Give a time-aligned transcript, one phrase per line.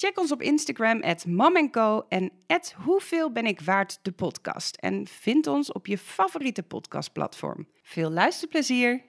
[0.00, 1.24] Check ons op Instagram, at
[2.08, 4.76] en at Hoeveel ben ik waard de podcast.
[4.76, 7.66] En vind ons op je favoriete podcastplatform.
[7.82, 9.02] Veel luisterplezier!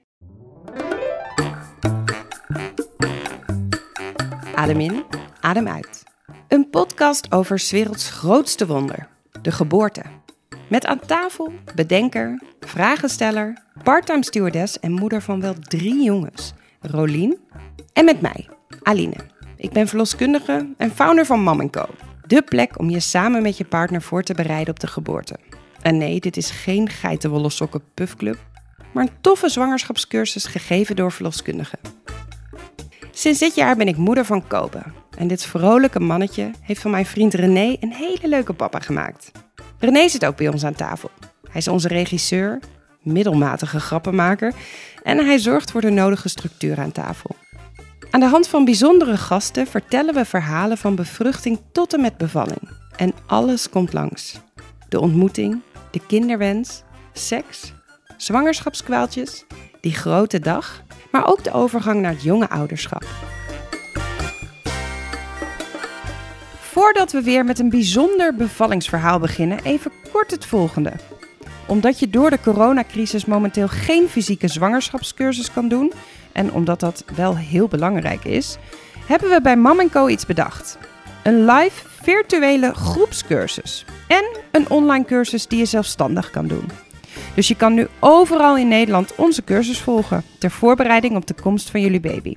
[4.55, 5.03] Adem in,
[5.39, 6.03] adem uit.
[6.47, 9.07] Een podcast over werelds grootste wonder,
[9.41, 10.03] de geboorte.
[10.69, 17.39] Met aan tafel bedenker, vragensteller, parttime stewardess en moeder van wel drie jongens, Rolien.
[17.93, 18.49] En met mij,
[18.81, 19.30] Aline.
[19.61, 21.85] Ik ben verloskundige en founder van Mam Co.
[22.27, 25.35] De plek om je samen met je partner voor te bereiden op de geboorte.
[25.81, 27.81] En nee, dit is geen geitenwolle sokken
[28.93, 31.79] maar een toffe zwangerschapscursus gegeven door verloskundigen.
[33.11, 34.81] Sinds dit jaar ben ik moeder van Kobe.
[35.17, 39.31] En dit vrolijke mannetje heeft van mijn vriend René een hele leuke papa gemaakt.
[39.79, 41.09] René zit ook bij ons aan tafel.
[41.43, 42.59] Hij is onze regisseur,
[43.01, 44.53] middelmatige grappenmaker
[45.03, 47.35] en hij zorgt voor de nodige structuur aan tafel.
[48.11, 52.69] Aan de hand van bijzondere gasten vertellen we verhalen van bevruchting tot en met bevalling.
[52.95, 54.39] En alles komt langs.
[54.89, 57.73] De ontmoeting, de kinderwens, seks,
[58.17, 59.45] zwangerschapskwaaltjes,
[59.81, 63.05] die grote dag, maar ook de overgang naar het jonge ouderschap.
[66.59, 70.93] Voordat we weer met een bijzonder bevallingsverhaal beginnen, even kort het volgende.
[71.67, 75.93] Omdat je door de coronacrisis momenteel geen fysieke zwangerschapscursus kan doen,
[76.33, 78.57] en omdat dat wel heel belangrijk is,
[79.05, 80.77] hebben we bij Mam Co iets bedacht.
[81.23, 86.69] Een live virtuele groepscursus en een online cursus die je zelfstandig kan doen.
[87.33, 91.69] Dus je kan nu overal in Nederland onze cursus volgen ter voorbereiding op de komst
[91.69, 92.35] van jullie baby.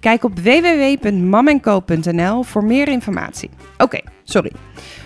[0.00, 3.50] Kijk op www.mamenco.nl voor meer informatie.
[3.78, 4.52] Oké, sorry.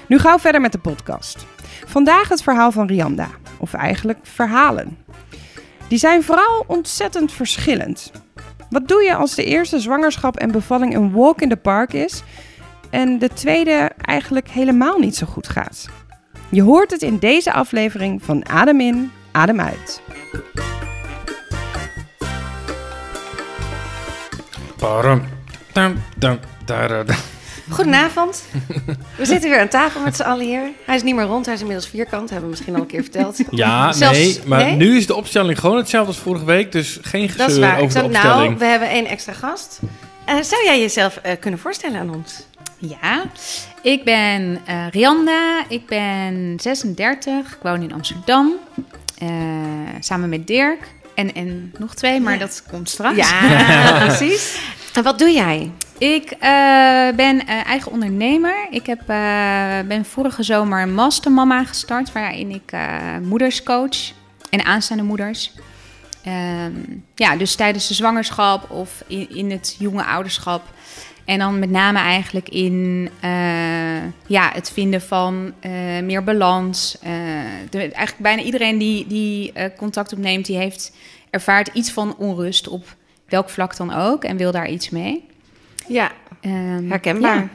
[0.09, 1.47] Nu gauw verder met de podcast.
[1.87, 4.97] Vandaag het verhaal van Rianda, of eigenlijk verhalen.
[5.93, 8.13] Die zijn vooral ontzettend verschillend.
[8.71, 12.23] Wat doe je als de eerste zwangerschap en bevalling een walk in the park is
[12.91, 15.89] en de tweede eigenlijk helemaal niet zo goed gaat?
[16.51, 20.03] Je hoort het in deze aflevering van Adem in, Adem uit.
[27.71, 28.43] Goedenavond.
[29.17, 30.71] We zitten weer aan tafel met z'n allen hier.
[30.87, 32.31] Hij is niet meer rond, hij is inmiddels vierkant.
[32.31, 33.39] Hebben we misschien al een keer verteld.
[33.51, 34.77] Ja, Zelfs- nee, maar nee?
[34.77, 37.79] nu is de opstelling gewoon hetzelfde als vorige week, dus geen Dat is gezeur waar.
[37.79, 38.47] Ik over de zou- opstelling.
[38.49, 39.81] nou, we hebben één extra gast.
[40.25, 42.47] Eh, zou jij jezelf eh, kunnen voorstellen aan ons?
[42.79, 43.23] Ja,
[43.83, 48.53] ik ben eh, Rianda, ik ben 36, ik woon in Amsterdam,
[49.19, 49.29] eh,
[50.01, 50.79] samen met Dirk
[51.15, 52.39] en, en nog twee, maar Ja.
[52.39, 53.17] dat komt straks.
[53.17, 54.61] Ja, precies.
[54.95, 55.71] En wat doe jij?
[56.03, 56.41] Ik eh,
[57.17, 58.67] ben eh, eigen ondernemer.
[58.71, 62.73] Ik heb, eh, ben vorige zomer een mastermama gestart, waarin ik
[63.23, 64.13] moeders coach
[64.51, 65.53] en aanstaande moeders.
[66.25, 66.73] Ehm,
[67.15, 70.63] ja, dus tijdens de zwangerschap of in, in het jonge ouderschap.
[71.25, 73.11] En dan met name eigenlijk in
[74.27, 75.55] ja, het vinden van
[76.03, 76.99] meer balans.
[77.71, 80.93] Eigenlijk bijna iedereen die, die contact opneemt, die heeft
[81.31, 82.97] ervaart iets van onrust op
[83.29, 85.31] welk vlak dan ook en wil daar iets mee.
[85.89, 86.11] Ja,
[86.41, 87.37] Ehm, herkenbaar.
[87.37, 87.49] Ja.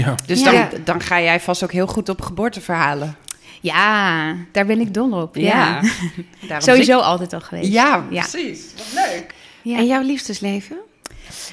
[0.00, 0.14] Ja.
[0.26, 3.16] Dus dan, dan ga jij vast ook heel goed op geboorteverhalen.
[3.60, 5.36] Ja, daar ben ik dol op.
[5.36, 5.80] Ja.
[6.58, 7.72] Sowieso altijd al geweest.
[7.72, 8.20] Ja, Ja.
[8.28, 8.60] precies.
[8.76, 9.34] Wat leuk.
[9.62, 9.76] Ja.
[9.78, 10.76] En jouw liefdesleven?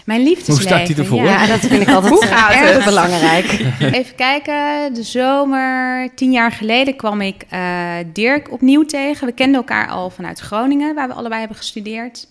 [0.05, 0.53] Mijn liefdesleven.
[0.63, 1.23] Hoe staat die ervoor?
[1.23, 1.45] Ja.
[1.47, 2.83] Dat vind ik altijd Hoe gaat erg het?
[2.85, 3.45] belangrijk.
[3.99, 9.27] Even kijken, de zomer, tien jaar geleden kwam ik eh, Dirk opnieuw tegen.
[9.27, 12.27] We kenden elkaar al vanuit Groningen, waar we allebei hebben gestudeerd.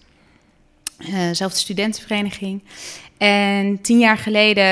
[0.99, 2.63] Eh zelfde studentenvereniging.
[3.19, 4.65] En tien jaar geleden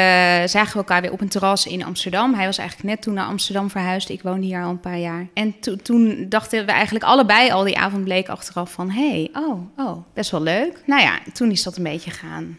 [0.48, 2.34] zagen we elkaar weer op een terras in Amsterdam.
[2.34, 4.08] Hij was eigenlijk net toen naar Amsterdam verhuisd.
[4.08, 5.26] Ik woonde hier al een paar jaar.
[5.34, 8.90] En to- toen dachten we eigenlijk allebei al die avond bleek achteraf van...
[8.90, 10.82] hé, hey, oh, oh, best wel leuk.
[10.86, 12.58] Nou ja, toen is dat een beetje gaan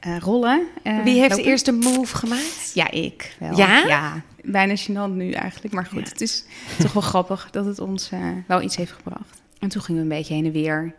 [0.00, 0.66] eh, rollen.
[0.82, 1.50] eh, Wie heeft de lopen.
[1.50, 2.70] eerste move gemaakt?
[2.74, 3.56] Ja, ik wel.
[3.56, 3.84] Ja?
[3.86, 5.74] Ja, bijna gênant nu eigenlijk.
[5.74, 6.44] Maar goed, het is
[6.78, 9.42] toch wel grappig dat het ons eh, wel iets heeft gebracht.
[9.58, 10.94] En toen gingen we een beetje heen en weer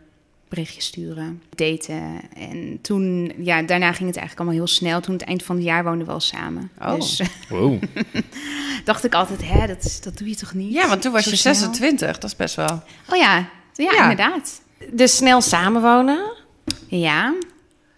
[0.48, 2.20] berichtjes sturen, daten.
[2.36, 5.00] En toen, ja, daarna ging het eigenlijk allemaal heel snel.
[5.00, 6.70] Toen het eind van het jaar woonden we al samen.
[6.80, 6.94] Oh.
[6.94, 7.82] Dus Wow.
[8.84, 10.72] dacht ik altijd, hè, dat, is, dat doe je toch niet?
[10.72, 11.54] Ja, want toen was Zo je snel.
[11.54, 12.18] 26.
[12.18, 12.82] Dat is best wel...
[13.10, 14.02] Oh ja, ja, Ja.
[14.02, 14.60] inderdaad.
[14.92, 16.32] Dus snel samenwonen,
[16.88, 17.34] Ja.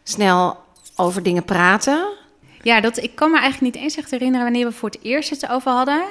[0.02, 0.56] snel
[0.96, 2.12] over dingen praten.
[2.62, 5.30] Ja, dat, ik kan me eigenlijk niet eens echt herinneren wanneer we voor het eerst
[5.30, 6.04] het over hadden.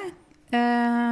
[0.50, 0.60] Eh,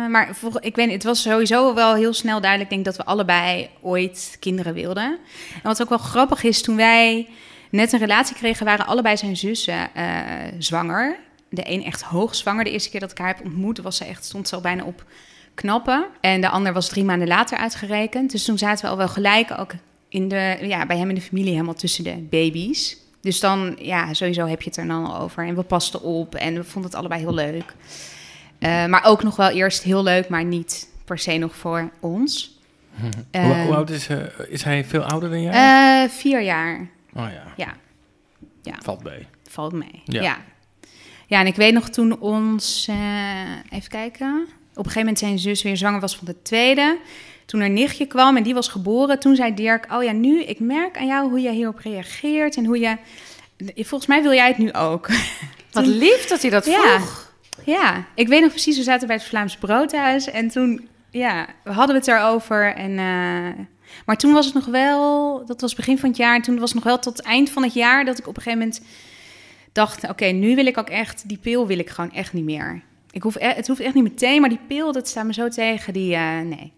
[0.07, 4.37] maar ik weet, het was sowieso wel heel snel duidelijk, denk dat we allebei ooit
[4.41, 5.19] kinderen wilden.
[5.55, 7.29] En wat ook wel grappig is, toen wij
[7.71, 10.07] net een relatie kregen, waren allebei zijn zussen eh,
[10.59, 11.19] zwanger.
[11.51, 12.65] De een echt hoogzwanger.
[12.65, 14.85] De eerste keer dat ik haar heb ontmoet, was ze echt, stond ze al bijna
[14.85, 15.05] op
[15.55, 16.07] knappen.
[16.21, 18.31] En de ander was drie maanden later uitgerekend.
[18.31, 19.73] Dus toen zaten we al wel gelijk ook
[20.09, 22.97] in de, ja, bij hem in de familie helemaal tussen de baby's.
[23.21, 25.47] Dus dan, ja, sowieso heb je het er dan al over.
[25.47, 27.75] En we pasten op en we vonden het allebei heel leuk.
[28.67, 32.59] Eh, maar ook nog wel eerst heel leuk, maar niet per se nog voor ons.
[33.01, 34.17] hoe, Eh, hoe oud is, eh,
[34.49, 34.85] is hij?
[34.85, 35.53] Veel ouder dan jij?
[36.05, 37.75] eh, vier jaar, oh ja, ja,
[38.63, 38.75] ja.
[38.83, 39.27] valt mee.
[39.51, 40.03] valt mee.
[40.05, 40.23] Ja.
[40.23, 40.37] Ja.
[41.27, 41.41] ja.
[41.41, 44.47] en ik weet nog toen ons, eh, even kijken.
[44.71, 46.99] Op een gegeven moment zijn zus weer zwanger was van de tweede.
[47.47, 50.61] Toen er nichtje kwam en die was geboren, toen zei Dirk: Oh ja, nu, ik
[50.61, 52.97] merk aan jou hoe je hierop reageert en hoe je.
[53.77, 55.09] Volgens mij wil jij het nu ook.
[55.73, 56.81] Wat lief dat hij dat Ja.
[57.01, 57.26] vroeg.
[57.67, 61.73] Ja, ik weet nog precies, we zaten bij het Vlaams Broodhuis en toen, ja, we
[61.73, 62.75] hadden we het erover.
[62.75, 63.65] En, eh,
[64.07, 66.73] maar toen was het nog wel, dat was begin van het jaar, en toen was
[66.73, 68.83] het nog wel tot het eind van het jaar dat ik op een gegeven moment
[69.73, 72.83] dacht, oké, nu wil ik ook echt, die pil wil ik gewoon echt niet meer.
[73.11, 75.49] Ik hoef, e- het hoeft echt niet meteen, maar die pil, dat staat me zo
[75.49, 76.73] tegen, die, eh, nee.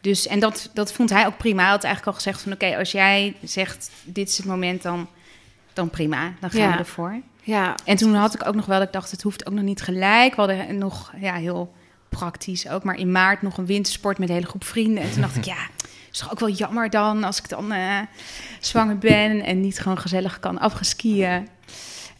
[0.00, 1.62] Dus, en dat, dat vond hij ook prima.
[1.62, 5.08] Hij had eigenlijk al gezegd van, oké, als jij zegt, dit is het moment, dan,
[5.72, 6.72] dan prima, dan gaan Ja.
[6.72, 7.20] we ervoor.
[7.46, 7.74] Ja.
[7.84, 9.82] En toen had ik ook nog wel, dat ik dacht, het hoeft ook nog niet
[9.82, 10.34] gelijk.
[10.34, 11.72] We hadden nog, ja, heel
[12.08, 15.02] praktisch ook, maar in maart nog een wintersport met een hele groep vrienden.
[15.02, 15.56] En toen dacht ik, ja,
[16.12, 17.98] is toch ook wel jammer dan als ik dan eh,
[18.60, 21.48] zwanger ben en niet gewoon gezellig kan afgeskiën.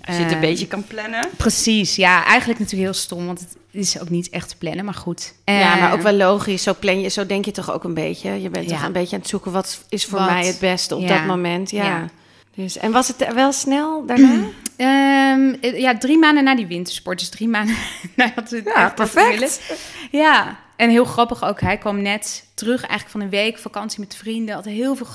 [0.05, 1.28] Als je het een Eh, beetje kan plannen.
[1.37, 4.94] Precies, ja, eigenlijk natuurlijk heel stom, want het is ook niet echt te plannen, maar
[4.94, 5.34] goed.
[5.44, 6.62] ja, Eh, maar ook wel logisch.
[6.62, 8.43] Zo plan je, zo denk je toch ook een beetje.
[8.43, 8.76] Je bent Ja.
[8.76, 10.28] toch een beetje aan het zoeken wat is voor Wat?
[10.28, 11.08] mij het beste op Ja.
[11.17, 11.70] dat moment.
[11.70, 11.84] Ja.
[11.84, 12.08] Ja.
[12.56, 14.35] Dus, en was het wel snel daarna?
[14.76, 17.19] Ehm, eh, ja, drie maanden na die wintersport.
[17.19, 17.76] Dus drie maanden
[18.14, 19.73] nadat we het Ja, echt perfect.
[20.11, 21.61] Ja, en heel grappig ook.
[21.61, 24.55] Hij kwam net terug eigenlijk van een week vakantie met vrienden.
[24.55, 25.06] Had heel veel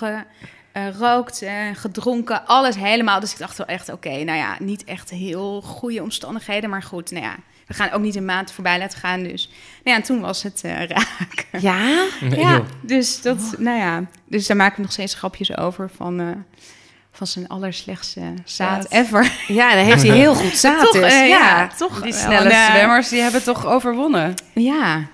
[0.73, 3.19] gerookt, eh gedronken, alles helemaal.
[3.19, 6.69] Dus ik dacht wel echt, oké, nou ja, niet echt heel goede omstandigheden.
[6.69, 7.35] Maar goed, nou ja,
[7.67, 9.23] we gaan ook niet een maand voorbij laten gaan.
[9.23, 11.47] Dus nou ja, en toen was het eh, raak.
[11.59, 12.05] Ja.
[12.21, 12.65] Nee, Ja, joh.
[12.81, 16.27] dus dat, nou ja, dus daar maken we nog steeds grapjes over van, eh,
[17.11, 18.91] van zijn allerslechtste zaad Zaad.
[18.91, 19.31] ever.
[19.47, 20.81] Ja, dan heeft hij heel goed zaad.
[20.81, 21.11] Toch, dus.
[21.13, 21.37] eh, ja.
[21.37, 24.33] ja, toch Die snelle eh, zwemmers, die hebben toch overwonnen.
[24.53, 25.07] Ja,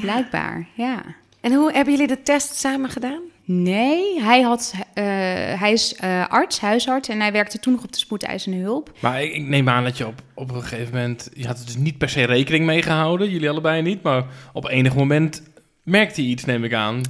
[0.00, 1.02] blijkbaar, ja.
[1.40, 3.20] En hoe hebben jullie de test samen gedaan?
[3.48, 5.04] Nee, hij, had, eh,
[5.60, 8.92] hij is eh, arts, huisarts en hij werkte toen nog op de spoedeisende hulp.
[9.00, 11.30] Maar ik, ik neem aan dat je op, op een gegeven moment...
[11.34, 14.02] Je had er dus niet per se rekening mee gehouden, jullie allebei niet.
[14.02, 15.42] Maar op enig moment
[15.82, 17.00] merkte hij iets, neem ik aan.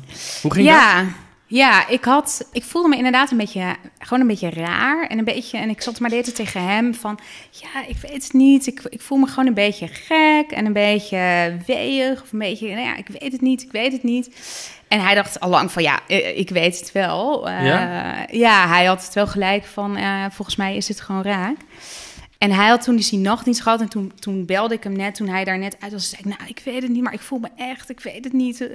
[0.42, 1.04] Hoe ging dat?
[1.48, 5.06] Ja, ik, had, ik voelde me inderdaad een beetje, gewoon een beetje raar.
[5.06, 7.18] En, een beetje, en ik zat maar tijd tegen hem van...
[7.50, 8.66] Ja, ik weet het niet.
[8.66, 12.22] Ik, ik voel me gewoon een beetje gek en een beetje weeg.
[12.22, 14.30] Of een beetje, nou ja, ik weet het niet, ik weet het niet.
[14.88, 17.48] En hij dacht al lang van, ja, eh, ik weet het wel.
[17.48, 18.26] Eh, Ja?
[18.30, 18.68] ja?
[18.68, 21.56] hij had het wel gelijk van, eh, volgens mij is het gewoon raak.
[22.38, 23.80] En hij had toen dus die nachtdienst gehad.
[23.80, 26.08] En toen, toen belde ik hem net, toen hij daar net uit was.
[26.08, 28.32] zei ik, nou, ik weet het niet, maar ik voel me echt, ik weet het
[28.32, 28.60] niet.
[28.60, 28.68] Eh,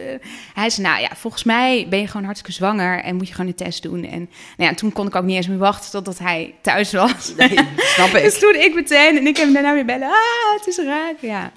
[0.53, 3.03] hij zei, nou ja, volgens mij ben je gewoon hartstikke zwanger.
[3.03, 4.03] En moet je gewoon een test doen.
[4.03, 7.33] En nou ja, toen kon ik ook niet eens meer wachten totdat hij thuis was.
[7.95, 8.39] Snap Dus ik.
[8.39, 10.07] toen ik meteen, en ik heb hem daarna weer bellen.
[10.07, 11.51] Ah, het is raak, ja.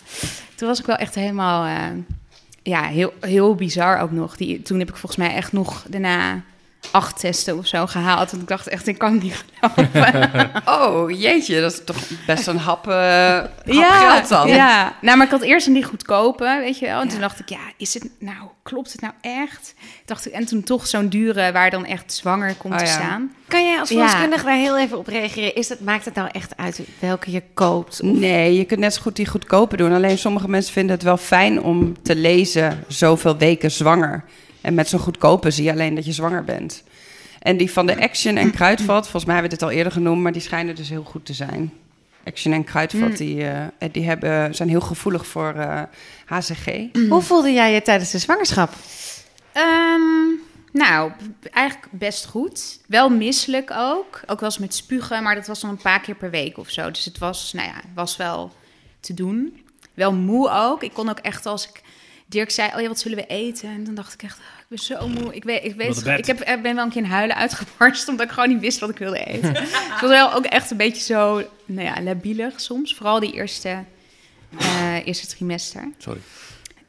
[0.55, 1.99] Toen was ik wel echt helemaal, eh,
[2.63, 4.37] ja, heel, heel bizar ook nog.
[4.37, 6.43] Die, toen heb ik volgens mij echt nog daarna
[6.91, 8.33] acht testen of zo gehaald.
[8.33, 10.51] En ik dacht echt, ik kan niet geloven.
[10.65, 12.97] Oh, jeetje, dat is toch best een hap, eh,
[13.67, 14.49] hap geld dan.
[14.49, 17.01] Ja, nou, maar ik had eerst een die goedkope, weet je wel.
[17.01, 19.75] En toen dacht ik, ja, is het nou, klopt het nou echt?
[20.05, 22.91] Dacht ik, en toen toch zo'n dure waar dan echt zwanger komt Oh, te ja.
[22.91, 23.33] staan.
[23.49, 23.95] Kan jij als Ja.
[23.97, 25.55] verloskundige daar heel even op reageren?
[25.55, 28.03] Is het, maakt het nou echt uit welke je koopt?
[28.03, 29.93] Nee, je kunt net zo goed die goedkope doen.
[29.93, 34.25] Alleen sommige mensen vinden het wel fijn om te lezen zoveel weken zwanger.
[34.65, 36.83] En met zo'n goedkope zie je alleen dat je zwanger bent.
[37.39, 40.23] En die van de Action en Kruidvat, volgens mij hebben we dit al eerder genoemd,
[40.23, 41.73] maar die schijnen dus heel goed te zijn.
[42.25, 43.15] Action en Kruidvat, Mm.
[43.17, 45.83] die, eh, die hebben, zijn heel gevoelig voor eh,
[46.27, 46.67] HCG.
[47.09, 48.73] Hoe voelde jij je tijdens de zwangerschap?
[49.53, 50.01] Ehm,
[50.73, 51.13] nou,
[51.51, 52.79] eigenlijk best goed.
[52.87, 54.21] Wel misselijk ook.
[54.27, 56.71] Ook wel eens met spugen, maar dat was dan een paar keer per week of
[56.71, 56.91] zo.
[56.91, 58.53] Dus het was, nou ja, was wel
[59.01, 59.61] te doen.
[59.95, 60.83] Wel moe ook.
[60.83, 61.83] Ik kon ook echt als ik...
[62.35, 63.69] Dirk zei, oh ja, wat zullen we eten?
[63.69, 65.35] En dan dacht ik echt, oh, ik ben zo moe.
[65.35, 68.09] Ik, weet, ik, weet, ik heb, ik ben wel een keer in huilen uitgebarst...
[68.09, 69.55] omdat ik gewoon niet wist wat ik wilde eten.
[69.93, 72.95] het was wel ook echt een beetje zo, nou ja, labielig soms.
[72.95, 73.85] Vooral die eerste,
[74.59, 75.93] eh, eerste trimester.
[75.99, 76.21] Sorry.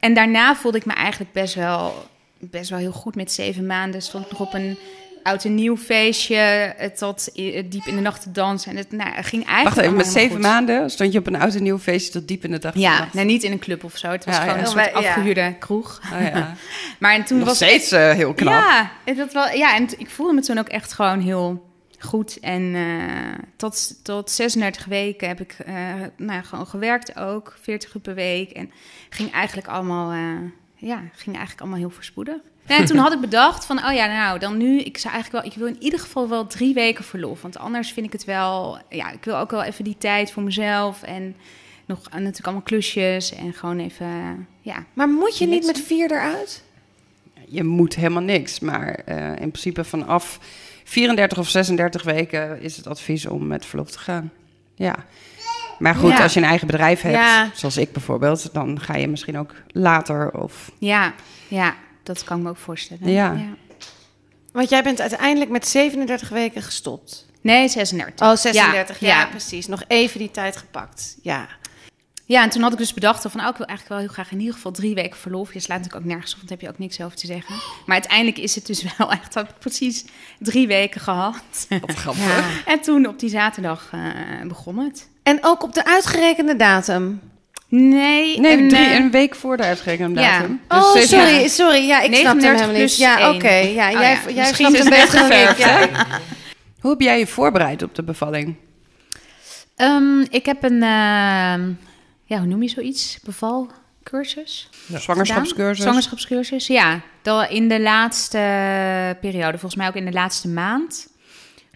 [0.00, 2.06] En daarna voelde ik me eigenlijk best wel,
[2.38, 4.02] best wel heel goed met zeven maanden.
[4.02, 4.78] Stond ik nog op een
[5.26, 8.70] oud en nieuw feestje, eh, tot eh, diep in de nacht te dansen.
[8.70, 10.40] En het nou, ging eigenlijk Wacht even, met zeven goed.
[10.40, 12.74] maanden stond je op een oud en nieuw feestje tot diep in de dag.
[12.76, 14.08] Ja, nou, niet in een club of zo.
[14.10, 14.62] Het was Ja, gewoon ja.
[14.62, 14.92] een soort Ja.
[14.92, 16.00] afgehuurde kroeg.
[16.12, 16.54] Oh, ja.
[16.98, 18.52] Maar en toen Nog was steeds eh, heel knap.
[18.52, 21.64] Ja, dat wel, ja, en ik voelde me toen ook echt gewoon heel
[21.98, 22.40] goed.
[22.40, 25.74] En eh, tot, tot 36 weken heb ik eh,
[26.16, 28.50] nou, ja, gewoon gewerkt ook, 40 uur per week.
[28.50, 28.70] En
[29.10, 30.50] ging eigenlijk allemaal, eh,
[30.88, 32.36] ja, ging eigenlijk allemaal heel voorspoedig.
[32.66, 35.52] En toen had ik bedacht van, oh ja, nou, dan nu, ik zou eigenlijk wel,
[35.52, 37.42] ik wil in ieder geval wel drie weken verlof.
[37.42, 40.42] Want anders vind ik het wel, ja, ik wil ook wel even die tijd voor
[40.42, 41.02] mezelf.
[41.02, 41.36] En
[41.86, 44.06] nog natuurlijk allemaal klusjes en gewoon even,
[44.60, 44.84] ja.
[44.92, 46.64] Maar moet je niet met vier eruit?
[47.48, 48.60] Je moet helemaal niks.
[48.60, 50.38] Maar eh, in principe vanaf
[50.84, 54.30] 34 of 36 weken is het advies om met verlof te gaan.
[54.74, 54.94] Ja.
[55.78, 56.22] Maar goed, Ja.
[56.22, 57.50] als je een eigen bedrijf hebt, Ja.
[57.54, 60.70] zoals ik bijvoorbeeld, dan ga je misschien ook later of...
[60.78, 61.14] Ja,
[61.48, 61.74] ja,
[62.06, 63.10] dat kan ik me ook voorstellen.
[63.10, 63.36] Ja.
[64.52, 67.26] Want jij bent uiteindelijk met 37 weken gestopt.
[67.40, 68.28] Nee, 36.
[68.28, 69.26] Oh, 36, ja, ja.
[69.26, 69.66] precies.
[69.66, 71.16] Nog even die tijd gepakt.
[71.22, 71.48] Ja.
[72.24, 74.32] Ja, en toen had ik dus bedacht van, oh, ik wil eigenlijk wel heel graag
[74.32, 75.52] in ieder geval drie weken verlof.
[75.52, 77.54] Je slaat natuurlijk ook nergens op, want daar heb je ook niks over te zeggen.
[77.54, 80.04] Maar uiteindelijk is het dus wel echt, had ik precies
[80.38, 81.66] drie weken gehad.
[81.68, 82.26] Wat grappig.
[82.26, 82.44] ja.
[82.72, 85.08] en toen op die zaterdag eh, begon het.
[85.22, 87.20] En ook op de uitgerekende datum.
[87.68, 90.38] Nee, Nee, en, drie, eh, een week voor de uitgerekende ja.
[90.38, 90.60] datum.
[90.68, 91.86] oh, steeds- sorry, sorry.
[91.86, 92.76] Ja, ik snap hem 39 helemaal niet.
[92.76, 93.34] plus Ja, één.
[93.34, 93.54] oké.
[93.54, 95.56] Ja, Oh jij, ja, jij snapt het beter dan ik.
[95.58, 95.88] Ja.
[96.80, 98.54] Hoe heb jij je voorbereid op de bevalling?
[99.76, 101.70] ehm, ik heb een, ehm,
[102.24, 103.18] ja, hoe noem je zoiets?
[103.24, 104.68] Bevalcursus?
[104.94, 105.82] Zwangerschapscursus?
[105.84, 107.00] Zwangerschapscursus, ja.
[107.22, 108.38] Dat in de laatste
[109.20, 111.08] periode, volgens mij ook in de laatste maand.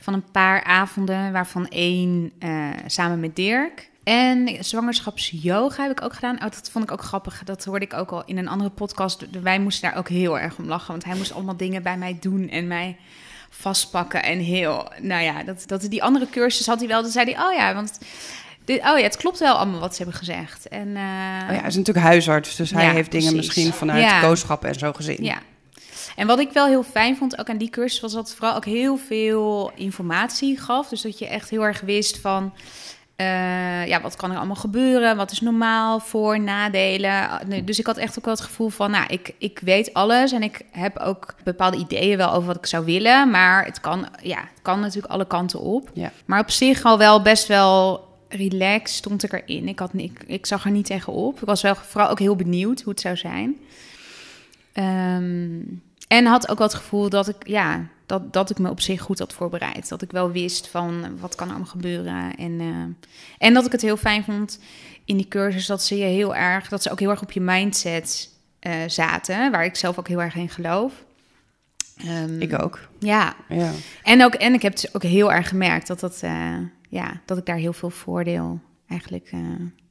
[0.02, 3.88] Van een paar avonden, waarvan één eh, samen met Dirk.
[4.10, 6.34] En zwangerschapsyoga heb ik ook gedaan.
[6.34, 7.42] Oh, dat vond ik ook grappig.
[7.44, 9.26] Dat hoorde ik ook al in een andere podcast.
[9.42, 10.90] Wij moesten daar ook heel erg om lachen.
[10.90, 12.96] Want hij moest allemaal dingen bij mij doen en mij
[13.50, 14.22] vastpakken.
[14.22, 17.02] En heel, nou ja, dat, dat die andere cursus had hij wel.
[17.02, 17.98] Dan zei hij, oh ja, want...
[18.64, 20.68] Dit, oh ja, het klopt wel allemaal wat ze hebben gezegd.
[20.68, 21.02] En, eh,
[21.42, 23.46] Oh ja, hij is natuurlijk huisarts, dus hij Ja, heeft dingen precies.
[23.46, 24.20] misschien vanuit Ja.
[24.20, 25.24] kooschap en zo gezien.
[25.24, 25.38] Ja.
[26.16, 28.56] En wat ik wel heel fijn vond, ook aan die cursus, was dat het vooral
[28.56, 30.88] ook heel veel informatie gaf.
[30.88, 32.52] Dus dat je echt heel erg wist van,
[33.20, 35.16] eh, ja, wat kan er allemaal gebeuren?
[35.16, 37.28] Wat is normaal, voor, nadelen?
[37.46, 40.32] Nee, Dus ik had echt ook wel het gevoel van, nou, ik, ik weet alles
[40.32, 43.30] en ik heb ook bepaalde ideeën wel over wat ik zou willen.
[43.30, 45.90] Maar het kan, ja, het kan natuurlijk alle kanten op.
[45.92, 46.12] Ja.
[46.24, 49.68] Maar op zich al wel best wel relaxed stond ik erin.
[49.68, 51.40] Ik, had, ik, ik zag er niet tegenop.
[51.40, 53.56] Ik was wel vooral ook heel benieuwd hoe het zou zijn.
[54.72, 55.60] Ehm,
[56.08, 59.00] en had ook wel het gevoel dat ik, ja, dat, dat ik me op zich
[59.00, 59.88] goed had voorbereid.
[59.88, 62.36] Dat ik wel wist van wat kan er allemaal gebeuren.
[62.36, 63.06] En, eh,
[63.46, 64.58] en dat ik het heel fijn vond
[65.04, 67.40] in die cursus dat ze je heel erg, dat ze ook heel erg op je
[67.40, 70.92] mindset eh, zaten, waar ik zelf ook heel erg in geloof.
[71.96, 72.78] Ehm, Ik ook.
[72.98, 73.70] Ja, Ja.
[74.02, 76.54] en, ook, en ik heb dus ook heel erg gemerkt dat, dat, eh,
[76.88, 79.38] ja, dat ik daar heel veel voordeel eigenlijk eh,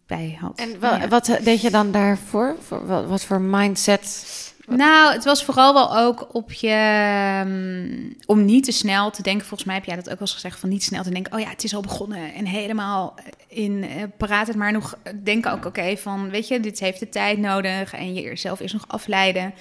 [0.08, 0.60] bij had.
[0.60, 1.08] En Ja.
[1.08, 2.56] wat deed je dan daarvoor?
[2.68, 4.49] Voor, wat, wat voor mindset?
[4.70, 7.42] Nou, het was vooral wel ook op je...
[7.46, 9.46] mm, om niet te snel te denken...
[9.46, 10.60] Volgens mij heb jij dat ook wel eens gezegd...
[10.60, 11.34] van niet snel te denken...
[11.34, 13.16] oh ja, het is al begonnen en helemaal
[13.48, 14.56] in uh, paraat het...
[14.56, 16.30] maar nog denken ook, oké, van...
[16.30, 17.94] weet je, dit heeft de tijd nodig...
[17.94, 19.54] en jezelf eerst nog afleiden.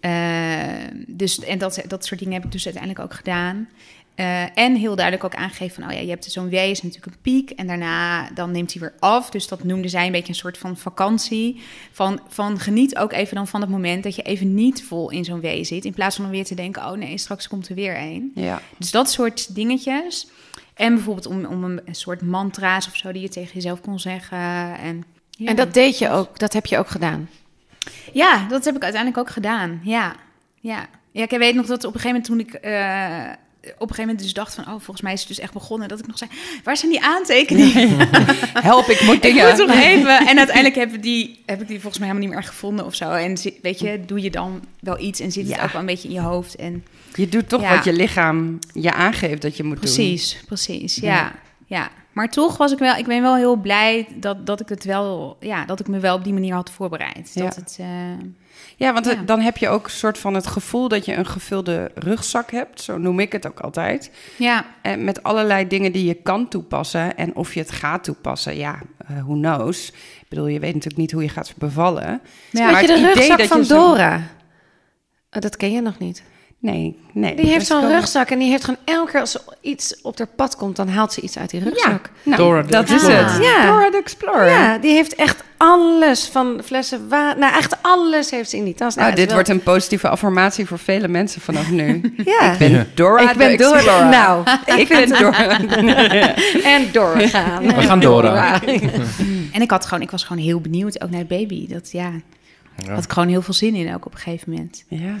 [0.00, 0.62] Uh,
[1.06, 3.68] dus, en dat, dat soort dingen heb ik dus uiteindelijk ook gedaan...
[4.20, 7.14] Uh, en heel duidelijk ook aangegeven van, oh ja, je hebt zo'n wee is natuurlijk
[7.14, 9.30] een piek en daarna dan neemt hij weer af.
[9.30, 11.62] Dus dat noemde zij een beetje een soort van vakantie.
[11.92, 15.24] Van, van geniet ook even dan van het moment dat je even niet vol in
[15.24, 15.84] zo'n wee zit.
[15.84, 18.32] In plaats van dan weer te denken, oh nee, straks komt er weer een.
[18.34, 18.60] Ja.
[18.76, 20.28] Dus dat soort dingetjes.
[20.74, 23.98] En bijvoorbeeld om, om een, een soort mantra's of zo die je tegen jezelf kon
[23.98, 24.38] zeggen.
[24.78, 25.48] En, ja.
[25.48, 27.28] en dat deed je ook, dat heb je ook gedaan?
[28.12, 29.80] Ja, dat heb ik uiteindelijk ook gedaan.
[29.82, 30.16] Ja,
[30.60, 30.86] ja.
[31.12, 32.66] ja ik weet nog dat op een gegeven moment toen ik...
[32.66, 34.64] Uh, op een gegeven moment dus dacht van...
[34.64, 35.88] oh, volgens mij is het dus echt begonnen.
[35.88, 36.30] Dat ik nog zei,
[36.64, 38.08] waar zijn die aantekeningen?
[38.52, 39.48] Help, ik moet dingen.
[39.48, 40.26] ik moet toch even.
[40.26, 42.94] En uiteindelijk heb ik, die, heb ik die volgens mij helemaal niet meer gevonden of
[42.94, 43.10] zo.
[43.12, 45.62] En weet je, doe je dan wel iets en zit het Ja.
[45.64, 46.54] ook wel een beetje in je hoofd.
[46.56, 46.84] En,
[47.14, 47.74] Je doet toch Ja.
[47.74, 50.96] wat je lichaam je aangeeft dat je moet precies, precies.
[50.96, 51.32] Ja, Ja.
[51.66, 51.90] ja.
[52.12, 52.96] Maar toch was ik wel...
[52.96, 55.36] Ik ben wel heel blij dat, dat ik het wel...
[55.40, 57.30] Ja, dat ik me wel op die manier had voorbereid.
[57.34, 57.42] Ja.
[57.44, 57.76] Dat het...
[57.80, 57.86] eh,
[58.18, 58.36] doen.
[58.78, 59.12] Ja, want Ja.
[59.12, 62.50] eh, dan heb je ook een soort van het gevoel dat je een gevulde rugzak
[62.50, 62.80] hebt.
[62.80, 64.10] Zo noem ik het ook altijd.
[64.36, 67.16] ja, En met allerlei dingen die je kan toepassen.
[67.16, 69.88] En of je het gaat toepassen, ja, eh who knows.
[70.20, 72.20] Ik bedoel, je weet natuurlijk niet hoe je gaat bevallen.
[72.50, 72.70] Ja.
[72.70, 74.16] Maar Weet je de rugzak dat van Dora?
[75.30, 76.22] Oh, dat ken je nog niet.
[76.60, 77.34] Nee, nee.
[77.36, 80.26] Die heeft zo'n rugzak en die heeft gewoon elke keer als er iets op haar
[80.26, 82.10] pad komt, dan haalt ze iets uit die rugzak.
[82.22, 83.38] Nou, Dora the dat is het.
[83.42, 83.66] Ja.
[83.66, 84.48] Dora the Explorer.
[84.50, 87.38] Ja, die heeft echt alles van flessen water.
[87.38, 88.94] Nou, echt alles heeft ze in die tas.
[88.94, 92.14] Nou, Nou, het dit wordt een positieve affirmatie voor vele mensen vanaf nu.
[92.24, 92.52] Ja.
[92.52, 93.76] Ik ben Dora Ik ben the Dora.
[93.76, 94.08] Explorer.
[94.08, 94.44] Nou,
[94.80, 95.60] ik ben Dora.
[96.74, 97.66] en doorgaan.
[97.74, 98.62] We gaan Dora.
[99.52, 101.68] En ik, had gewoon, ik was gewoon heel benieuwd, ook naar de baby.
[101.68, 102.10] Dat ja,
[102.76, 102.92] Ja.
[102.94, 104.84] had ik gewoon heel veel zin in, ook op een gegeven moment.
[104.88, 105.14] Ja.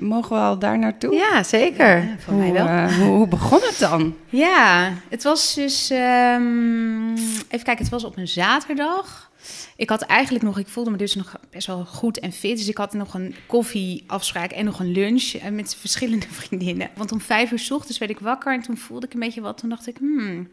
[0.00, 1.14] Mogen we al daar naartoe?
[1.14, 1.96] Ja, zeker.
[1.98, 2.66] Ja, voor Hoe, mij wel.
[2.66, 4.16] eh, hoe, hoe begon het dan?
[4.28, 5.90] Ja, het was dus.
[5.90, 7.12] ehm,
[7.48, 9.30] even kijken, het was op een zaterdag.
[9.76, 12.56] Ik had eigenlijk nog, ik voelde me dus nog best wel goed en fit.
[12.58, 16.90] Dus ik had nog een koffieafspraak en nog een lunch eh, met verschillende vriendinnen.
[16.94, 19.40] Want om vijf uur 's ochtends werd ik wakker en toen voelde ik een beetje
[19.40, 19.58] wat.
[19.58, 20.48] Toen dacht ik, hmm,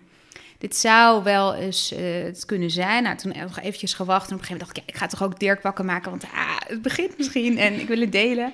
[0.57, 3.03] dit zou wel eens eh, het kunnen zijn.
[3.03, 5.07] Nou, toen nog eventjes gewacht en op een gegeven moment dacht ik, ja, ik ga
[5.07, 8.53] toch ook Dirk wakker maken, want ah, het begint misschien en ik wil het delen.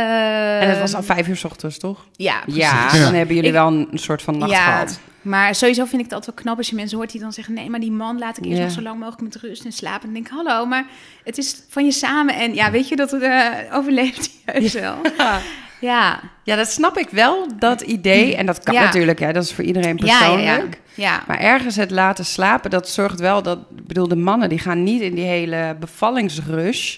[0.00, 2.06] En het was Ehm, al vijf uur 's ochtends, toch?
[2.16, 3.00] Ja, Ja, precies.
[3.04, 5.00] dan hebben jullie Ik- wel een soort van nacht gehad.
[5.22, 7.54] Maar sowieso vind ik het altijd wel knap als je mensen hoort die dan zeggen...
[7.54, 8.62] nee, maar die man laat ik eerst Ja.
[8.64, 10.08] nog zo lang mogelijk met rust en slapen.
[10.08, 10.84] En dan denk ik, hallo, maar
[11.24, 12.34] het is van je samen.
[12.34, 14.94] En ja, weet je, dat uh, overleeft hij juist wel.
[15.80, 16.20] Ja.
[16.44, 18.36] Ja, dat snap ik wel, dat idee.
[18.36, 18.82] En dat kan Ja.
[18.84, 20.80] natuurlijk, hè, dat is voor iedereen Ja, ja, persoonlijk.
[20.94, 21.02] ja.
[21.10, 21.22] ja.
[21.26, 23.58] Maar ergens het laten slapen, dat zorgt wel dat...
[23.76, 26.96] Ik bedoel, de mannen die gaan niet in die hele bevallingsrush...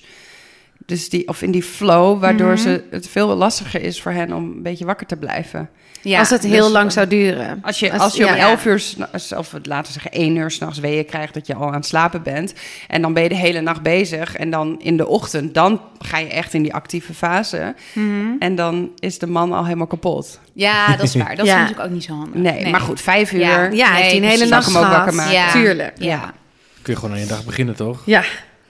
[0.86, 2.56] Dus die, of in die flow, waardoor Mhm.
[2.58, 5.68] ze, het veel lastiger is voor hen om een beetje wakker te blijven.
[6.02, 7.58] Ja, als het heel dus, lang eh, zou duren.
[7.62, 8.36] Als je, Als- als je om ja.
[8.50, 8.82] 11 uur,
[9.36, 12.22] of laten we zeggen 1 uur s'nachts weeën krijgt dat je al aan het slapen
[12.22, 12.54] bent.
[12.88, 14.36] En dan ben je de hele nacht bezig.
[14.36, 17.74] En dan in de ochtend, dan ga je echt in die actieve fase.
[17.92, 18.26] Mhm.
[18.38, 20.40] En dan is de man al helemaal kapot.
[20.52, 21.36] ja, dat is waar.
[21.36, 21.58] Dat is Ja.
[21.60, 22.34] natuurlijk ook niet zo handig.
[22.34, 23.40] Nee, maar goed, 5 uur.
[23.40, 23.64] Ja.
[23.72, 25.32] Ja, hij heeft een hele nacht hem ook wakker maken?
[25.32, 25.50] Ja.
[25.50, 25.92] Tuurlijk.
[25.98, 26.32] Ja.
[26.82, 28.02] Kun je gewoon aan je dag beginnen, toch?
[28.06, 28.22] Ja.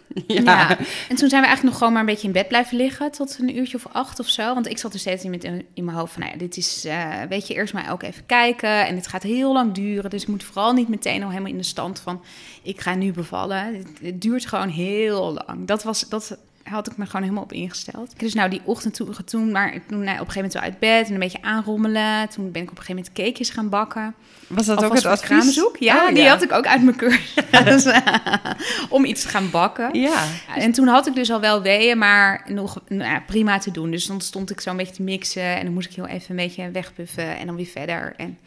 [0.27, 0.43] Ja.
[0.43, 0.79] Ja.
[1.09, 3.39] En toen zijn we eigenlijk nog gewoon maar een beetje in bed blijven liggen tot
[3.41, 4.55] een uurtje of acht of zo.
[4.55, 6.85] Want ik zat dus steeds in, met, in mijn hoofd van, nou ja, dit is,
[6.85, 8.87] eh, weet je, eerst maar ook even kijken.
[8.87, 11.57] En het gaat heel lang duren, dus ik moet vooral niet meteen al helemaal in
[11.57, 12.23] de stand van,
[12.63, 13.75] ik ga nu bevallen.
[13.75, 15.67] Het, het duurt gewoon heel lang.
[15.67, 18.19] Dat was, dat had ik me gewoon helemaal op ingesteld.
[18.19, 20.79] Dus nou, die ochtend toen, toen maar toen nou, op een gegeven moment wel uit
[20.79, 22.29] bed en een beetje aanrommelen.
[22.29, 24.15] Toen ben ik op een gegeven moment cakejes gaan bakken.
[24.47, 25.61] Was dat ook Alvast het advies?
[25.79, 27.93] Ja, Oh, die had ik ook uit mijn cursus.
[28.89, 30.01] om iets te gaan bakken.
[30.01, 30.25] Ja.
[30.57, 33.91] En toen had ik dus al wel weeën, maar nog nou, prima te doen.
[33.91, 36.31] Dus dan stond ik zo een beetje te mixen en dan moest ik heel even
[36.31, 38.15] een beetje wegpuffen en dan weer verder.
[38.17, 38.39] En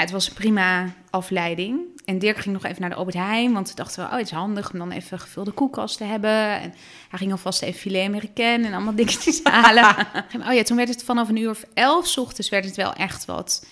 [0.00, 1.80] het was een prima afleiding.
[2.04, 4.26] En Dirk ging nog even naar de Albert Heijn, want we dachten we, oh, het
[4.26, 6.60] is handig om dan even gevulde koelkast te hebben.
[6.60, 6.74] En
[7.08, 9.96] hij ging alvast even filet américain en allemaal dingetjes halen.
[10.48, 12.92] oh ja, toen werd het vanaf een uur of elf 's ochtends werd het wel
[12.92, 13.66] echt wat...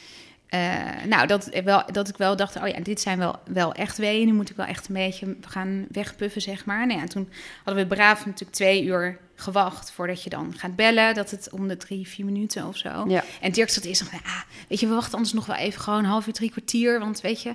[0.47, 3.99] eh, nou, dat, wel, dat ik wel dacht, oh ja, dit zijn wel, wel echt
[3.99, 4.27] weeën.
[4.27, 6.87] Nu moet ik wel echt een beetje gaan wegpuffen, zeg maar.
[6.87, 7.29] Nou ja, toen
[7.65, 11.15] hadden we braaf natuurlijk twee uur gewacht voordat je dan gaat bellen.
[11.15, 13.05] Dat het om de drie, vier minuten of zo.
[13.09, 13.25] Ja.
[13.41, 15.99] En Dirk zat eerst nog ah, weet je, we wachten anders nog wel even gewoon
[15.99, 16.99] een half uur, drie kwartier.
[16.99, 17.55] Want weet je,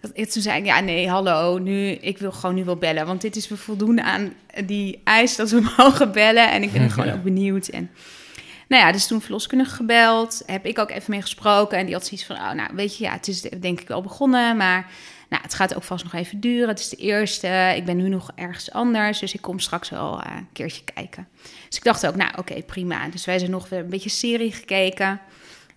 [0.00, 3.06] dat, en toen zei ik, ja, nee, hallo, nu, ik wil gewoon nu wel bellen.
[3.06, 4.32] Want dit is weer voldoende aan
[4.64, 6.50] die eis dat we mogen bellen.
[6.50, 7.68] En ik ben gewoon ook benieuwd.
[7.68, 7.90] En
[8.68, 10.42] nou ja, dus toen verloskundige gebeld.
[10.46, 11.78] Heb ik ook even mee gesproken.
[11.78, 14.02] En die had zoiets van, oh, nou, weet je, ja, het is denk ik wel
[14.02, 14.56] begonnen.
[14.56, 14.90] Maar
[15.28, 16.68] nou, het gaat ook vast nog even duren.
[16.68, 17.72] Het is de eerste.
[17.76, 19.18] Ik ben nu nog ergens anders.
[19.18, 21.28] Dus ik kom straks wel eh, een keertje kijken.
[21.68, 23.08] Dus ik dacht ook, nou, oké, prima.
[23.08, 25.20] Dus wij zijn nog weer een beetje serie gekeken.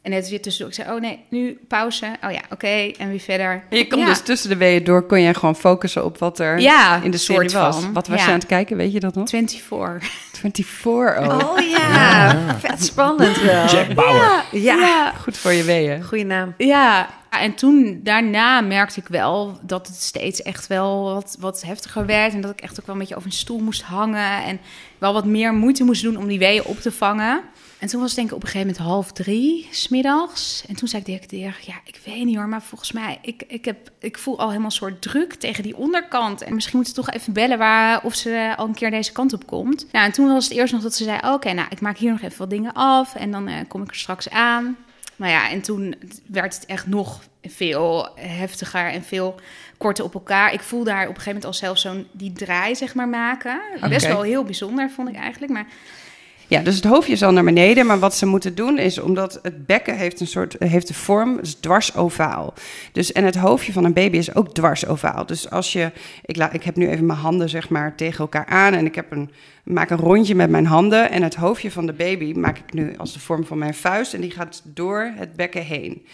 [0.02, 0.74] En net weer tussendoor.
[0.74, 2.06] Ik zei, oh nee, nu pauze.
[2.26, 2.68] Oh ja, oké.
[2.98, 3.64] En weer verder.
[3.70, 4.06] En je kon ja.
[4.06, 7.18] dus tussen de weeën door, kon je gewoon focussen op wat er Ja, in de
[7.18, 7.82] serie soort was.
[7.84, 7.94] van.
[7.94, 8.26] Wat was Ja.
[8.26, 9.30] je aan het kijken, weet je dat nog?
[9.30, 10.10] 24.
[10.32, 11.52] 24, oh.
[11.52, 13.66] Oh ja, vet spannend wel.
[13.68, 14.44] Jack Bauer.
[14.52, 16.04] Ja, Goed voor je weeën.
[16.04, 16.54] goede naam.
[16.58, 22.06] Ja, en toen daarna merkte ik wel dat het steeds echt wel wat, wat heftiger
[22.06, 22.34] werd.
[22.34, 24.44] En dat ik echt ook wel een beetje over een stoel moest hangen.
[24.44, 24.60] En
[24.98, 27.42] wel wat meer moeite moest doen om die weeën op te vangen.
[27.82, 30.64] En toen was het denk ik op een gegeven moment half drie, smiddags.
[30.68, 33.44] En toen zei ik tegen Dirk, ja, ik weet niet hoor, maar volgens mij, ik,
[33.48, 36.42] ik, heb, ik voel al helemaal een soort druk tegen die onderkant.
[36.42, 39.34] En misschien moeten we toch even bellen waar, of ze al een keer deze kant
[39.34, 39.86] op komt.
[39.92, 42.12] Nou, en toen was het eerst nog dat ze zei, oké, nou, ik maak hier
[42.12, 43.16] nog even wat dingen af.
[43.16, 44.78] En dan eh, kom ik er straks aan.
[45.16, 49.40] Nou ja, en toen werd het echt nog veel heftiger en veel
[49.78, 50.54] korter op elkaar.
[50.54, 53.62] Ik voelde haar op een gegeven moment al zelf zo'n die draai, zeg maar, maken.
[53.90, 55.52] Best wel heel bijzonder, vond ik eigenlijk.
[55.52, 55.68] Maar
[56.52, 57.86] Ja, dus het hoofdje is al naar beneden.
[57.86, 61.40] Maar wat ze moeten doen is, omdat het bekken heeft een soort heeft de vorm,
[61.40, 62.54] is dwars ovaal.
[62.92, 65.26] Dus, en het hoofdje van een baby is ook dwars ovaal.
[65.26, 65.92] Dus als je,
[66.26, 68.96] ik, la, ik heb nu even mijn handen zeg maar tegen elkaar aan en ik
[68.96, 69.32] heb een,
[69.64, 71.12] maak een rondje met mijn handen.
[71.12, 74.14] En het hoofdje van de baby maak ik nu als de vorm van mijn vuist
[74.14, 76.06] en die gaat door het bekken heen.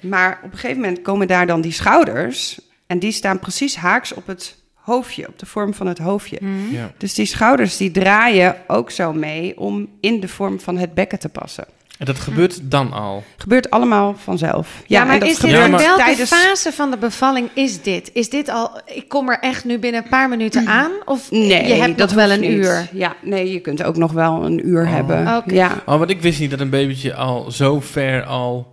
[0.00, 4.14] Maar op een gegeven moment komen daar dan die schouders en die staan precies haaks
[4.14, 4.57] op het
[4.88, 6.38] hoofdje, op de vorm van het hoofdje.
[6.40, 6.74] Mhm.
[6.74, 6.90] Ja.
[6.98, 11.18] Dus die schouders die draaien ook zo mee om in de vorm van het bekken
[11.18, 11.64] te passen.
[11.98, 13.22] En dat gebeurt dan al.
[13.36, 14.82] Gebeurt allemaal vanzelf.
[14.86, 17.48] Ja, maar en dat is dit Ja, in maar- welke tijdens- fase van de bevalling
[17.54, 18.10] is dit?
[18.12, 20.90] Is dit al, ik kom er echt nu binnen een paar minuten aan?
[21.04, 22.50] Of Nee, je hebt dat nog wel een niet.
[22.50, 22.88] uur?
[22.92, 24.92] Ja, nee, je kunt ook nog wel een uur Oh.
[24.92, 25.36] hebben.
[25.36, 25.54] Oké.
[25.54, 25.82] Ja.
[25.86, 28.72] Oh, want ik wist niet dat een babytje al zo ver al,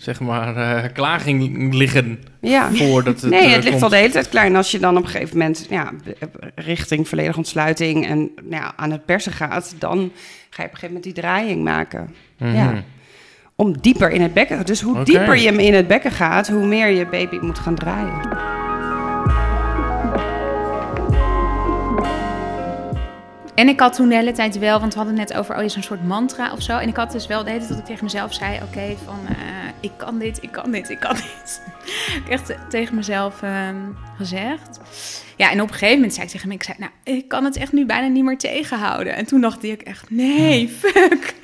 [0.00, 2.72] zeg maar, klaar ging liggen ja.
[2.72, 4.44] voordat het Nee, eh, het ligt al de hele tijd klaar.
[4.44, 5.92] En als je dan op een gegeven moment ja,
[6.54, 10.12] richting volledige ontsluiting en nou ja, aan het persen gaat, dan
[10.50, 12.14] ga je op een gegeven moment die draaiing maken.
[12.38, 12.54] Mhm.
[12.54, 12.82] Ja.
[13.56, 14.66] Om dieper in het bekken.
[14.66, 17.74] Dus hoe dieper je hem in het bekken gaat, hoe meer je baby moet gaan
[17.74, 18.59] draaien.
[23.60, 25.62] En ik had toen de hele tijd wel, want we hadden het net over, oh,
[25.62, 26.78] is een soort mantra of zo.
[26.78, 29.36] En ik had dus wel de hele dat ik tegen mezelf zei, oké, van eh,
[29.80, 31.62] ik kan dit, ik kan dit, ik kan dit.
[32.24, 33.76] ik echt tegen mezelf ehm,
[34.16, 34.80] gezegd.
[35.40, 37.44] Ja, en op een gegeven moment zei ik tegen me, ik zei, nou, ik kan
[37.44, 39.16] het echt nu bijna niet meer tegenhouden.
[39.16, 41.34] En toen dacht ik echt, nee, fuck.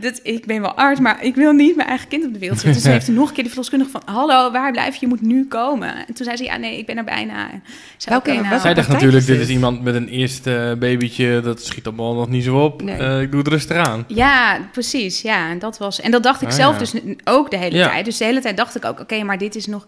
[0.00, 2.58] Dat, ik ben wel arts, maar ik wil niet mijn eigen kind op de wereld
[2.58, 2.74] zetten.
[2.74, 5.00] Dus toen heeft hij nog een keer de verloskundige van, hallo, waar blijf je?
[5.00, 5.94] Je moet nu komen.
[6.06, 7.48] En toen zei ze, ja, nee, ik ben er bijna.
[7.96, 11.62] Zei, Welke- oké, nou, Zij dacht natuurlijk, dit is iemand met een eerste babytje, dat
[11.64, 12.82] schiet allemaal nog niet zo op.
[12.82, 12.96] Nee.
[12.96, 14.04] Eh, ik doe het rustig aan.
[14.08, 15.22] Ja, precies.
[15.22, 16.00] Ja, en dat was.
[16.00, 16.78] En dat dacht ik Ah, zelf ja.
[16.78, 16.92] dus
[17.24, 17.88] ook de hele Ja.
[17.88, 18.04] tijd.
[18.04, 19.86] Dus de hele tijd dacht ik ook: oké, maar dit is nog.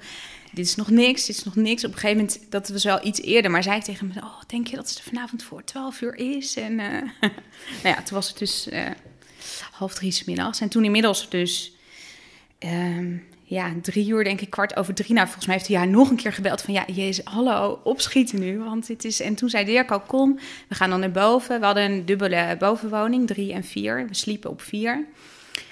[0.56, 1.84] Dit is nog niks, dit is nog niks.
[1.84, 4.40] Op een gegeven moment, dat was wel iets eerder, maar zei ik tegen me: Oh,
[4.46, 6.56] denk je dat het vanavond voor 12 uur is?
[6.56, 7.02] En eh,
[7.82, 8.90] nou ja, toen was het dus eh,
[9.70, 10.60] half drie 's middags.
[10.60, 11.72] En toen inmiddels dus,
[12.58, 15.12] ehm, ja, drie uur, denk ik, kwart over drie.
[15.12, 18.40] Nou, volgens mij heeft hij haar nog een keer gebeld van: Ja, jezus, hallo, opschieten
[18.40, 18.58] nu.
[18.58, 19.20] Want dit is.
[19.20, 20.38] En toen zei Dirk al: Kom,
[20.68, 21.60] we gaan dan naar boven.
[21.60, 24.06] We hadden een dubbele bovenwoning, drie en vier.
[24.08, 25.06] We sliepen op vier.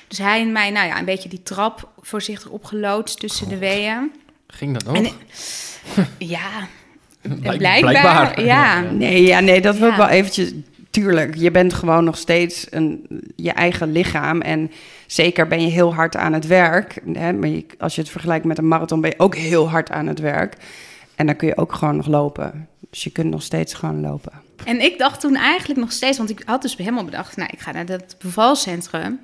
[0.09, 4.13] Dus hij en mij, nou ja, een beetje die trap voorzichtig opgeloodst tussen de weeën.
[4.47, 4.97] Ging dat nog?
[4.97, 5.09] En,
[6.19, 6.49] ja,
[7.23, 8.81] Blijk- blijkbaar, ja.
[8.81, 10.53] Nee, ja, nee, dat wil ik wel eventjes.
[10.91, 14.41] Tuurlijk, je bent gewoon nog steeds een, je eigen lichaam.
[14.41, 14.71] En
[15.07, 17.01] zeker ben je heel hard aan het werk.
[17.13, 19.91] Hè, maar je- als je het vergelijkt met een marathon, ben je ook heel hard
[19.91, 20.57] aan het werk.
[21.15, 22.69] En dan kun je ook gewoon nog lopen.
[22.91, 24.33] Dus je kunt nog steeds gewoon lopen.
[24.65, 27.61] En ik dacht toen eigenlijk nog steeds, want ik had dus helemaal bedacht, nou, ik
[27.61, 29.21] ga naar dat bevalcentrum.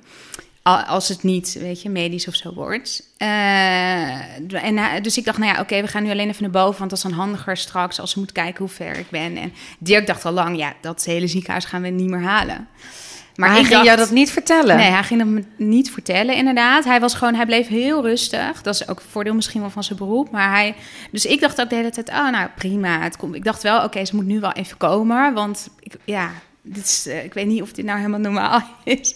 [0.63, 3.03] Al- Als het niet, weet je, medisch of zo wordt.
[3.17, 6.51] Eh, en, hij- dus ik dacht, nou ja, oké, we gaan nu alleen even naar
[6.51, 9.37] boven, want dat is dan handiger straks als ze moet kijken hoe ver ik ben.
[9.37, 12.67] En Dirk dacht al lang, ja, dat hele ziekenhuis gaan we niet meer halen.
[13.35, 14.77] Maar hij ging dacht- jou dat niet vertellen?
[14.77, 16.83] Nee, hij ging me niet vertellen, inderdaad.
[16.83, 18.61] Hij was gewoon, hij bleef heel rustig.
[18.61, 20.31] Dat is ook een voordeel misschien wel van zijn beroep.
[20.31, 20.75] Maar hij,
[21.11, 23.01] dus ik dacht ook de hele tijd, oh nou prima.
[23.01, 23.35] Het komt.
[23.35, 25.33] Ik dacht wel, oké, ze moet nu wel even komen.
[25.33, 26.29] Want ik, ja,
[26.63, 29.15] dit is, eh, ik weet niet of dit nou helemaal normaal is.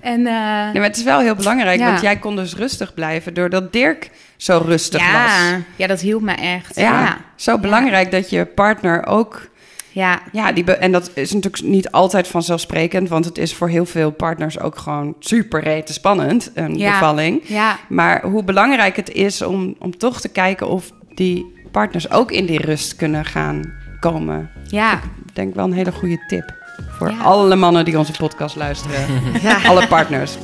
[0.00, 1.86] En eh, Nee, maar het is wel heel belangrijk, Ja.
[1.88, 5.60] want jij kon dus rustig blijven doordat Dirk zo rustig ja, was.
[5.76, 6.76] ja, dat hielp me echt.
[6.76, 9.52] Ja, Ja, zo belangrijk dat je partner ook
[9.90, 10.20] ja.
[10.32, 14.10] Ja, die en dat is natuurlijk niet altijd vanzelfsprekend, want het is voor heel veel
[14.10, 16.90] partners ook gewoon super rete spannend, een Ja.
[16.90, 17.40] bevalling.
[17.44, 17.78] ja.
[17.88, 22.46] Maar hoe belangrijk het is om, om toch te kijken of die partners ook in
[22.46, 24.50] die rust kunnen gaan komen.
[24.66, 25.00] ja.
[25.34, 26.54] Ik denk wel een hele goede tip
[26.88, 27.18] voor Ja.
[27.18, 29.06] alle mannen die onze podcast luisteren.
[29.42, 29.58] Ja.
[29.66, 30.36] alle partners.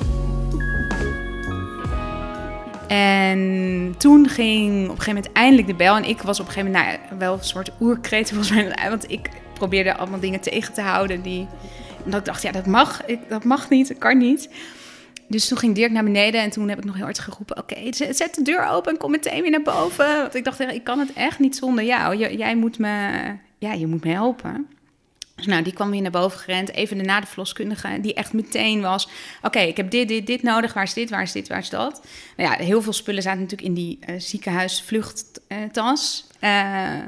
[2.89, 5.97] En toen ging op een gegeven moment eindelijk de bel.
[5.97, 8.75] En ik was op een gegeven moment nou, wel een soort oerkreet volgens mij.
[8.89, 11.23] Want ik probeerde allemaal dingen tegen te houden.
[11.23, 11.47] Die,
[12.05, 14.49] omdat ik dacht, ja, dat mag, ik, dat mag niet, dat kan niet.
[15.29, 17.59] Dus toen ging Dirk naar beneden en toen heb ik nog heel hard geroepen...
[17.59, 20.17] oké, zet zet de deur open en kom meteen weer naar boven.
[20.17, 22.17] Want ik dacht, ik kan het echt niet zonder jou.
[22.37, 23.11] Jij moet me,
[23.59, 24.67] ja, je moet me helpen.
[25.47, 26.73] Nou, die kwam weer naar boven gerend.
[26.73, 29.09] Even daarna de verloskundige, die echt meteen was...
[29.43, 30.73] Oké, ik heb dit, dit, dit nodig.
[30.73, 32.07] Waar is dit, waar is dit, waar is dat?
[32.37, 36.27] Nou ja, heel veel spullen zaten natuurlijk in die eh ziekenhuisvluchttas.
[36.39, 36.99] Eh,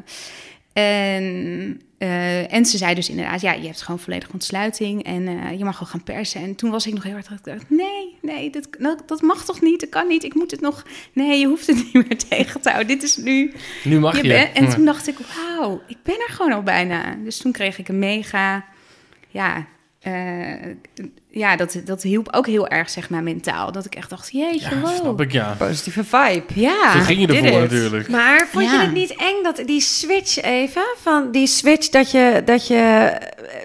[0.72, 5.58] en, eh, en ze zei dus inderdaad, ja, je hebt gewoon volledige ontsluiting en eh,
[5.58, 6.40] je mag gewoon gaan persen.
[6.40, 9.20] En toen was ik nog heel hard, dat ik dacht, nee, nee, dat, dat, dat
[9.22, 10.24] mag toch niet, dat kan niet.
[10.24, 10.82] Ik moet het nog,
[11.12, 12.88] nee, je hoeft het niet meer tegen te houden.
[12.98, 13.52] Dit is nu,
[13.84, 14.22] Nu mag je.
[14.22, 17.14] je bent- en toen dacht ik, wauw, ik ben er gewoon al bijna.
[17.24, 18.64] Dus toen kreeg ik een mega,
[19.28, 19.66] ja,
[20.00, 20.12] eh,
[21.32, 23.72] ja dat, dat hielp ook heel erg, zeg maar, mentaal.
[23.72, 24.94] Dat ik echt dacht, jeetje, Ja, wow.
[24.94, 25.54] snap ik, ja.
[25.58, 26.42] Positieve vibe.
[26.54, 28.08] Ja, Zo ging je ervoor natuurlijk.
[28.08, 32.42] Maar vond je het niet eng dat die switch even van die switch dat je
[32.44, 32.74] dat je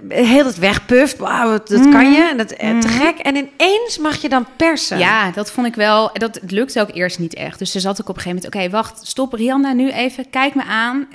[0.10, 3.36] eh, heel het wegpuft, wauw, dat, dat kan je, en dat eh, te gek, en
[3.36, 4.98] ineens mag je dan persen.
[4.98, 6.10] Ja, dat vond ik wel.
[6.14, 7.60] Dat het lukte ook eerst niet echt.
[7.60, 8.56] Dus ze zat ook op een gegeven moment.
[8.56, 10.30] Oké, wacht, stop, Rihanna, nu even.
[10.30, 11.08] Kijk me aan.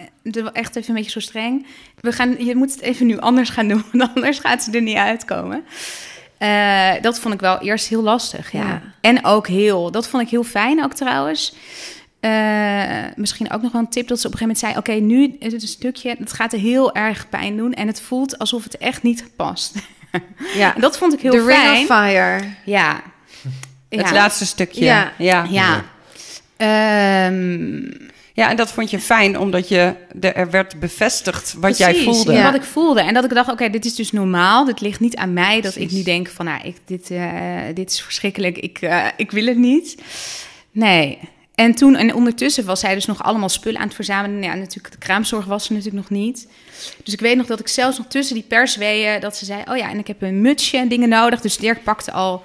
[0.53, 1.67] Echt even een beetje zo streng.
[2.01, 4.83] We gaan, je moet het even nu anders gaan doen, want anders gaat ze er
[4.83, 5.65] niet uitkomen.
[6.43, 8.61] Eh, dat vond ik wel eerst heel lastig, ja.
[8.67, 8.83] Ja.
[9.01, 11.55] En ook heel, dat vond ik heel fijn ook trouwens.
[12.21, 12.33] eh,
[13.17, 15.37] misschien ook nog wel een tip dat ze op een gegeven moment zei: Oké, nu
[15.39, 18.65] is het een stukje, het gaat er heel erg pijn doen en het voelt alsof
[18.65, 19.75] het echt niet past.
[20.55, 21.81] Ja, dat vond ik heel The Ring fijn.
[21.81, 22.45] of Fire.
[22.65, 23.03] Ja.
[23.89, 24.13] Het ja.
[24.13, 24.85] laatste stukje.
[24.85, 25.13] Ja.
[25.19, 25.47] Ja.
[25.51, 25.85] Ja.
[26.57, 27.83] Ehm,
[28.35, 32.33] Ja, en dat vond je fijn, omdat je de, er werd bevestigd wat jij voelde.
[32.33, 33.01] ja, Wat ik voelde.
[33.01, 34.65] En dat ik dacht, oké, dit is dus normaal.
[34.65, 35.61] Dit ligt niet aan mij.
[35.61, 38.59] Dat ik nu denk van, nou, ik, dit, eh, dit is verschrikkelijk.
[38.59, 40.03] Ik, eh, ik wil het niet.
[40.71, 41.19] Nee.
[41.55, 44.43] En toen, en ondertussen was zij dus nog allemaal spullen aan het verzamelen.
[44.43, 46.49] Ja, natuurlijk, de kraamzorg was er natuurlijk nog niet.
[47.03, 49.77] Dus ik weet nog dat ik zelfs nog tussen die persweeën, dat ze zei, oh
[49.77, 51.41] ja, en ik heb een mutsje en dingen nodig.
[51.41, 52.43] Dus Dirk pakte al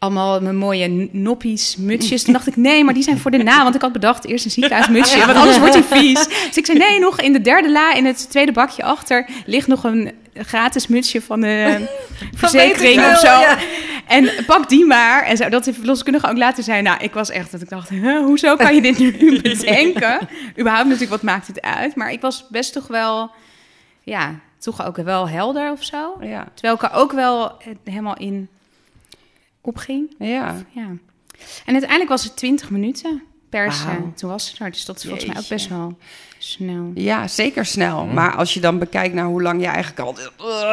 [0.00, 2.22] allemaal mijn mooie noppies, mutsjes.
[2.22, 3.62] Toen dacht ik, nee, maar die zijn voor de na.
[3.62, 6.28] Want ik had bedacht, eerst een ziekenhuismutsje, want anders wordt hij vies.
[6.28, 9.28] Dus ik zei, nee, nog in de derde la, in het tweede bakje achter...
[9.46, 11.88] ligt nog een gratis mutsje van de
[12.34, 13.26] verzekering of zo.
[13.26, 13.58] ja.
[14.06, 15.22] En pak die maar.
[15.22, 16.82] En zo, dat de verloskundige ook later zei...
[16.82, 20.28] Nou, ik was echt dat ik dacht, huh, hoezo kan je dit nu bedenken?
[20.58, 21.94] Überhaupt natuurlijk, wat maakt het uit?
[21.94, 23.30] Maar ik was best toch wel,
[24.02, 26.16] ja, toch ook wel helder of zo.
[26.20, 26.46] Ja.
[26.54, 28.48] Terwijl ik er ook wel eh, helemaal in
[29.60, 30.14] opging.
[30.18, 30.56] ja.
[30.70, 30.86] Ja.
[31.64, 34.12] En uiteindelijk was het 20 minuten persen.
[34.16, 34.70] Toen was het er.
[34.70, 35.98] Dus dat is volgens mij ook best wel
[36.38, 36.90] snel.
[36.94, 38.06] Ja, zeker snel.
[38.06, 40.16] Maar als je dan bekijkt naar hoe lang je eigenlijk al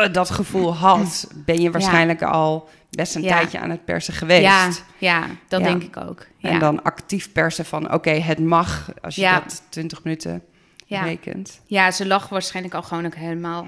[0.03, 3.29] eh, dat gevoel had, ben je waarschijnlijk al best een Ja.
[3.37, 4.41] tijdje aan het persen geweest.
[4.41, 5.65] Ja, ja, dat Ja.
[5.67, 6.25] denk ik ook.
[6.37, 6.49] Ja.
[6.49, 10.43] En dan actief persen van oké, het mag als je dat 20 minuten
[10.85, 11.01] Ja.
[11.03, 11.61] rekent.
[11.65, 13.65] ja, ze lag waarschijnlijk al gewoon ook helemaal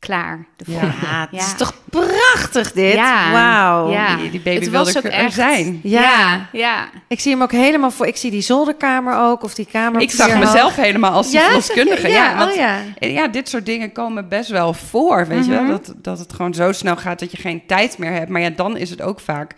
[0.00, 0.46] klaar.
[0.56, 0.78] De Ja.
[0.82, 1.38] het Ja.
[1.38, 2.94] is toch prachtig dit?
[2.94, 3.32] Ja.
[3.32, 3.90] Wauw.
[3.90, 4.16] Ja.
[4.16, 5.80] Die, die baby Het wilde was ook er echt- zijn.
[5.82, 6.00] Ja.
[6.02, 6.88] ja, ja.
[7.08, 8.06] Ik zie hem ook helemaal voor.
[8.06, 10.00] Ik zie die zolderkamer ook, of die kamer.
[10.00, 12.08] Ik zag mezelf helemaal als die Ja, verloskundige.
[12.08, 12.76] Ja, Ja, want oh ja.
[12.98, 15.62] ja, dit soort dingen komen best wel voor, weet je wel?
[15.62, 15.70] Mhm.
[15.70, 18.28] Dat, dat het gewoon zo snel gaat dat je geen tijd meer hebt.
[18.28, 19.54] Maar ja, dan is het ook vaak...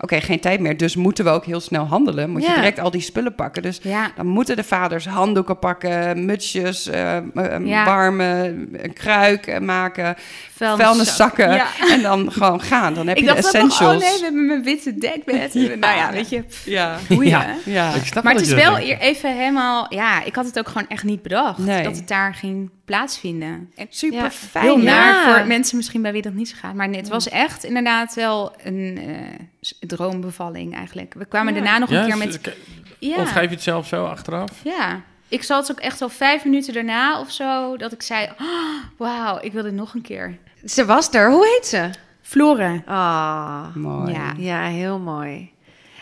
[0.00, 2.30] Oké, geen tijd meer, dus moeten we ook heel snel handelen.
[2.30, 3.62] Moet je direct al die spullen pakken.
[3.62, 4.10] Dus ja.
[4.16, 7.22] dan moeten de vaders handdoeken pakken, mutsjes, eh, eh,
[7.66, 7.84] Ja.
[7.84, 10.14] warme, een kruik eh, maken,
[10.52, 10.86] Vuilniszak.
[10.86, 11.52] vuilniszakken.
[11.54, 11.66] Ja.
[11.94, 12.94] En dan gewoon gaan.
[12.94, 14.02] Dan heb Ik je de dacht ook nog, essentials.
[14.02, 15.54] oh nee, we hebben mijn witte dekbed.
[15.80, 16.96] Nou ja, weet je, pff, Ja.
[17.08, 17.30] boeien.
[17.30, 17.54] Ja.
[17.64, 17.94] ja.
[17.94, 19.86] Ik snap Maar het is wel even helemaal...
[19.88, 21.58] Ja, ik had het ook gewoon echt niet bedacht.
[21.58, 21.82] Nee.
[21.82, 23.70] Dat het daar ging plaatsvinden.
[23.76, 24.30] En Super Ja.
[24.30, 24.64] fijn.
[24.64, 24.82] heel ja.
[24.84, 26.74] naar voor mensen misschien bij wie dat niet zo gaat.
[26.74, 31.14] Maar het was echt inderdaad wel een eh, droombevalling eigenlijk.
[31.14, 31.60] We kwamen Ja.
[31.60, 32.54] daarna nog Ja, een keer met...
[32.98, 34.50] Ja, Of schrijf je het zelf zo achteraf?
[34.64, 35.00] ja.
[35.28, 37.76] Ik zat ook echt al vijf minuten daarna of zo...
[37.76, 40.38] dat ik zei, oh, wauw, ik wil dit nog een keer.
[40.64, 41.30] Ze was er.
[41.30, 41.90] Hoe heet ze?
[42.22, 42.82] Floren.
[42.86, 44.12] Ah, Mooi.
[44.12, 44.32] Ja.
[44.36, 45.50] ja, heel mooi.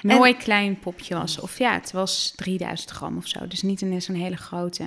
[0.03, 1.41] Mooi klein popje was.
[1.41, 3.47] Of ja, het was 3000 gram of zo.
[3.49, 4.85] Dus niet een zo'n hele grote.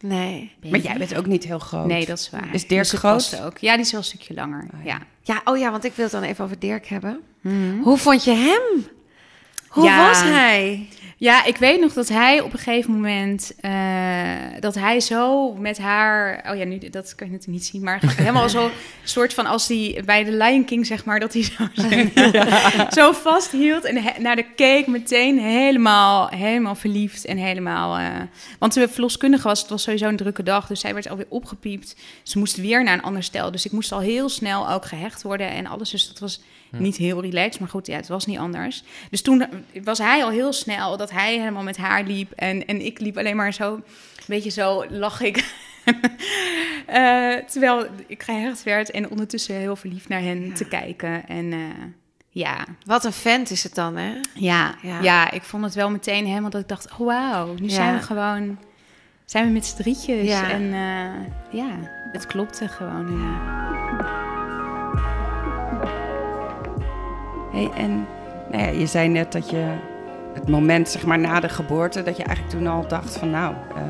[0.00, 0.52] Nee.
[0.70, 1.86] Maar jij bent ook niet heel groot.
[1.86, 2.48] Nee, dat is waar.
[2.54, 3.40] Is Dirk Dus groot?
[3.44, 3.58] ook.
[3.58, 4.66] Ja, die is wel een stukje langer.
[4.78, 4.98] Oh, ja.
[5.22, 7.20] Ja, oh ja, want ik wil het dan even over Dirk hebben.
[7.82, 8.86] Hoe vond je hem?
[9.68, 10.08] Hoe Ja.
[10.08, 10.88] was hij?
[11.20, 13.52] Ja, ik weet nog dat hij op een gegeven moment...
[13.60, 13.70] eh,
[14.60, 16.44] dat hij zo met haar...
[16.50, 17.82] Oh ja, nu, dat kan je natuurlijk niet zien.
[17.82, 18.70] Maar helemaal zo
[19.04, 21.20] soort van als die bij de Lion King, zeg maar...
[21.20, 21.68] dat hij zo,
[23.00, 27.24] zo vasthield en he- naar de keek meteen helemaal, helemaal verliefd.
[27.24, 27.98] En helemaal...
[27.98, 28.06] eh,
[28.58, 29.60] want de verloskundige was...
[29.60, 31.96] Het was sowieso een drukke dag, dus zij werd alweer opgepiept.
[32.22, 33.50] Ze moest weer naar een ander stel.
[33.50, 35.90] Dus ik moest al heel snel ook gehecht worden en alles.
[35.90, 37.60] Dus dat was niet heel relaxed.
[37.60, 38.82] Maar goed, ja, het was niet anders.
[39.10, 39.44] Dus toen
[39.84, 42.32] was hij al heel snel dat hij helemaal met haar liep.
[42.32, 43.82] En, en ik liep alleen maar zo, een
[44.26, 45.44] beetje zo lag ik.
[46.86, 51.28] Eh, terwijl ik gehecht werd en ondertussen heel verliefd naar hen te kijken.
[51.28, 51.58] En eh,
[52.28, 54.12] ja, Wat een vent is het dan, hè?
[54.34, 55.00] ja, Ja.
[55.00, 55.30] ja.
[55.30, 57.74] ik vond het wel meteen helemaal dat ik dacht, oh wauw, nu Ja.
[57.74, 58.58] zijn we gewoon,
[59.24, 60.30] zijn we met z'n drietjes.
[60.40, 61.68] En eh, ja,
[62.12, 63.06] het klopte gewoon.
[67.58, 68.06] Hey, en
[68.50, 69.74] nou ja, je zei net dat je
[70.34, 73.54] het moment zeg maar, na de geboorte, dat je eigenlijk toen al dacht van nou,
[73.76, 73.82] eh,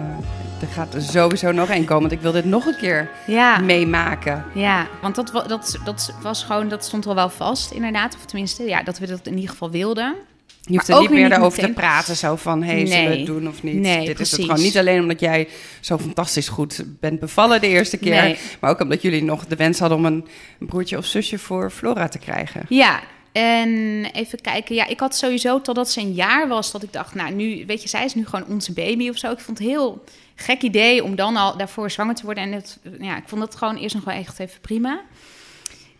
[0.62, 3.58] er gaat er sowieso nog één komen, want ik wil dit nog een keer Ja.
[3.58, 4.44] meemaken.
[4.54, 8.14] Ja, want dat, dat, dat was gewoon, dat stond al wel vast inderdaad.
[8.14, 10.14] Of tenminste, ja, dat we dat in ieder geval wilden.
[10.60, 13.16] Je hoeft Maar er ook niet meer daarover te praten, zo van hey, zullen we
[13.16, 13.74] het doen of niet?
[13.74, 15.48] Nee, dit is het gewoon niet alleen omdat jij
[15.80, 18.38] zo fantastisch goed bent bevallen de eerste keer, Nee.
[18.60, 20.26] maar ook omdat jullie nog de wens hadden om een
[20.58, 22.62] broertje of zusje voor Flora te krijgen.
[22.68, 23.00] Ja,
[23.32, 24.74] en even kijken.
[24.74, 27.82] Ja, ik had sowieso totdat ze een jaar was dat ik dacht, nou nu, weet
[27.82, 29.30] je, zij is nu gewoon onze baby of zo.
[29.30, 32.44] Ik vond het heel gek idee om dan al daarvoor zwanger te worden.
[32.44, 35.00] En het, ja, ik vond dat gewoon eerst nog wel echt even prima.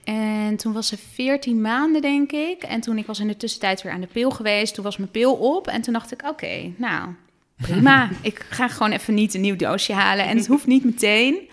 [0.05, 2.63] En toen was ze 14 maanden, denk ik.
[2.63, 4.75] En toen ik was in de tussentijd weer aan de pil geweest.
[4.75, 5.67] Toen was mijn pil op.
[5.67, 7.09] En toen dacht ik, oké, nou,
[7.57, 8.11] prima.
[8.23, 10.27] ik ga gewoon even niet een nieuw doosje halen.
[10.27, 11.49] En het hoeft niet meteen.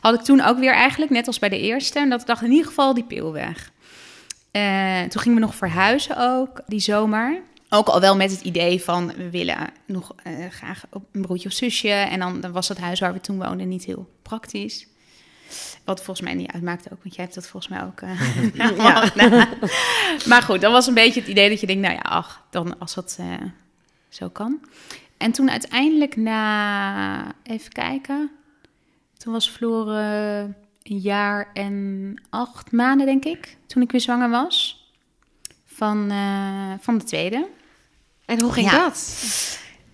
[0.00, 1.98] Had ik toen ook weer eigenlijk, net als bij de eerste.
[1.98, 3.70] En dat ik dacht, in ieder geval die pil weg.
[4.56, 7.40] Eh, toen gingen we nog verhuizen ook, die zomer.
[7.68, 11.48] Ook al wel met het idee van we willen nog eh, graag op een broertje
[11.48, 11.88] of zusje.
[11.88, 14.86] En dan, dan was het huis waar we toen woonden niet heel praktisch.
[15.84, 18.00] Wat volgens mij niet uitmaakt ook, want jij hebt dat volgens mij ook.
[18.00, 18.20] eh,
[19.10, 19.48] gedaan.
[20.28, 22.78] Maar goed, dat was een beetje het idee dat je denkt, nou ja, ach, dan
[22.78, 23.18] als dat
[24.08, 24.60] zo kan.
[25.16, 28.30] En toen uiteindelijk na, even kijken,
[29.18, 29.86] toen was Floor
[30.90, 34.84] een jaar en acht maanden, denk ik, toen ik weer zwanger was.
[35.64, 37.48] Van, eh, van de tweede.
[38.24, 38.78] En hoe ging Ja.
[38.78, 38.94] dat?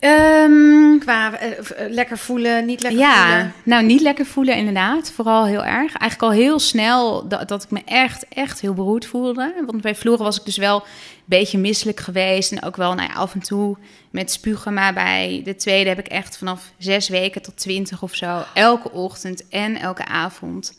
[0.03, 3.53] Ehm, Qua eh, eh, lekker voelen, niet lekker ja, voelen.
[3.65, 5.13] nou niet lekker voelen inderdaad.
[5.13, 5.97] Vooral heel erg.
[5.97, 9.55] Eigenlijk al heel snel dat, dat ik me echt, echt heel beroerd voelde.
[9.67, 10.83] Want bij Floren was ik dus wel een
[11.25, 12.53] beetje misselijk geweest.
[12.53, 13.77] En ook wel nou ja, af en toe
[14.11, 14.75] met spugen.
[14.75, 18.43] Maar bij de tweede heb ik echt vanaf zes weken tot twintig of zo...
[18.55, 20.75] elke ochtend en elke avond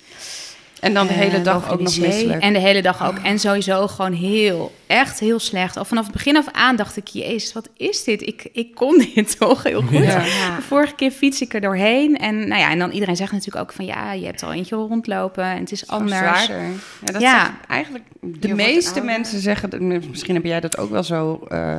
[0.83, 2.41] En dan de hele dag ook nog misselijk.
[2.41, 3.17] En de hele dag ook.
[3.23, 5.77] En sowieso gewoon heel, echt heel slecht.
[5.77, 8.21] Al vanaf het begin af aan dacht ik, jezus, wat is dit?
[8.21, 10.03] Ik, ik kon dit toch heel goed.
[10.03, 10.23] Ja.
[10.61, 12.17] Vorige keer fiets ik er doorheen.
[12.17, 14.75] En, nou ja, en dan iedereen zegt natuurlijk ook van, ja, je hebt al eentje
[14.75, 16.17] rondlopen en het is anders.
[16.17, 16.61] zwaarder.
[17.05, 17.57] Ja, dat Ja.
[17.67, 21.77] eigenlijk de meeste mensen zeggen, misschien heb jij dat ook wel zo eh,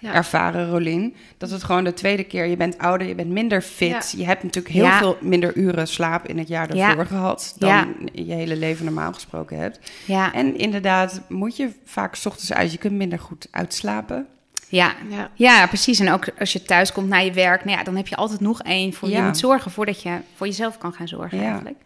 [0.00, 0.12] Ja.
[0.14, 4.14] ervaren, Rolien, dat het gewoon de tweede keer, je bent ouder, je bent minder fit,
[4.16, 4.98] je hebt natuurlijk heel Ja.
[4.98, 6.86] veel minder uren slaap in het jaar Ja.
[6.86, 7.86] daarvoor gehad dan Ja.
[8.12, 9.78] je hele leven normaal gesproken hebt.
[10.04, 14.26] Ja, En inderdaad moet je vaak 's ochtends uit, je kunt minder goed uitslapen.
[14.68, 14.94] ja.
[15.08, 15.30] Ja.
[15.34, 15.98] Ja, precies.
[16.00, 18.40] En ook als je thuis komt na je werk, nou ja, dan heb je altijd
[18.40, 21.44] nog één voor je moet zorgen voordat je voor jezelf kan gaan zorgen Ja.
[21.44, 21.76] eigenlijk.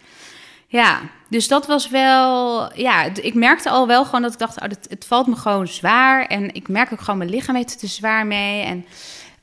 [0.75, 4.69] Ja, dus dat was wel, ja, ik merkte al wel gewoon dat ik dacht, oh,
[4.69, 6.27] het, het valt me gewoon zwaar.
[6.27, 8.63] En ik merk ook gewoon mijn lichaam heeft er zwaar mee.
[8.63, 8.85] En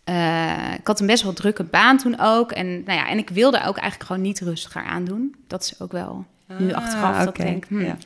[0.04, 2.52] eh, ik had een best wel drukke baan toen ook.
[2.52, 5.36] En, nou ja, en ik wilde ook eigenlijk gewoon niet rustiger aandoen.
[5.48, 7.82] Dat is ook wel nu Ah, achteraf dat ik denk, hmm.
[7.82, 7.98] Ja.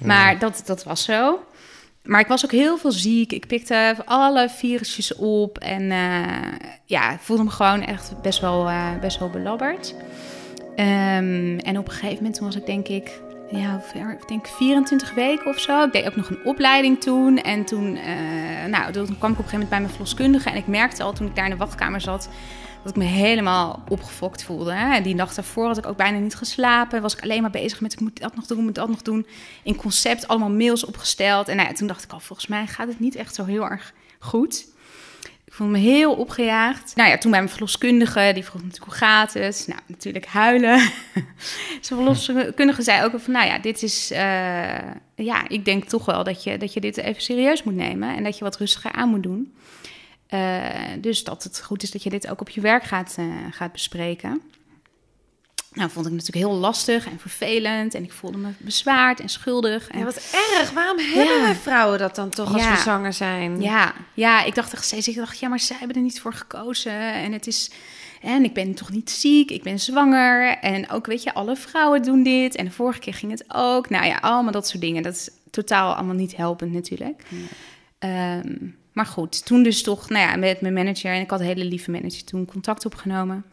[0.00, 1.46] Maar dat, dat was zo.
[2.02, 3.32] Maar ik was ook heel veel ziek.
[3.32, 5.58] Ik pikte alle virusjes op.
[5.58, 9.94] En eh, ja, ik voelde me gewoon echt best wel, eh, best wel belabberd.
[10.78, 13.20] Ehm, en op een gegeven moment was ik denk ik...
[13.50, 13.82] Ja,
[14.26, 15.82] denk 24 weken of zo.
[15.82, 17.38] Ik deed ook nog een opleiding toen.
[17.38, 20.50] En toen, eh, nou, toen kwam ik op een gegeven moment bij mijn verloskundige.
[20.50, 22.28] En ik merkte al toen ik daar in de wachtkamer zat...
[22.82, 24.72] dat ik me helemaal opgefokt voelde.
[24.72, 24.94] Hè.
[24.94, 27.02] En die nacht daarvoor had ik ook bijna niet geslapen.
[27.02, 29.26] Was ik alleen maar bezig met ik moet dat nog doen, moet dat nog doen.
[29.62, 31.48] In concept allemaal mails opgesteld.
[31.48, 33.92] En nou toen dacht ik al, volgens mij gaat het niet echt zo heel erg
[34.18, 34.66] goed.
[35.58, 36.92] Voelde me heel opgejaagd.
[36.96, 39.64] Nou ja, toen bij mijn verloskundige, die vroeg natuurlijk hoe gaat het?
[39.68, 40.78] Nou, natuurlijk huilen.
[41.80, 44.10] Zijn verloskundige zei ook van, nou ja, dit is...
[44.10, 44.78] eh,
[45.14, 48.16] ja, ik denk toch wel dat je, dat je dit even serieus moet nemen.
[48.16, 49.54] En dat je wat rustiger aan moet doen.
[50.26, 50.60] Eh,
[50.98, 53.72] dus dat het goed is dat je dit ook op je werk gaat, eh, gaat
[53.72, 54.42] bespreken.
[55.72, 57.94] Nou, vond ik natuurlijk heel lastig en vervelend.
[57.94, 59.88] En ik voelde me bezwaard en schuldig.
[59.88, 60.16] En Ja, wat
[60.56, 60.70] erg.
[60.70, 61.42] Waarom hebben Ja.
[61.42, 62.70] wij vrouwen dat dan toch als Ja.
[62.74, 63.60] we zwanger zijn?
[63.60, 66.32] Ja, ja, ik dacht echt steeds, ik dacht, ja, maar zij hebben er niet voor
[66.34, 67.12] gekozen.
[67.12, 67.70] En het is,
[68.22, 70.58] en ik ben toch niet ziek, ik ben zwanger.
[70.58, 72.56] En ook, weet je, alle vrouwen doen dit.
[72.56, 73.90] En de vorige keer ging het ook.
[73.90, 75.02] Nou ja, allemaal dat soort dingen.
[75.02, 77.22] Dat is totaal allemaal niet helpend natuurlijk.
[77.98, 78.54] Ehm,
[78.92, 81.64] maar goed, toen dus toch, nou ja, met mijn manager, en ik had een hele
[81.64, 83.44] lieve manager toen contact opgenomen.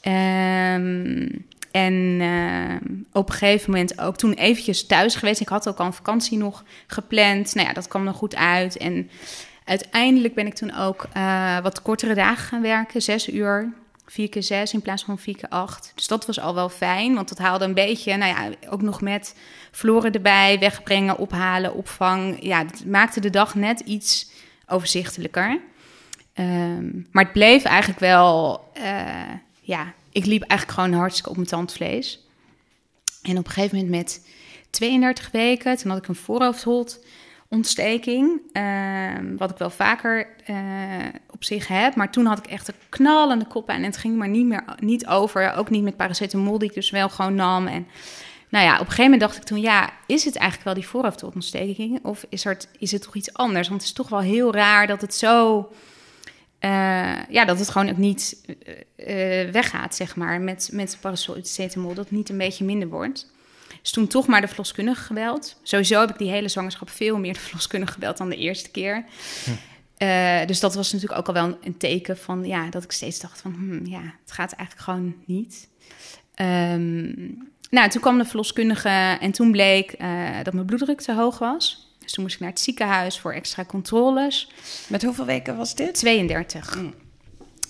[0.00, 1.28] Ehm,
[1.70, 5.40] en ehm, op een gegeven moment ook toen eventjes thuis geweest.
[5.40, 7.54] Ik had ook al een vakantie nog gepland.
[7.54, 8.76] Nou ja, dat kwam nog goed uit.
[8.76, 9.10] En
[9.64, 13.02] uiteindelijk ben ik toen ook eh, wat kortere dagen gaan werken.
[13.02, 13.72] Zes uur,
[14.06, 15.92] vier keer zes in plaats van vier keer acht.
[15.94, 18.16] Dus dat was al wel fijn, want dat haalde een beetje...
[18.16, 19.36] Nou ja, ook nog met
[19.70, 22.36] vloeren erbij, wegbrengen, ophalen, opvang.
[22.40, 24.30] Ja, dat maakte de dag net iets
[24.66, 25.60] overzichtelijker.
[26.34, 28.60] Ehm, maar het bleef eigenlijk wel...
[28.74, 29.32] eh,
[29.70, 32.26] ja, ik liep eigenlijk gewoon hartstikke op mijn tandvlees.
[33.22, 34.26] En op een gegeven moment met
[34.70, 38.40] 32 weken, toen had ik een voorhoofdholtontsteking.
[38.52, 40.56] ehm, wat ik wel vaker eh,
[41.30, 41.94] op zich heb.
[41.94, 45.06] Maar toen had ik echt een knallende kop en het ging maar niet meer niet
[45.06, 45.54] over.
[45.54, 47.66] Ook niet met paracetamol, die ik dus wel gewoon nam.
[47.66, 47.86] En
[48.48, 50.88] nou ja, op een gegeven moment dacht ik toen, ja, is het eigenlijk wel die
[50.88, 52.04] voorhoofdholtontsteking?
[52.04, 53.68] Of is, er, is het toch iets anders?
[53.68, 55.68] Want het is toch wel heel raar dat het zo...
[56.60, 58.44] eh, ja, dat het gewoon ook niet
[58.96, 61.94] eh, eh, weggaat, zeg maar, met, met paracetamol.
[61.94, 63.26] Dat het niet een beetje minder wordt.
[63.82, 65.56] Dus toen toch maar de verloskundige gebeld.
[65.62, 69.04] Sowieso heb ik die hele zwangerschap veel meer de verloskundige gebeld dan de eerste keer.
[69.96, 73.20] Eh, dus dat was natuurlijk ook al wel een teken van, ja, dat ik steeds
[73.20, 75.68] dacht van, hmm, ja, het gaat eigenlijk gewoon niet.
[76.34, 77.12] Ehm,
[77.70, 79.90] nou, toen kwam de verloskundige en toen bleek
[80.42, 81.89] dat mijn bloeddruk te hoog was.
[82.10, 84.48] Dus toen moest ik naar het ziekenhuis voor extra controles.
[84.88, 85.94] Met hoeveel weken was dit?
[85.94, 86.76] 32.
[86.76, 86.94] Mm.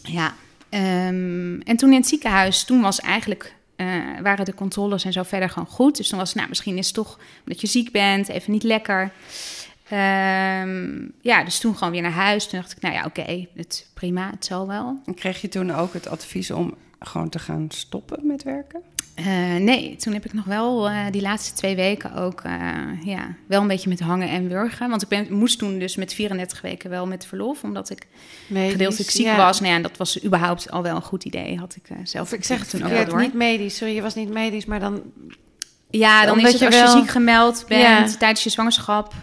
[0.03, 0.35] Ja.
[0.68, 3.86] Ehm, en toen in het ziekenhuis, toen was eigenlijk, eh,
[4.22, 5.97] waren de controles en zo verder gewoon goed.
[5.97, 8.62] Dus toen was het, nou, misschien is het toch omdat je ziek bent, even niet
[8.62, 9.12] lekker.
[9.88, 12.49] Ehm, ja, dus toen gewoon weer naar huis.
[12.49, 15.01] Toen dacht ik, nou ja, oké, het prima, het zal wel.
[15.07, 18.82] En kreeg je toen ook het advies om gewoon te gaan stoppen met werken?
[19.14, 22.53] Eh, nee, toen heb ik nog wel eh, die laatste twee weken ook eh,
[23.05, 24.90] ja, wel een beetje met hangen en wurgen.
[24.90, 28.07] Want ik ben, moest toen dus met 34 weken wel met verlof, omdat ik
[28.46, 29.36] Medisch, gedeeltelijk ziek ja.
[29.36, 29.61] was.
[29.61, 32.32] Nou ja, en dat was überhaupt al wel een goed idee, had ik zelf Of
[32.32, 33.26] ik zeg het toen ook wel verkeerd, door.
[33.26, 33.76] niet medisch.
[33.76, 35.03] Sorry, je was niet medisch, maar dan...
[35.90, 38.16] Ja, dan Omdat is het je als je ziek gemeld bent Ja.
[38.18, 39.14] tijdens je zwangerschap.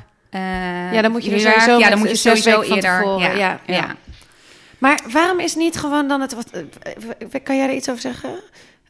[0.92, 3.20] Ja, dan moet je er werk, sowieso Ja, dan moet je sowieso eerder.
[3.20, 3.96] ja, ja.
[4.78, 6.34] Maar waarom is niet gewoon dan het...
[6.34, 8.30] Wat, eh, kan jij er iets over zeggen?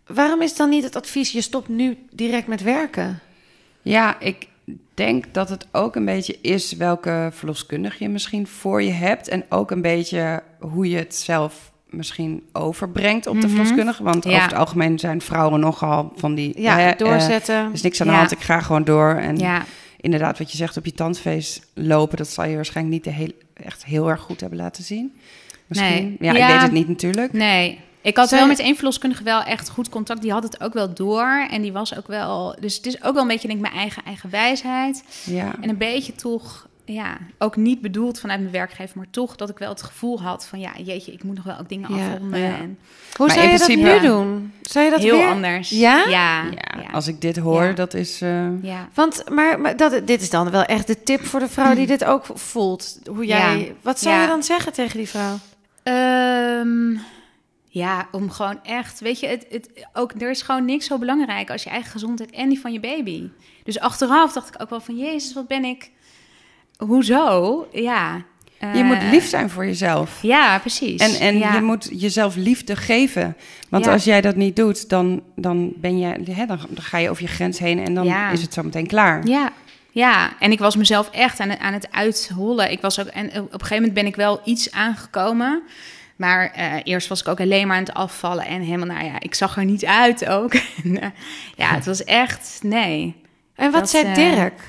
[0.08, 3.20] Waarom is dan niet het advies, je stopt nu direct met werken?
[3.82, 4.48] Ja, ik
[4.94, 9.28] denk dat het ook een beetje is welke verloskundige je misschien voor je hebt.
[9.28, 13.50] En ook een beetje hoe je het zelf misschien overbrengt op de Mhm.
[13.56, 14.04] verloskundige.
[14.04, 14.30] Want Ja.
[14.32, 16.62] over het algemeen zijn vrouwen nogal van die...
[16.62, 17.56] Ja, hè, eh, doorzetten.
[17.56, 18.20] er is niks aan de Ja.
[18.20, 19.10] hand, ik ga gewoon door.
[19.16, 19.66] En ja.
[20.02, 22.18] inderdaad, wat je zegt op je tandfeest lopen...
[22.18, 25.14] dat zal je waarschijnlijk niet de heel, echt heel erg goed hebben laten zien.
[25.68, 26.16] Misschien.
[26.20, 26.34] Nee.
[26.34, 27.34] Ja, ik weet het niet natuurlijk.
[27.34, 27.80] Nee.
[28.02, 30.22] Ik had Zij- wel met één verloskundige wel echt goed contact.
[30.22, 31.48] Die had het ook wel door.
[31.50, 32.56] En die was ook wel...
[32.60, 35.04] Dus het is ook wel een beetje, denk ik, mijn eigen, eigen wijsheid.
[35.24, 35.56] Ja.
[35.62, 36.68] En een beetje toch...
[36.86, 40.46] Ja, ook niet bedoeld vanuit mijn werkgever, maar toch dat ik wel het gevoel had
[40.48, 42.40] van ja, jeetje, ik moet nog wel ook dingen Ja, afronden.
[42.40, 42.46] ja.
[42.46, 42.78] En
[43.18, 44.54] Hoe Maar zou je dat nu doen?
[44.62, 45.28] Zou je dat heel weer...
[45.28, 45.70] anders.
[45.70, 45.98] Ja?
[46.08, 46.44] Ja.
[46.44, 46.90] Ja, ja.
[46.92, 47.72] als ik dit hoor, Ja.
[47.74, 48.22] dat is...
[48.22, 48.88] eh, ja.
[48.94, 51.88] Want, maar, maar dat, dit is dan wel echt de tip voor de vrouw die
[51.98, 53.00] dit ook voelt.
[53.10, 53.66] Hoe jij, Ja.
[53.82, 54.22] Wat zou Ja.
[54.22, 55.38] je dan zeggen tegen die vrouw?
[55.88, 56.98] Ehm,
[57.70, 61.50] ja, om gewoon echt, weet je, het, het, ook, er is gewoon niks zo belangrijk
[61.52, 63.30] als je eigen gezondheid en die van je baby.
[63.64, 65.92] Dus achteraf dacht ik ook wel van, jezus, wat ben ik,
[66.78, 67.68] hoezo?
[67.72, 68.22] Ja.
[68.60, 70.22] je moet eh, lief zijn voor jezelf.
[70.22, 71.02] Ja, precies.
[71.02, 71.54] En, en ja.
[71.54, 73.36] je moet jezelf liefde geven.
[73.70, 73.92] Want Ja.
[73.92, 77.24] als jij dat niet doet, dan, dan, ben je, hè, dan, dan ga je over
[77.24, 78.30] je grens heen en dan Ja.
[78.32, 79.28] is het zo meteen klaar.
[79.28, 79.52] Ja,
[79.98, 82.72] ja, en ik was mezelf echt aan het, aan het uithollen.
[82.72, 85.64] Ik was ook, en op een gegeven moment ben ik wel iets aangekomen.
[86.16, 88.46] Maar eh, eerst was ik ook alleen maar aan het afvallen.
[88.46, 90.54] En helemaal, nou ja, ik zag er niet uit ook.
[90.84, 91.10] Eh,
[91.56, 93.16] ja, het was echt, nee.
[93.56, 94.62] En wat Dat, zei eh, Dirk?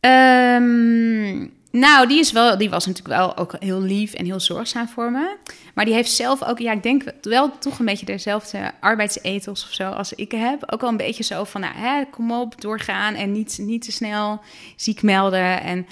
[0.00, 4.88] Ehm, nou, die, is wel, die was natuurlijk wel ook heel lief en heel zorgzaam
[4.88, 5.36] voor me.
[5.74, 9.72] Maar die heeft zelf ook, ja, ik denk wel toch een beetje dezelfde arbeidsethos of
[9.72, 10.72] zo als ik heb.
[10.72, 13.92] Ook wel een beetje zo van, nou, hè, kom op, doorgaan en niet, niet te
[13.92, 14.40] snel
[14.76, 15.60] ziek melden.
[15.62, 15.86] En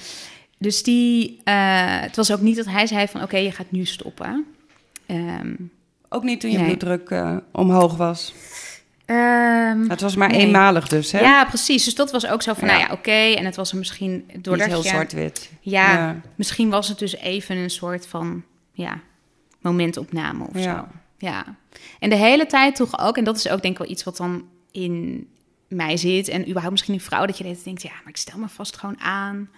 [0.58, 1.54] dus die, eh,
[2.00, 4.44] het was ook niet dat hij zei van, oké, je gaat nu stoppen.
[5.06, 5.54] Ehm,
[6.10, 6.66] Ook niet toen je Nee.
[6.66, 8.34] bloeddruk eh, omhoog was.
[9.08, 10.38] Ehm, Het was maar Nee.
[10.40, 11.20] eenmalig dus, hè?
[11.20, 11.84] ja, precies.
[11.84, 12.74] Dus dat was ook zo van, Ja.
[12.74, 13.10] nou ja, oké.
[13.38, 15.50] En het was er misschien doordat niet heel zwart-wit.
[15.60, 16.20] Ja, Ja.
[16.34, 19.00] misschien was het dus even een soort van ja,
[19.60, 20.62] momentopname of Ja.
[20.62, 20.86] zo.
[21.18, 21.44] Ja.
[21.98, 24.16] En de hele tijd toch ook, en dat is ook denk ik wel iets wat
[24.16, 25.26] dan in
[25.68, 26.28] mij zit.
[26.28, 28.76] En überhaupt misschien een vrouw, dat je de denkt, ja, maar ik stel me vast
[28.76, 29.48] gewoon aan.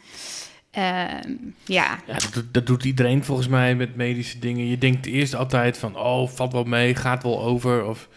[0.70, 1.32] Ehm,
[1.64, 4.66] ja, Ja, dat, doet- dat doet iedereen volgens mij met medische dingen.
[4.66, 7.84] Je denkt eerst altijd van, oh, valt wel mee, gaat wel over.
[7.84, 8.08] Of,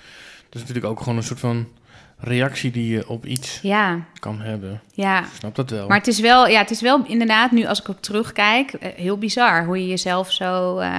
[0.56, 1.68] is natuurlijk ook gewoon een soort van
[2.18, 4.82] reactie die je op iets ja, kan hebben.
[4.94, 5.20] ja.
[5.20, 5.88] Ik snap dat wel.
[5.88, 8.90] Maar het is wel, ja, het is wel inderdaad, nu als ik ook terugkijk, eh,
[8.96, 10.98] heel bizar hoe je jezelf zo, eh,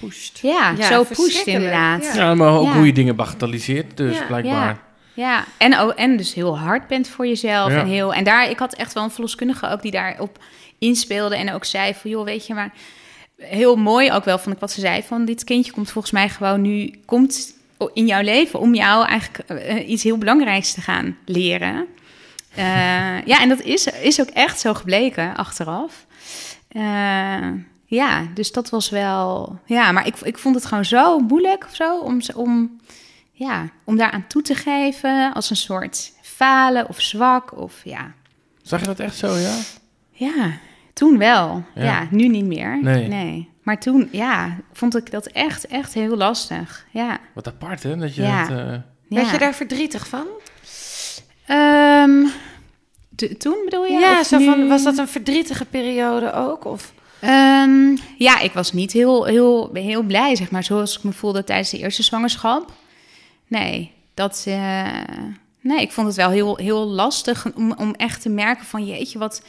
[0.00, 0.38] Pusht.
[0.42, 2.04] ja, Ja, zo pusht inderdaad.
[2.04, 2.14] ja.
[2.14, 2.72] ja, maar ook Ja.
[2.76, 4.24] hoe je dingen bagatelliseert, dus Ja.
[4.26, 4.66] blijkbaar.
[4.66, 4.82] Ja.
[5.16, 7.70] Ja, en, ook, en dus heel hard bent voor jezelf.
[7.70, 7.80] Ja.
[7.80, 10.38] En, heel, en daar, ik had echt wel een verloskundige ook die daarop
[10.78, 11.36] inspeelde.
[11.36, 12.72] En ook zei van, joh, weet je, maar
[13.36, 15.02] heel mooi ook wel vond ik wat ze zei.
[15.02, 17.54] Van dit kindje komt volgens mij gewoon nu, komt
[17.92, 21.86] in jouw leven om jou eigenlijk eh, iets heel belangrijks te gaan leren.
[22.54, 26.06] Eh, ja, en dat is, is ook echt zo gebleken achteraf.
[26.68, 27.48] Eh,
[27.86, 29.58] ja, dus dat was wel.
[29.66, 32.80] Ja, maar ik, ik vond het gewoon zo moeilijk of zo om, om,
[33.32, 37.58] ja, om daaraan toe te geven als een soort falen of zwak.
[37.58, 38.14] Of ja,
[38.62, 39.56] Zag je dat echt zo, ja?
[40.12, 40.58] ja
[40.92, 41.64] toen wel.
[41.74, 41.84] Ja.
[41.84, 42.78] Ja, nu niet meer.
[42.82, 43.52] Nee.
[43.64, 46.86] Maar toen, ja, vond ik dat echt, echt heel lastig.
[46.90, 47.18] Ja.
[47.34, 47.96] Wat apart, hè?
[47.96, 48.46] Dat je Ja.
[48.48, 48.74] dat, eh,
[49.08, 50.26] Werd je daar verdrietig van?
[51.46, 52.24] Ehm,
[53.38, 53.92] toen bedoel je?
[53.98, 54.44] Ja, Of zo nu?
[54.44, 56.64] van, was dat een verdrietige periode ook?
[56.64, 56.92] Of?
[57.20, 61.44] Ehm, ja, ik was niet heel, heel, heel blij, zeg maar, zoals ik me voelde
[61.44, 62.72] tijdens de eerste zwangerschap.
[63.46, 64.86] Nee, dat, eh,
[65.60, 69.18] nee ik vond het wel heel, heel lastig om, om echt te merken van, jeetje,
[69.18, 69.42] wat...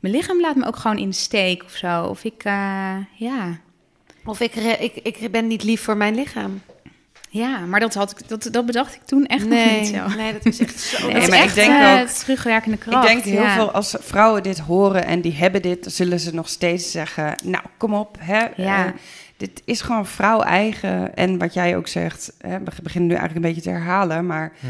[0.00, 2.02] Mijn lichaam laat me ook gewoon in de steek of zo.
[2.04, 3.58] Of ik, eh, ja...
[4.24, 6.60] Of ik, ik, ik ben niet lief voor mijn lichaam.
[7.30, 10.16] Ja, maar dat, had ik, dat, dat bedacht ik toen echt nee, nog niet zo.
[10.16, 11.06] nee, dat is echt zo.
[11.08, 13.06] Nee, is maar ik echt denk eh, ook- terugwerkende Ik kracht.
[13.06, 13.54] denk heel ja.
[13.54, 17.64] veel als vrouwen dit horen en die hebben dit, zullen ze nog steeds zeggen: Nou,
[17.76, 18.44] kom op, hè?
[18.56, 18.86] Ja.
[18.86, 18.92] eh,
[19.36, 21.16] dit is gewoon vrouw eigen.
[21.16, 24.52] En wat jij ook zegt, hè, we beginnen nu eigenlijk een beetje te herhalen, maar
[24.60, 24.68] Ja.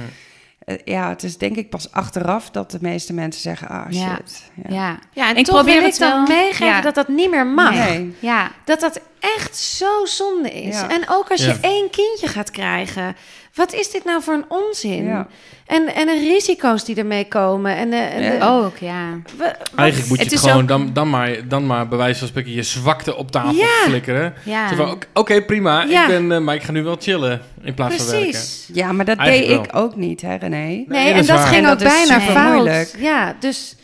[0.67, 4.51] Eh, ja, het is denk ik pas achteraf dat de meeste mensen zeggen, ah shit.
[4.69, 4.99] Ja.
[5.13, 5.29] Ja.
[5.29, 6.37] En Ik toch probeer wil ik het dan wel.
[6.37, 6.81] meegeven Ja.
[6.81, 7.75] dat dat niet meer mag.
[7.75, 8.17] Nee.
[8.19, 8.51] ja.
[8.65, 10.75] Dat dat echt zo zonde is.
[10.81, 10.91] Ja.
[10.91, 13.17] En ook als je één kindje gaat krijgen.
[13.57, 15.05] Wat is dit nou voor een onzin?
[15.05, 15.27] Ja.
[15.67, 17.77] En, en de risico's die ermee komen.
[17.77, 19.21] En de, en de- ook, ja.
[19.39, 22.29] wat- Eigenlijk moet je Het gewoon ook- dan, dan, maar, dan maar bij wijze van
[22.29, 23.67] spreken je zwakte op tafel Ja.
[23.85, 24.35] flikkeren.
[24.45, 24.69] Ja.
[24.69, 26.03] Zo van, Oké, prima, Ja.
[26.03, 28.31] ik ben, eh, maar ik ga nu wel chillen in plaats van werken.
[28.31, 28.69] Precies.
[28.73, 29.81] Ja, maar dat Eigenlijk deed wel.
[29.83, 30.85] ik ook niet, hè René?
[30.89, 32.95] Nee, en dat ging En ook dat bijna fout.
[32.99, 33.77] Ja, dus...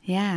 [0.00, 0.32] Ja.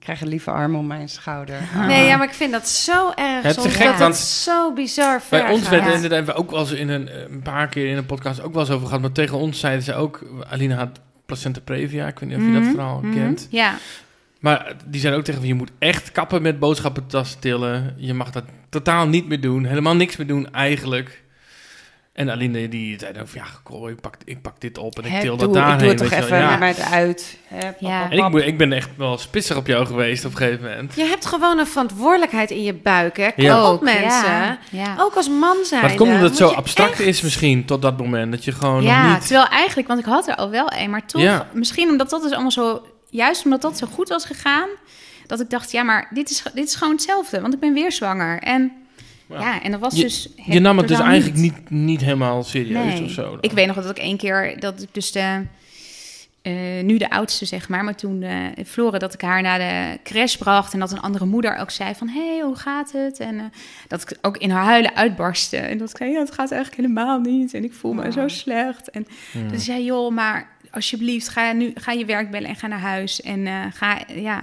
[0.00, 1.58] Ik krijg een lieve arm om mijn schouder.
[1.86, 4.72] Nee, ja, maar ik vind dat zo erg Het is gek, dat want het zo
[4.72, 5.70] bizar ver Bij ons gaat.
[5.70, 5.92] werd Ja.
[5.92, 8.42] inderdaad, hebben we ook wel eens in een, eh, een paar keer in een podcast
[8.42, 9.00] ook wel eens over gehad.
[9.00, 12.52] Maar tegen ons zeiden ze ook, Aline had placenta previa, ik weet niet of je
[12.52, 13.12] dat Mhm, verhaal mhm.
[13.14, 13.46] kent.
[13.50, 13.74] Ja.
[14.40, 17.94] Maar die zeiden ook tegen me, je moet echt kappen met boodschappentassen tillen.
[17.96, 21.22] Je mag dat totaal niet meer doen, helemaal niks meer doen eigenlijk.
[22.20, 25.04] En Aline die zei dan van, ja, goh, ik pak, ik pak dit op en
[25.04, 25.74] ik Hè, til doe, dat daarheen.
[25.74, 26.48] ik doe het toch weet je even wel.
[26.50, 26.56] ja.
[26.56, 27.38] met het uit.
[27.48, 28.00] Hè, pap, Ja.
[28.00, 28.30] pap, En ik, pap.
[28.30, 30.94] moet- ik ben echt wel spitsig op jou geweest op een gegeven moment.
[30.94, 33.30] Je hebt gewoon een verantwoordelijkheid in je buik, hè?
[33.32, 33.72] Kom Ja.
[33.72, 34.30] op, mensen.
[34.32, 34.58] Ja.
[34.70, 34.94] ja.
[34.98, 35.80] Ook als man zijn.
[35.80, 38.32] Maar het komt omdat het zo abstract echt- is misschien tot dat moment.
[38.32, 39.26] Dat je gewoon ja, nog niet...
[39.26, 41.46] terwijl eigenlijk, want ik had er al wel een, maar toch, Ja.
[41.52, 44.68] misschien omdat dat dus allemaal zo, juist omdat dat zo goed was gegaan,
[45.26, 47.92] dat ik dacht, ja, maar dit is, dit is gewoon hetzelfde, want ik ben weer
[47.92, 48.38] zwanger.
[48.38, 48.72] En
[49.30, 49.40] Ja.
[49.40, 50.28] ja, en dat was Je- dus.
[50.44, 53.04] Je nam het dus eigenlijk niet, niet helemaal serieus Nee.
[53.04, 53.22] of zo.
[53.30, 53.38] dan.
[53.40, 55.42] Ik weet nog dat ik één keer, dat ik dus de,
[56.42, 56.52] eh,
[56.82, 60.36] nu de oudste zeg maar, maar toen eh Flore, dat ik haar naar de crash
[60.36, 63.18] bracht en dat een andere moeder ook zei van, hé, hey, hoe gaat het?
[63.18, 63.44] En eh,
[63.88, 66.82] dat ik ook in haar huilen uitbarstte en dat ik zei, ja, het gaat eigenlijk
[66.82, 68.90] helemaal niet en ik voel me zo slecht.
[68.90, 69.06] En
[69.50, 73.20] dus zei, joh, maar alsjeblieft, ga nu ga je werk bellen en ga naar huis
[73.20, 74.42] en ga, ja,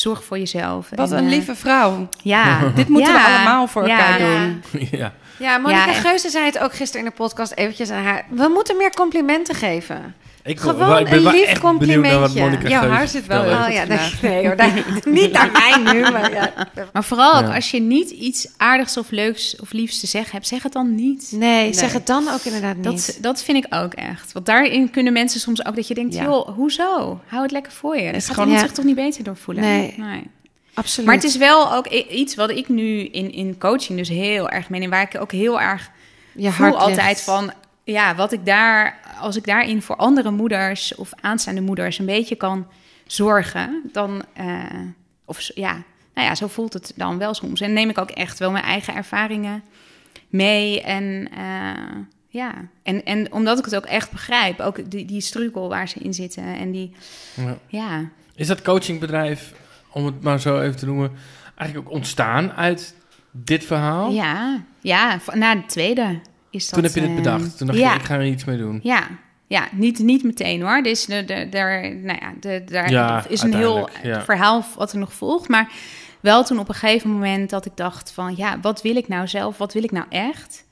[0.00, 0.88] zorg voor jezelf.
[0.94, 2.08] Wat En, een eh, lieve vrouw.
[2.22, 3.24] Ja, Dit moeten Ja.
[3.24, 3.98] we allemaal voor Ja.
[3.98, 4.62] elkaar doen.
[5.00, 5.12] ja.
[5.40, 6.00] Ja, Monika Ja, echt.
[6.06, 8.24] Geuze zei het ook gisteren in de podcast eventjes aan haar.
[8.30, 10.14] We moeten meer complimenten geven.
[10.44, 12.40] Ik, Gewoon wel- ik ben een lief complimentje.
[12.40, 13.84] Monica Jouw haar zit wel Oh ja,
[14.22, 16.52] nee, hoor, daar- niet naar mij nu, maar ja.
[16.92, 17.54] Maar vooral ook Ja.
[17.54, 20.94] als je niet iets aardigs of leuks of liefs te zeggen hebt, zeg het dan
[20.94, 21.32] niet.
[21.34, 22.84] Nee, zeg het dan ook inderdaad niet.
[22.84, 24.32] Dat, dat vind ik ook echt.
[24.32, 26.22] Want daarin kunnen mensen soms ook dat je denkt, Ja.
[26.22, 27.20] joh, hoezo?
[27.26, 28.04] Hou het lekker voor je.
[28.06, 28.66] Dat is gaat gewoon- iemand Ja.
[28.66, 29.62] zich toch niet beter door voelen?
[29.64, 29.94] Nee.
[30.80, 31.06] Absoluut.
[31.06, 34.68] Maar het is wel ook iets wat ik nu in, in coaching dus heel erg
[34.68, 34.90] meeneem.
[34.90, 35.90] Waar ik ook heel erg
[36.32, 37.20] je voel altijd ligt.
[37.20, 37.52] van...
[37.84, 42.34] Ja, wat ik daar, als ik daarin voor andere moeders of aanstaande moeders een beetje
[42.34, 42.66] kan
[43.06, 44.64] zorgen, dan, eh,
[45.24, 45.72] of ja,
[46.14, 47.60] nou ja, zo voelt het dan wel soms.
[47.60, 49.62] En neem ik ook echt wel mijn eigen ervaringen
[50.28, 50.82] mee.
[50.82, 51.96] En eh,
[52.28, 55.98] ja, en, en omdat ik het ook echt begrijp, ook die, die struikel waar ze
[55.98, 56.92] in zitten en die,
[57.34, 57.58] Ja.
[57.66, 59.52] ja, Is dat coachingbedrijf,
[59.92, 61.10] om het maar zo even te noemen,
[61.54, 62.94] eigenlijk ook ontstaan uit
[63.30, 64.10] dit verhaal?
[64.10, 66.20] ja, ja, na de tweede
[66.50, 66.74] is dat.
[66.74, 67.58] Toen heb je dit bedacht.
[67.58, 67.92] Toen dacht ja.
[67.92, 68.80] je, ik ga er iets mee doen.
[68.82, 69.06] Ja,
[69.46, 70.82] ja niet, niet meteen hoor.
[70.82, 74.22] Dus de, de, daar, nou ja, de, daar Ja, is een heel ja.
[74.22, 75.48] verhaal wat er nog volgt.
[75.48, 75.72] Maar
[76.20, 78.36] wel toen op een gegeven moment dat ik dacht van...
[78.36, 79.58] ja, wat wil ik nou zelf?
[79.58, 80.64] Wat wil ik nou echt?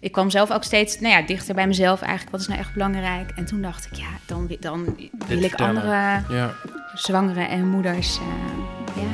[0.00, 2.30] Ik kwam zelf ook steeds nou ja, dichter bij mezelf eigenlijk.
[2.30, 3.30] Wat is nou echt belangrijk?
[3.30, 4.84] En toen dacht ik, ja, dan, dan
[5.26, 5.82] wil ik vertellen.
[5.82, 6.54] andere Ja.
[6.94, 8.18] Zwangeren en moeders...
[8.18, 9.08] eh, ja.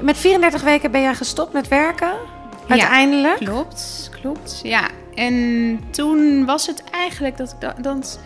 [0.00, 2.12] Met 34 weken ben jij gestopt met werken?
[2.68, 3.36] Uiteindelijk?
[3.36, 4.60] Klopt, klopt.
[4.62, 8.20] Ja, en toen was het eigenlijk dat ik da- dat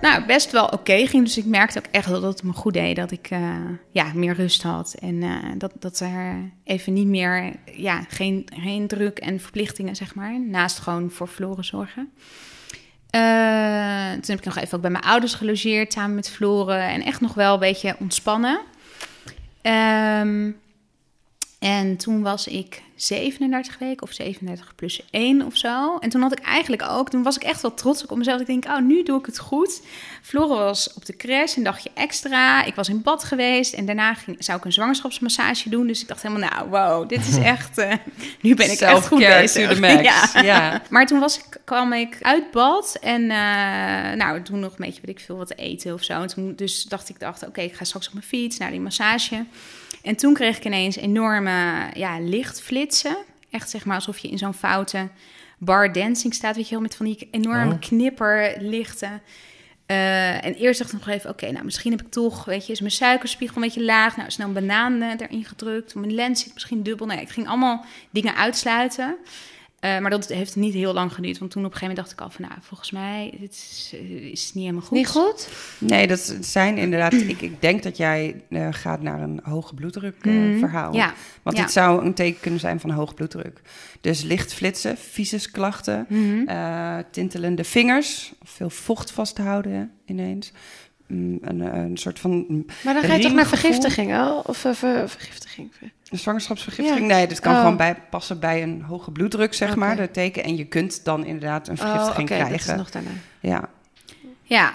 [0.00, 1.24] nou, best wel oké ging.
[1.24, 2.96] Dus ik merkte ook echt dat het me goed deed.
[2.96, 3.54] Dat ik eh,
[3.90, 4.94] ja, meer rust had.
[5.00, 10.14] En eh, dat, dat er even niet meer, ja, geen, geen druk en verplichtingen, zeg
[10.14, 10.40] maar.
[10.40, 12.10] Naast gewoon voor verloren zorgen.
[13.16, 16.88] Eh, toen heb ik nog even ook bij mijn ouders gelogeerd, samen met Floren.
[16.88, 18.60] En echt nog wel een beetje ontspannen.
[19.62, 20.50] Ehm,
[21.58, 25.98] en toen was ik 37 weken of 37 plus 1 of zo.
[25.98, 28.40] En toen had ik eigenlijk ook, toen was ik echt wel trots op mezelf.
[28.40, 29.82] Ik denk, oh, nu doe ik het goed.
[30.22, 32.64] Flora was op de crash een dagje extra.
[32.64, 35.86] Ik was in bad geweest en daarna ging, zou ik een zwangerschapsmassage doen.
[35.86, 37.92] Dus ik dacht helemaal, nou, wow, dit is echt, eh,
[38.40, 39.80] nu ben ik echt goed bezig.
[39.80, 39.94] max.
[40.06, 40.42] Ja.
[40.42, 40.82] Ja.
[40.90, 43.28] Maar toen was ik, kwam ik uit bad en uh,
[44.12, 46.20] nou, toen nog een beetje, weet ik veel, wat eten of zo.
[46.22, 48.80] En toen dus dacht ik, dacht, oké, ik ga straks op mijn fiets naar die
[48.80, 49.44] massage.
[50.06, 52.18] En toen kreeg ik ineens enorme ja,
[53.50, 55.08] Echt zeg maar alsof je in zo'n foute
[55.58, 57.80] bar dancing staat, weet je wel, met van die enorme Oh.
[57.80, 59.22] knipperlichten.
[59.86, 62.72] Uh, en eerst dacht ik nog even, oké, nou misschien heb ik toch, weet je,
[62.72, 64.16] is mijn suikerspiegel een beetje laag.
[64.16, 65.94] Nou, snel een banaan uh, erin gedrukt.
[65.94, 67.06] Mijn lens zit misschien dubbel.
[67.06, 69.16] Nee, ik ging allemaal dingen uitsluiten.
[69.94, 71.38] Eh, maar dat heeft niet heel lang geduurd.
[71.38, 72.44] Want toen op een gegeven moment dacht ik al van...
[72.48, 74.98] nou, volgens mij dit is, eh, is niet helemaal goed.
[74.98, 75.48] Niet goed?
[75.78, 77.12] Nee, dat zijn inderdaad...
[77.34, 80.58] ik, ik denk dat jij eh, gaat naar een hoge bloeddruk Mhm.
[80.58, 80.94] verhaal.
[80.94, 81.62] Ja, Want ja.
[81.62, 83.60] dit zou een teken kunnen zijn van hoge bloeddruk.
[84.00, 86.48] Dus licht flitsen, visusklachten, Mhm.
[86.48, 90.52] eh, tintelende vingers, veel vocht vasthouden ineens.
[91.08, 91.40] Een,
[91.76, 94.38] een soort van Maar dan ga je toch naar vergiftiging, oh?
[94.44, 95.70] Of eh, ver- vergiftiging?
[96.10, 97.08] een zwangerschapsvergiftiging.
[97.10, 97.16] Ja.
[97.16, 97.58] Nee, dit kan Oh.
[97.60, 100.44] gewoon bij, passen bij een hoge bloeddruk, zeg maar, de teken.
[100.44, 102.76] En je kunt dan inderdaad een Oh, vergiftiging oké, dat is krijgen.
[102.76, 103.10] nog daarna.
[103.40, 103.68] Ja.
[104.42, 104.72] Ja,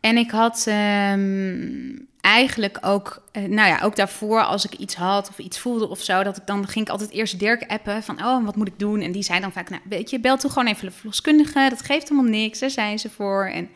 [0.00, 5.28] en ik had ehm, eigenlijk ook, eh, nou ja, ook daarvoor als ik iets had
[5.28, 8.24] of iets voelde of zo, dat ik dan ging ik altijd eerst Dirk appen van,
[8.24, 9.00] oh, wat moet ik doen?
[9.00, 11.82] En die zei dan vaak, nou, weet je, bel toe gewoon even de verloskundige, dat
[11.82, 13.46] geeft helemaal niks, daar zijn ze voor.
[13.46, 13.68] En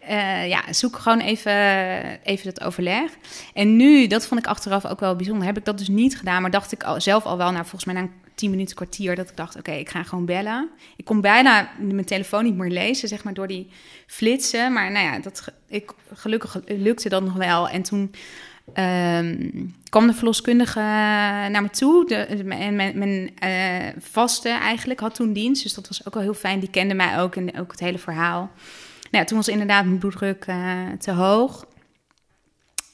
[0.00, 1.52] eh, ja, zoek gewoon even,
[2.22, 3.10] even dat overleg.
[3.54, 6.42] En nu, dat vond ik achteraf ook wel bijzonder, heb ik dat dus niet gedaan,
[6.42, 9.16] maar dacht ik al, zelf al wel, nou, volgens mij na een 10 minuten, kwartier,
[9.16, 10.70] dat ik dacht, oké, ik ga gewoon bellen.
[10.96, 13.70] Ik kon bijna mijn telefoon niet meer lezen, zeg maar, door die
[14.06, 14.72] flitsen.
[14.72, 17.68] Maar nou ja, dat, ik, gelukkig lukte dat nog wel.
[17.68, 18.14] En toen
[18.72, 19.50] ehm,
[19.88, 20.80] kwam de verloskundige
[21.50, 22.06] naar me toe.
[22.06, 25.62] De, en mijn, mijn eh, vaste eigenlijk had toen dienst.
[25.62, 26.60] Dus dat was ook wel heel fijn.
[26.60, 28.50] Die kende mij ook en ook het hele verhaal.
[29.10, 31.66] Nou, toen was inderdaad mijn bloeddruk eh, te hoog.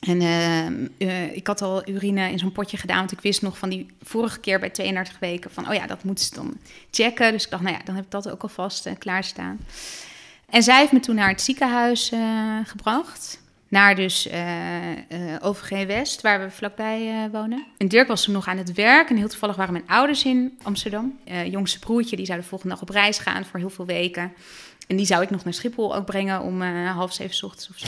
[0.00, 3.58] En ehm, eh, ik had al urine in zo'n potje gedaan, want ik wist nog
[3.58, 6.58] van die vorige keer bij 32 weken van, oh ja, dat moeten ze dan
[6.90, 7.32] checken.
[7.32, 9.58] Dus ik dacht, nou ja, dan heb ik dat ook alvast uh, klaarstaan.
[10.50, 12.12] En zij heeft me toen naar het ziekenhuis
[12.64, 13.44] gebracht.
[13.68, 14.28] Naar dus
[15.40, 17.66] OVG West, waar we vlakbij wonen.
[17.76, 19.10] En Dirk was toen nog aan het werk.
[19.10, 21.18] En heel toevallig waren mijn ouders in Amsterdam.
[21.46, 24.32] Jongste broertje, die zou de volgende dag op reis gaan voor heel veel weken.
[24.87, 27.68] En die zou ik nog naar Schiphol ook brengen om uh, half zeven 's ochtends
[27.68, 27.87] of zo.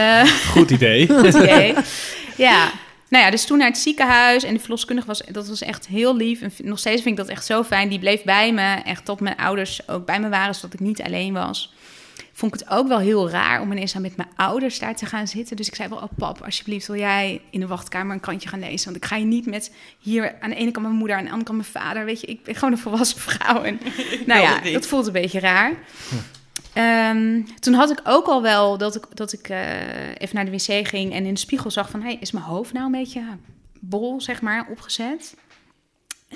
[0.00, 0.22] Uh,
[0.56, 1.08] goed idee.
[1.18, 1.74] goed idee.
[2.36, 2.70] Ja.
[3.08, 6.16] Nou ja, dus toen naar het ziekenhuis en de verloskundige was, dat was echt heel
[6.16, 6.40] lief.
[6.40, 7.88] En nog steeds vind ik dat echt zo fijn.
[7.88, 11.02] Die bleef bij me, echt tot mijn ouders ook bij me waren, zodat ik niet
[11.02, 11.73] alleen was.
[12.36, 15.06] Vond ik het ook wel heel raar om ineens aan met mijn ouders daar te
[15.06, 15.56] gaan zitten.
[15.56, 18.60] Dus ik zei wel, oh pap, alsjeblieft wil jij in de wachtkamer een krantje gaan
[18.60, 18.84] lezen.
[18.84, 21.30] Want ik ga je niet met hier aan de ene kant mijn moeder, aan de
[21.30, 22.04] andere kant mijn vader.
[22.04, 23.62] Weet je, ik ben gewoon een volwassen vrouw.
[23.62, 23.80] En,
[24.26, 25.72] nou ja, dat voelt een beetje raar.
[26.08, 26.16] Hm.
[26.78, 30.50] Um, toen had ik ook al wel dat ik, dat ik uh, even naar de
[30.50, 32.02] wc ging en in de spiegel zag van...
[32.02, 33.22] Hey, is mijn hoofd nou een beetje
[33.80, 35.36] bol, zeg maar, opgezet?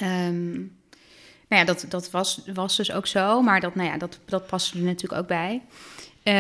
[0.03, 0.78] Um,
[1.49, 4.47] nou ja, dat, dat was, was dus ook zo, maar dat, nou ja, dat, dat
[4.47, 5.63] paste er natuurlijk ook bij.
[6.25, 6.35] Uh,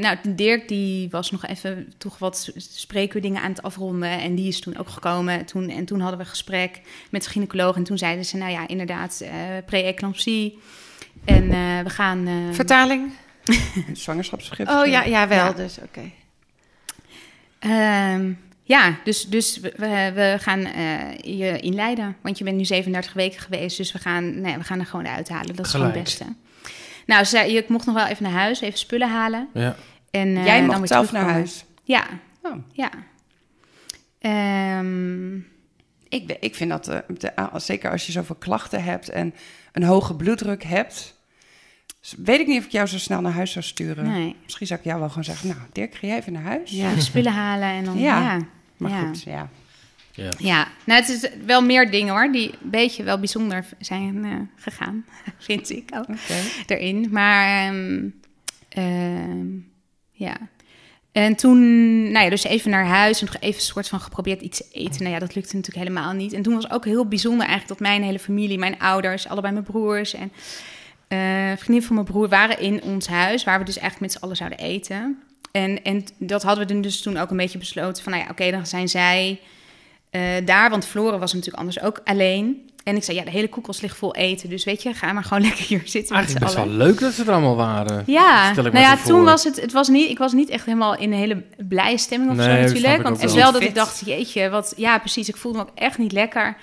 [0.00, 4.10] nou, Dirk die was nog even toch wat spreekuurdingen aan het afronden.
[4.20, 5.44] En die is toen ook gekomen.
[5.44, 6.80] Toen, en toen hadden we een gesprek
[7.10, 7.76] met de gynaecoloog.
[7.76, 9.30] En toen zeiden ze, nou ja, inderdaad, uh,
[9.66, 10.58] pre-eclampsie.
[11.24, 12.28] En uh, we gaan...
[12.52, 13.12] Vertaling?
[13.92, 14.84] Zwangerschapsvergiftiging.
[14.84, 15.52] Oh ja, ja wel, ja.
[15.52, 16.10] dus oké.
[17.58, 18.14] Okay.
[18.14, 22.16] Um, ja, dus, dus we, we gaan uh, je inleiden.
[22.20, 25.08] Want je bent nu 37 weken geweest, dus we gaan, nee, we gaan er gewoon
[25.08, 25.56] uithalen.
[25.56, 25.92] Dat is Gelijk.
[25.92, 26.24] gewoon het beste.
[27.06, 29.48] Nou, ze, ik mocht nog wel even naar huis, even spullen halen.
[29.54, 29.76] Ja.
[30.10, 31.64] En, uh, Jij dan mocht weer zelf naar huis?
[31.82, 32.06] Ja.
[32.42, 32.56] Oh.
[32.72, 32.90] Ja.
[34.78, 35.46] Um,
[36.08, 39.34] ik, ik vind dat, uh, de, zeker als je zoveel klachten hebt en
[39.72, 41.13] een hoge bloeddruk hebt...
[42.18, 44.10] Weet ik niet of ik jou zo snel naar huis zou sturen.
[44.10, 44.36] Nee.
[44.42, 45.48] Misschien zou ik jou wel gewoon zeggen...
[45.48, 46.70] Nou, Dirk, ga jij even naar huis?
[46.70, 47.98] Ja, spullen halen en dan...
[47.98, 48.20] Ja.
[48.20, 48.38] ja.
[48.76, 49.06] Maar ja.
[49.06, 49.48] goed, ja.
[50.16, 50.30] Ja.
[50.38, 54.34] ja, nou het is wel meer dingen hoor, die een beetje wel bijzonder zijn uh,
[54.56, 55.04] gegaan,
[55.38, 56.42] vind ik ook okay.
[56.66, 57.08] erin.
[57.10, 58.14] Maar um,
[58.78, 59.72] um,
[60.12, 60.36] ja.
[61.12, 61.58] En toen,
[62.02, 64.66] nou ja, dus even naar huis en nog even een soort van geprobeerd iets te
[64.72, 65.02] eten.
[65.02, 66.32] Nou ja, dat lukte natuurlijk helemaal niet.
[66.32, 69.64] En toen was ook heel bijzonder eigenlijk dat mijn hele familie, mijn ouders, allebei mijn
[69.64, 70.32] broers en
[71.08, 71.18] uh,
[71.56, 74.36] vriendin van mijn broer waren in ons huis, waar we dus eigenlijk met z'n allen
[74.36, 75.22] zouden eten.
[75.52, 78.42] En, en dat hadden we dus toen ook een beetje besloten van, nou ja, oké,
[78.42, 79.40] okay, dan zijn zij
[80.10, 82.70] uh, daar, want Floren was natuurlijk anders ook alleen.
[82.84, 85.24] En ik zei, ja, de hele koelkast ligt vol eten, dus weet je, ga maar
[85.24, 86.78] gewoon lekker hier zitten Eigenlijk met best allen.
[86.78, 88.02] wel leuk dat ze er allemaal waren.
[88.06, 89.24] Ja, Stel ik nou ja, toen voor.
[89.24, 92.30] was het, het was niet, ik was niet echt helemaal in een hele blije stemming
[92.30, 92.96] of Nee, zo natuurlijk.
[92.96, 93.42] ik Want ook het is wel.
[93.42, 96.56] wel dat ik dacht, jeetje, wat, ja precies, ik voelde me ook echt niet lekker.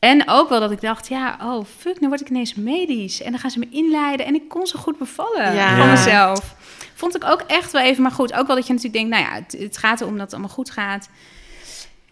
[0.00, 3.22] En ook wel dat ik dacht, ja, oh fuck, nu word ik ineens medisch.
[3.22, 5.76] En dan gaan ze me inleiden en ik kon zo goed bevallen Ja.
[5.76, 5.90] van Ja.
[5.90, 6.54] mezelf.
[6.94, 9.34] Vond ik ook echt wel even, maar goed, ook wel dat je natuurlijk denkt, nou
[9.34, 11.08] ja, het, het gaat erom dat het allemaal goed gaat.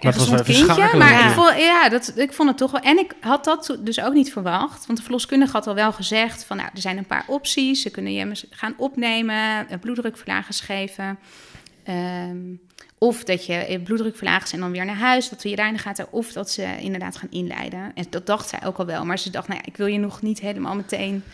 [0.02, 1.28] Maar het was even kindje, maar Ja.
[1.28, 2.80] ik, vond, ja, dat, ik vond het toch wel.
[2.80, 4.86] En ik had dat dus ook niet verwacht.
[4.86, 7.82] Want de verloskundige had al wel gezegd: van nou, er zijn een paar opties.
[7.82, 11.18] Ze kunnen je gaan opnemen, een bloeddrukverlagers geven.
[11.84, 12.36] Ehm,
[12.98, 15.74] of dat je eh, bloeddrukverlagers en dan weer naar huis, dat we je daar in
[15.74, 16.06] de gaten.
[16.12, 17.92] Of dat ze inderdaad gaan inleiden.
[17.94, 19.04] En dat dacht zij ook al wel.
[19.04, 21.24] Maar ze dacht: nou ja, ik wil je nog niet helemaal meteen.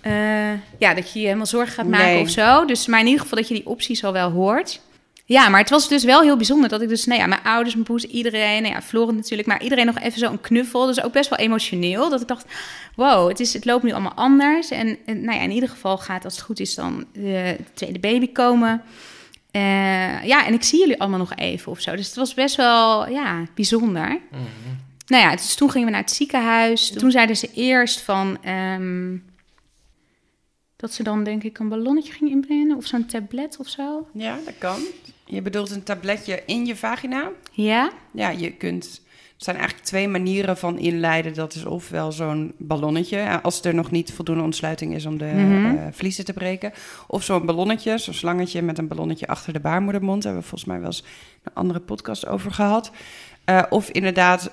[0.00, 2.20] eh, ja, dat je je helemaal zorgen gaat maken Nee.
[2.22, 2.64] of zo.
[2.64, 4.80] Dus, maar in ieder geval dat je die opties al wel hoort.
[5.24, 7.72] ja, maar het was dus wel heel bijzonder dat ik dus, nou ja, mijn ouders,
[7.74, 10.86] mijn broers, iedereen, nou ja, Florent natuurlijk, maar iedereen nog even zo een knuffel.
[10.86, 12.10] Dus ook best wel emotioneel.
[12.10, 12.44] Dat ik dacht,
[12.94, 14.70] wow, het, is, het loopt nu allemaal anders.
[14.70, 17.98] En, en nou ja, in ieder geval gaat, als het goed is, dan de tweede
[17.98, 18.82] baby komen.
[19.56, 21.96] Eh, ja, en ik zie jullie allemaal nog even of zo.
[21.96, 24.20] Dus het was best wel, ja, bijzonder.
[25.06, 26.90] Nou ja, dus toen gingen we naar het ziekenhuis.
[26.90, 28.38] Toen zeiden ze eerst van...
[28.42, 29.16] ehm,
[30.76, 34.08] dat ze dan denk ik een ballonnetje ging inbrengen of zo'n tablet of zo.
[34.12, 34.82] Ja, dat kan.
[35.24, 37.30] Je bedoelt een tabletje in je vagina?
[37.52, 37.92] Ja?
[38.12, 39.00] Ja, je kunt...
[39.38, 41.34] Er zijn eigenlijk twee manieren van inleiden.
[41.34, 45.24] Dat is ofwel zo'n ballonnetje, eh, als er nog niet voldoende ontsluiting is om de
[45.24, 45.76] Mhm.
[45.76, 46.72] eh, vliezen te breken.
[47.06, 50.22] Of zo'n ballonnetje, zo'n slangetje met een ballonnetje achter de baarmoedermond.
[50.22, 51.04] Daar hebben we volgens mij wel eens
[51.42, 52.90] een andere podcast over gehad.
[53.44, 54.50] Eh, of inderdaad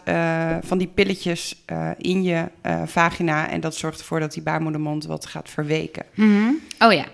[0.61, 1.63] van die pilletjes
[1.97, 2.47] in je
[2.85, 3.49] vagina.
[3.49, 6.05] En dat zorgt ervoor dat die baarmoedermond wat gaat verweken.
[6.13, 6.49] Mhm.
[6.79, 7.05] Oh ja.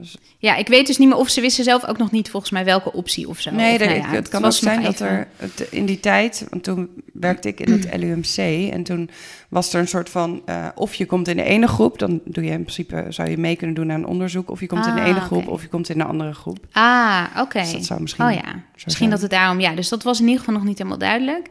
[0.00, 2.52] Dus- Ja, ik weet dus niet meer of ze wisten zelf ook nog niet volgens
[2.52, 3.50] mij welke optie of zo.
[3.50, 6.46] Nee, Of, nou ja, het kan ook zijn dat even- er het, in die tijd,
[6.50, 8.36] want toen werkte ik in het LUMC
[8.72, 9.10] en toen
[9.48, 12.44] was er een soort van, eh, of je komt in de ene groep, dan doe
[12.44, 14.94] je in principe, zou je mee kunnen doen aan een onderzoek, of je komt in
[14.94, 15.50] de Ah, ene groep, oké.
[15.50, 16.58] of je komt in de andere groep.
[16.72, 17.60] Ah, oké.
[17.60, 19.10] Dus dat zou misschien Oh ja, misschien zijn.
[19.10, 19.60] dat het daarom...
[19.60, 21.48] Ja, dus dat was in ieder geval nog niet helemaal duidelijk.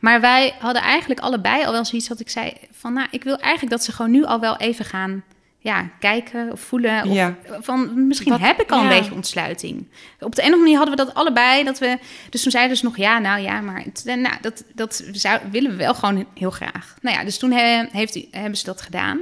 [0.00, 2.52] Maar wij hadden eigenlijk allebei al wel zoiets dat ik zei...
[2.72, 5.22] van nou, ik wil eigenlijk dat ze gewoon nu al wel even gaan...
[5.64, 7.04] ja, kijken of voelen.
[7.06, 7.36] Of Ja.
[7.60, 8.90] van, misschien Wat- heb ik al ja.
[8.90, 9.88] een beetje ontsluiting.
[10.20, 11.64] Op de een of andere manier hadden we dat allebei.
[11.64, 11.98] Dat we,
[12.30, 15.40] dus toen zeiden ze nog, ja, nou ja, maar het, eh, nou, dat, dat zou,
[15.50, 16.94] willen we wel gewoon heel graag.
[17.00, 19.18] Nou ja, dus toen he- heeft, hebben ze dat gedaan.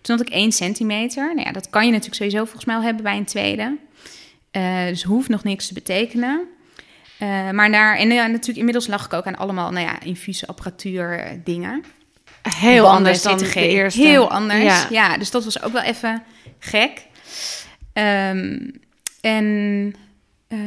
[0.00, 1.34] Toen had ik één centimeter.
[1.34, 3.76] Nou ja, dat kan je natuurlijk sowieso volgens mij al hebben bij een tweede.
[4.50, 6.40] Eh, dus hoeft nog niks te betekenen.
[7.18, 11.40] Eh, maar daar, en ja, natuurlijk inmiddels lag ik ook aan allemaal, nou ja, infuusapparatuur
[11.44, 11.84] dingen.
[12.54, 14.00] Heel anders dan de eerste.
[14.00, 14.86] Heel anders, Ja.
[14.90, 15.16] ja.
[15.18, 16.22] Dus dat was ook wel even
[16.58, 17.06] gek.
[17.92, 18.70] Ehm,
[19.20, 19.94] en
[20.48, 20.58] eh,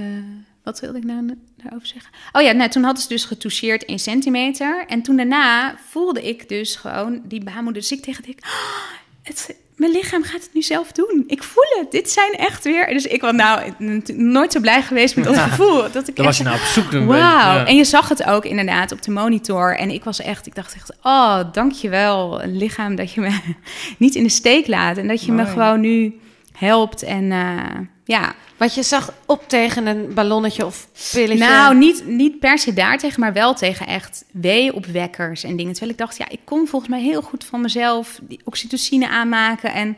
[0.64, 2.12] wat wilde ik nou daarover zeggen?
[2.32, 4.86] Oh ja, nou, toen hadden ze dus getoucheerd 1 centimeter.
[4.88, 7.82] En toen daarna voelde ik dus gewoon die baarmoeder.
[7.82, 8.92] Dus ik tegen Dick, "Oh,
[9.24, 11.24] het, mijn lichaam gaat het nu zelf doen.
[11.28, 11.92] Ik voel het.
[11.92, 12.88] Dit zijn echt weer...
[12.88, 13.74] Dus ik was nou
[14.14, 15.92] nooit zo blij geweest met dat gevoel.
[15.92, 17.54] Dat ik Dan was je nou op zoek Wauw.
[17.54, 19.78] beetje, En je zag het ook inderdaad op de monitor.
[19.78, 23.40] En ik was echt, ik dacht echt, oh, dankjewel lichaam dat je me
[23.98, 24.98] niet in de steek laat.
[24.98, 26.20] En dat je me gewoon nu
[26.66, 27.04] helpt.
[27.04, 31.46] En eh, ja, Wat je zag op tegen een ballonnetje of pilletje.
[31.46, 35.72] nou, niet, niet per se daartegen, maar wel tegen echt weeopwekkers en dingen.
[35.72, 39.74] Terwijl ik dacht, ja, ik kon volgens mij heel goed van mezelf die oxytocine aanmaken.
[39.74, 39.98] En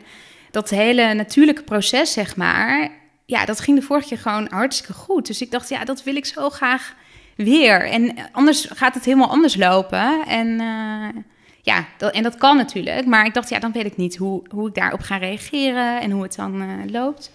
[0.50, 2.90] dat hele natuurlijke proces, zeg maar,
[3.26, 5.26] ja, dat ging de vorige keer gewoon hartstikke goed.
[5.26, 6.94] Dus ik dacht, ja, dat wil ik zo graag
[7.36, 7.90] weer.
[7.90, 10.26] En anders gaat het helemaal anders lopen.
[10.26, 11.22] En eh,
[11.64, 13.06] ja, dat, en dat kan natuurlijk.
[13.06, 16.10] Maar ik dacht, ja, dan weet ik niet hoe, hoe ik daarop ga reageren en
[16.10, 17.30] hoe het dan eh, loopt.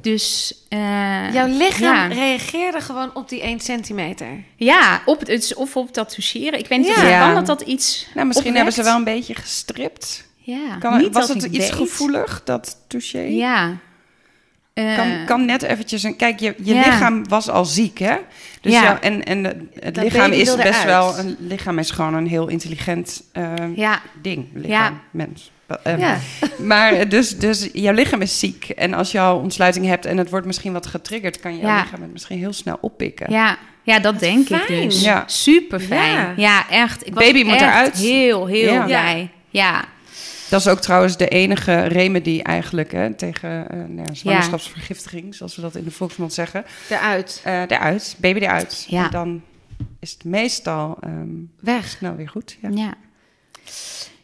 [0.00, 2.16] Dus eh, Jouw lichaam ja.
[2.16, 4.26] reageerde gewoon op die 1 centimeter.
[4.56, 6.58] Ja, op het, of op dat toucheren.
[6.58, 7.08] Ik weet niet of Ja.
[7.08, 8.06] het kan dat dat iets.
[8.14, 10.28] Nou, misschien hebben ze wel een beetje gestript.
[10.36, 11.78] Ja, Kan, niet was dat het ik iets weet.
[11.78, 13.20] gevoelig, dat touché?
[13.20, 13.76] Ja.
[14.74, 16.16] Eh, Kan, kan net eventjes een...
[16.16, 16.80] Kijk, je, je Ja.
[16.86, 18.16] lichaam was al ziek, hè?
[18.60, 18.82] Dus Ja.
[18.82, 19.00] ja.
[19.00, 19.44] en, en
[19.80, 20.84] het Dat lichaam is best uit.
[20.84, 21.18] wel...
[21.18, 24.46] Een lichaam is gewoon een heel intelligent eh, ja, ding.
[24.54, 25.00] Lichaam, Ja.
[25.10, 25.50] mens.
[25.82, 26.18] Eh, Ja.
[26.58, 28.68] Maar eh, dus, dus jouw lichaam is ziek.
[28.68, 31.40] En als je al ontsluiting hebt en het wordt misschien wat getriggerd...
[31.40, 31.80] kan je Ja.
[31.80, 33.32] lichaam het misschien heel snel oppikken.
[33.32, 35.02] ja, ja, dat denk ik dus.
[35.02, 35.24] Ja.
[35.26, 36.12] Super fijn.
[36.16, 36.32] Ja.
[36.36, 36.68] Ja.
[36.70, 37.06] echt.
[37.06, 37.96] Ik was Baby moet eruit.
[37.98, 38.84] Heel, heel Ja.
[38.84, 39.30] blij.
[39.50, 39.84] Ja.
[40.50, 45.34] Dat is ook trouwens de enige remedie eigenlijk hè, tegen eh, nou ja, zwangerschapsvergiftiging...
[45.34, 46.64] zoals we dat in de volksmond zeggen.
[46.88, 47.40] Eruit.
[47.44, 48.86] Eh eruit, baby eruit.
[48.88, 49.04] Ja.
[49.04, 49.42] En dan
[50.00, 51.28] is het meestal ehm,
[51.60, 51.88] Weg.
[51.88, 52.56] snel weer goed.
[52.60, 52.68] Ja.
[52.68, 52.94] Ja.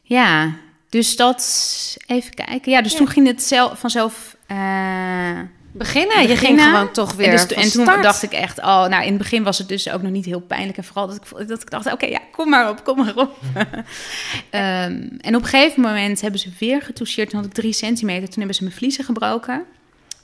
[0.03, 0.55] Ja,
[0.89, 1.97] dus dat...
[2.07, 2.73] Even kijken.
[2.73, 4.37] Ja, dus toen ging het zelf, vanzelf...
[4.47, 5.41] eh,
[5.79, 6.29] Beginnen.
[6.29, 8.03] Je ging gewoon toch weer en, dus, van en toen start.
[8.03, 10.41] dacht ik echt, oh, nou in het begin was het dus ook nog niet heel
[10.41, 10.77] pijnlijk.
[10.79, 13.39] En vooral dat ik, dat ik dacht, oké, ja, kom maar op, kom maar op.
[14.51, 17.31] Ehm, en op een gegeven moment hebben ze weer getoucheerd.
[17.31, 18.25] Toen had ik drie centimeter.
[18.29, 19.65] Toen hebben ze mijn vliezen gebroken.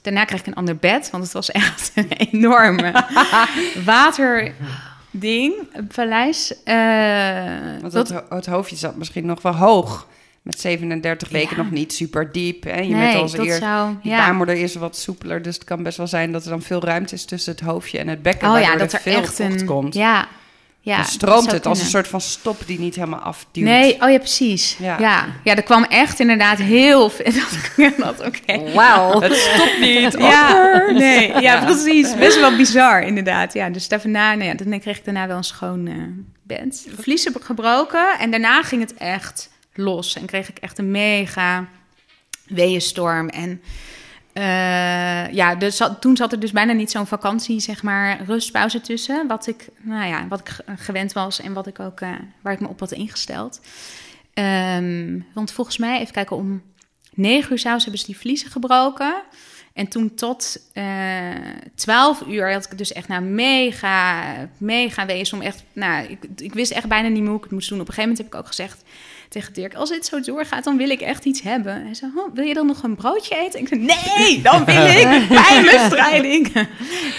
[0.01, 2.91] Daarna kreeg ik een ander bed, want het was echt een enorme
[3.85, 6.63] waterding, een paleis.
[6.63, 6.75] Eh,
[7.81, 10.07] Want dat- het, ho- het hoofdje zat misschien nog wel hoog.
[10.43, 11.63] Met 37 weken Ja.
[11.63, 12.63] nog niet super diep.
[12.63, 12.79] Hè?
[12.79, 13.57] Je nee, bent als dat eer.
[13.57, 13.95] zou...
[14.01, 14.17] Ja.
[14.17, 17.15] baarmoeder is wat soepeler, dus het kan best wel zijn dat er dan veel ruimte
[17.15, 18.51] is tussen het hoofdje en het bekken.
[18.51, 19.65] Oh ja, dat er er veel echt een...
[19.65, 19.93] komt.
[19.93, 20.27] Ja,
[20.79, 20.95] ja.
[20.95, 23.65] dan stroomt het als een soort van stop die niet helemaal afduwt.
[23.65, 24.77] Nee, oh ja, precies.
[24.79, 24.99] Ja.
[24.99, 25.25] Ja.
[25.43, 25.55] Ja.
[25.55, 27.31] er kwam echt inderdaad heel veel.
[27.97, 28.31] Dat.
[28.73, 29.21] Wauw.
[29.21, 30.15] Het stopt niet.
[30.17, 32.15] Ja, nee, ja, precies.
[32.15, 33.53] Best wel bizar, inderdaad.
[33.53, 35.93] Ja, dus daarna, nou ja, dan kreeg ik daarna wel een schoon eh
[36.43, 36.87] bed.
[36.99, 40.15] Vliezen gebroken en daarna ging het echt los.
[40.15, 41.67] En kreeg ik echt een mega
[42.47, 43.29] weeënstorm.
[43.29, 43.61] En
[44.33, 49.27] Eh, ja, dus toen zat er dus bijna niet zo'n vakantie, zeg maar, rustpauze tussen.
[49.27, 52.09] Wat ik, nou ja, wat ik ge- gewend was en wat ik ook, eh,
[52.41, 53.61] waar ik me op had ingesteld.
[54.33, 56.61] Ehm, want volgens mij, even kijken, om
[57.13, 59.21] negen uur s'avonds hebben ze die vliezen gebroken.
[59.73, 60.83] En toen tot eh
[61.75, 64.23] 12 uur had ik dus echt nou mega,
[64.57, 67.51] mega wezen om echt, nou, ik, ik wist echt bijna niet meer hoe ik het
[67.53, 67.79] moest doen.
[67.81, 68.83] Op een gegeven moment heb ik ook gezegd
[69.33, 71.83] tegen Dirk, als dit zo doorgaat, dan wil ik echt iets hebben.
[71.85, 73.59] Hij zei, oh, wil je dan nog een broodje eten?
[73.59, 76.51] Ik zei, nee, dan wil ik pijnbestrijding.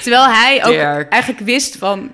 [0.03, 1.09] Terwijl hij ook Dirk.
[1.13, 2.11] eigenlijk wist van,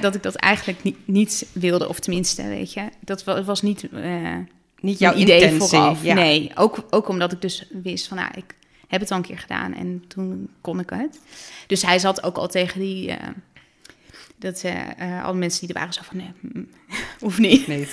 [0.00, 1.88] dat ik dat eigenlijk niet, niet wilde.
[1.88, 3.88] Of tenminste, weet je, dat wa- was niet...
[3.92, 4.36] eh,
[4.80, 5.68] Niet jouw idee intentie.
[5.68, 6.02] vooraf.
[6.02, 6.14] Ja.
[6.14, 8.54] Nee, ook, ook omdat ik dus wist van, nou, ik
[8.88, 11.18] heb het al een keer gedaan en toen kon ik het.
[11.66, 13.28] Dus hij zat ook al tegen die, eh,
[14.44, 16.68] dat eh, eh, alle mensen die er waren zo van, nee, mm,
[17.20, 17.66] hoeft niet.
[17.66, 17.88] Nee.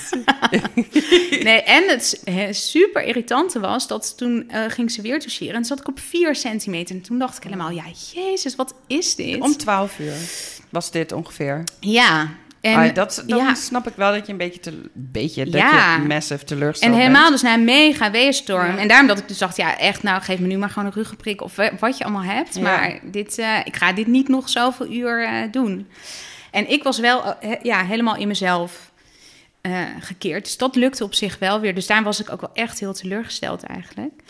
[1.42, 2.22] Nee, en het
[2.56, 6.34] super irritante was dat toen eh, ging ze weer toucheren en zat ik op 4
[6.36, 6.94] centimeter.
[6.96, 9.40] En toen dacht ik helemaal, ja, jezus, wat is dit?
[9.40, 10.14] Om 12 uur
[10.70, 11.64] was dit ongeveer.
[11.80, 12.28] Ja,
[12.60, 13.54] en, Ah, dat, dan ja.
[13.54, 15.96] snap ik wel dat je een beetje, te, beetje dat Ja.
[15.96, 17.32] je massive teleurgesteld En helemaal bent.
[17.32, 18.72] dus na een mega weerstorm.
[18.72, 18.78] Ja.
[18.78, 20.94] En daarom dat ik dus dacht, ja, echt, nou, geef me nu maar gewoon een
[20.94, 22.60] ruggenprik of wat je allemaal hebt.
[22.60, 25.86] Maar dit, ik ga dit niet nog zoveel uur doen.
[26.52, 28.92] En ik was wel eh, ja, helemaal in mezelf
[29.60, 30.44] eh, gekeerd.
[30.44, 31.74] Dus dat lukte op zich wel weer.
[31.74, 34.22] Dus daar was ik ook wel echt heel teleurgesteld eigenlijk.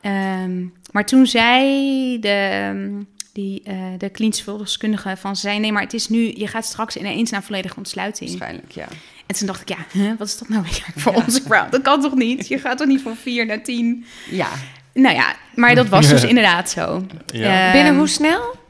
[0.00, 5.36] Ehm, maar toen zei de, die, eh de klinisch verloskundige van...
[5.36, 6.32] ze zei, nee, maar het is nu...
[6.36, 8.30] je gaat straks ineens naar volledige ontsluiting.
[8.30, 8.86] Waarschijnlijk, ja.
[9.26, 11.70] En toen dacht ik, ja, huh, wat is dat nou weer voor onze crowd?
[11.70, 12.48] Dat kan toch niet?
[12.48, 14.04] Je gaat toch niet van vier naar tien?
[14.30, 14.48] Ja,
[14.94, 17.06] Nou ja, maar dat was dus inderdaad zo.
[17.26, 17.64] Ja.
[17.64, 18.60] Ehm, Binnen hoe snel?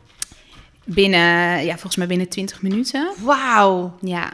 [0.84, 3.12] Binnen, ja, volgens mij binnen 20 minuten.
[3.20, 3.96] Wauw.
[4.00, 4.32] Ja.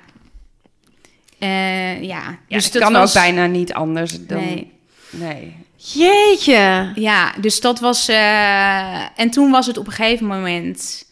[1.38, 4.38] Eh, ja, ja dus het dat kan was, ook bijna niet anders dan...
[4.44, 4.72] Nee.
[5.10, 5.56] Nee.
[5.76, 6.92] Jeetje.
[6.94, 8.08] Ja, dus dat was...
[8.08, 11.06] eh, en toen was het op een gegeven moment...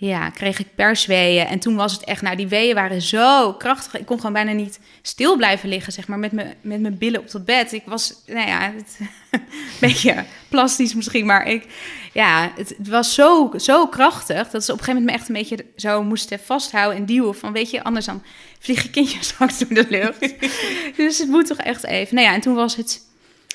[0.00, 1.46] Ja, kreeg ik persweeën.
[1.46, 2.22] En toen was het echt...
[2.22, 4.00] Nou, die weeën waren zo krachtig.
[4.00, 6.18] Ik kon gewoon bijna niet stil blijven liggen, zeg maar.
[6.18, 7.72] Met, me, met mijn billen op het bed.
[7.72, 8.72] Ik was, nou ja...
[8.76, 8.98] Het,
[9.30, 9.40] een
[9.80, 11.66] beetje plastisch misschien, maar ik...
[12.12, 14.50] Ja, het, het was zo, zo krachtig...
[14.50, 17.34] dat ze op een gegeven moment me echt een beetje zo moesten vasthouden en duwen.
[17.34, 18.22] Van, weet je, anders dan
[18.58, 20.34] vlieg je kindje straks door de lucht.
[20.96, 22.14] dus het moet toch echt even...
[22.14, 23.00] Nou ja, en toen was het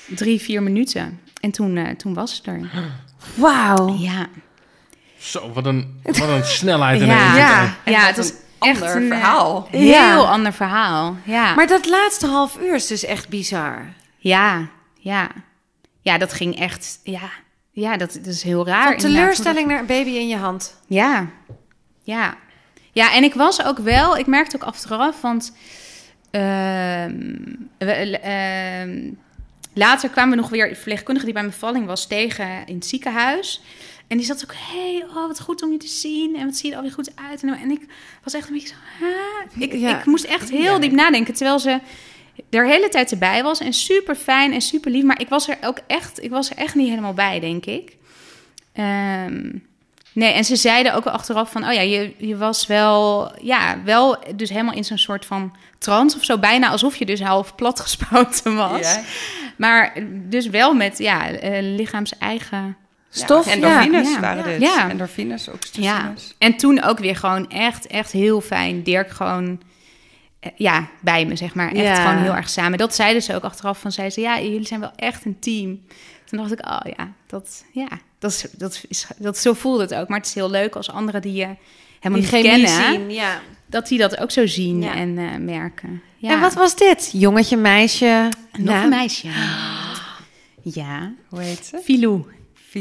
[0.06, 1.20] drie, vier minuten.
[1.40, 2.70] En toen, eh, toen was het er.
[3.34, 3.96] Wauw.
[3.98, 4.28] Ja,
[5.18, 7.36] Zo, wat een, wat een snelheid ja, ineens.
[7.36, 7.74] Ja.
[7.84, 9.68] En ja wat het was een echt ander een eh, verhaal.
[9.70, 10.16] heel Ja.
[10.16, 11.16] ander verhaal.
[11.24, 13.92] Ja, Maar dat laatste half uur is dus echt bizar.
[14.18, 15.28] ja, ja,
[16.00, 16.98] ja, dat ging echt.
[17.02, 17.30] Ja,
[17.70, 18.86] ja dat, dat is heel raar.
[18.86, 20.80] Van teleurstelling naar een baby in je hand.
[20.86, 21.26] Ja,
[22.02, 22.34] ja,
[22.92, 23.12] ja.
[23.14, 24.16] En ik was ook wel.
[24.16, 25.52] Ik merkte ook achteraf, want
[26.30, 27.14] ehm,
[27.78, 29.10] we- ehm,
[29.74, 33.62] later kwamen we nog weer verpleegkundige die bij mijn bevalling was tegen in het ziekenhuis.
[34.06, 36.36] En die zat ook, hey, oh, wat goed om je te zien.
[36.36, 37.42] En wat zie je er alweer goed uit.
[37.42, 37.80] En, en ik
[38.22, 39.06] was echt een beetje zo,
[39.58, 39.98] ik, Ja.
[39.98, 41.34] ik moest echt heel diep nadenken.
[41.34, 41.70] Terwijl ze
[42.50, 43.60] er de hele tijd erbij was.
[43.60, 45.04] En super fijn en super lief.
[45.04, 47.96] Maar ik was er ook echt, ik was er echt niet helemaal bij, denk ik.
[48.72, 49.50] Ehm,
[50.12, 51.66] nee, en ze zeiden ook wel achteraf van...
[51.68, 53.32] oh ja, je, je was wel...
[53.42, 56.38] ja, wel dus helemaal in zo'n soort van trance of zo.
[56.38, 58.80] Bijna alsof je dus half platgespoten was.
[58.80, 59.02] Ja.
[59.56, 62.76] Maar dus wel met ja, eh, lichaams eigen...
[63.18, 64.20] Stof, endorfines ja.
[64.20, 64.60] waren dit.
[64.60, 64.90] Ja.
[64.90, 68.82] Endorfines, Ja, en toen ook weer gewoon echt, echt heel fijn.
[68.82, 69.60] Dirk gewoon...
[70.40, 71.72] eh, Ja, bij me, zeg maar.
[71.72, 72.78] Echt gewoon heel erg samen.
[72.78, 73.92] Dat zeiden ze ook achteraf van...
[73.92, 75.80] Zeiden ze, ja, jullie zijn wel echt een team.
[76.24, 77.88] Toen dacht ik, oh ja, dat, ja,
[78.18, 80.08] dat, is, dat, is, dat, zo voelde het ook.
[80.08, 81.48] Maar het is heel leuk als anderen die je
[82.00, 82.68] helemaal Die niet kennen...
[82.68, 83.40] zien, ja.
[83.66, 84.94] dat die dat ook zo zien Ja.
[84.94, 86.02] en eh, merken.
[86.16, 86.30] Ja.
[86.30, 87.10] En wat was dit?
[87.12, 88.28] Jongetje, meisje?
[88.58, 89.28] Nog Nou, een meisje.
[90.62, 91.80] Ja, Hoe heet ze?
[91.84, 92.24] Filou.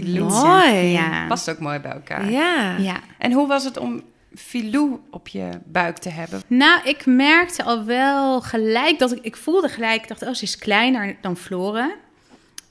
[0.01, 0.31] Filou.
[0.31, 0.73] Mooi.
[0.73, 1.27] Ja.
[1.27, 2.31] Past ook mooi bij elkaar.
[2.31, 2.77] Ja.
[2.77, 2.99] ja.
[3.17, 4.01] En hoe was het om
[4.35, 6.41] Filou op je buik te hebben?
[6.47, 9.19] Nou, ik merkte al wel gelijk dat ik...
[9.21, 11.93] Ik voelde gelijk, ik dacht, oh, ze is kleiner dan Floren.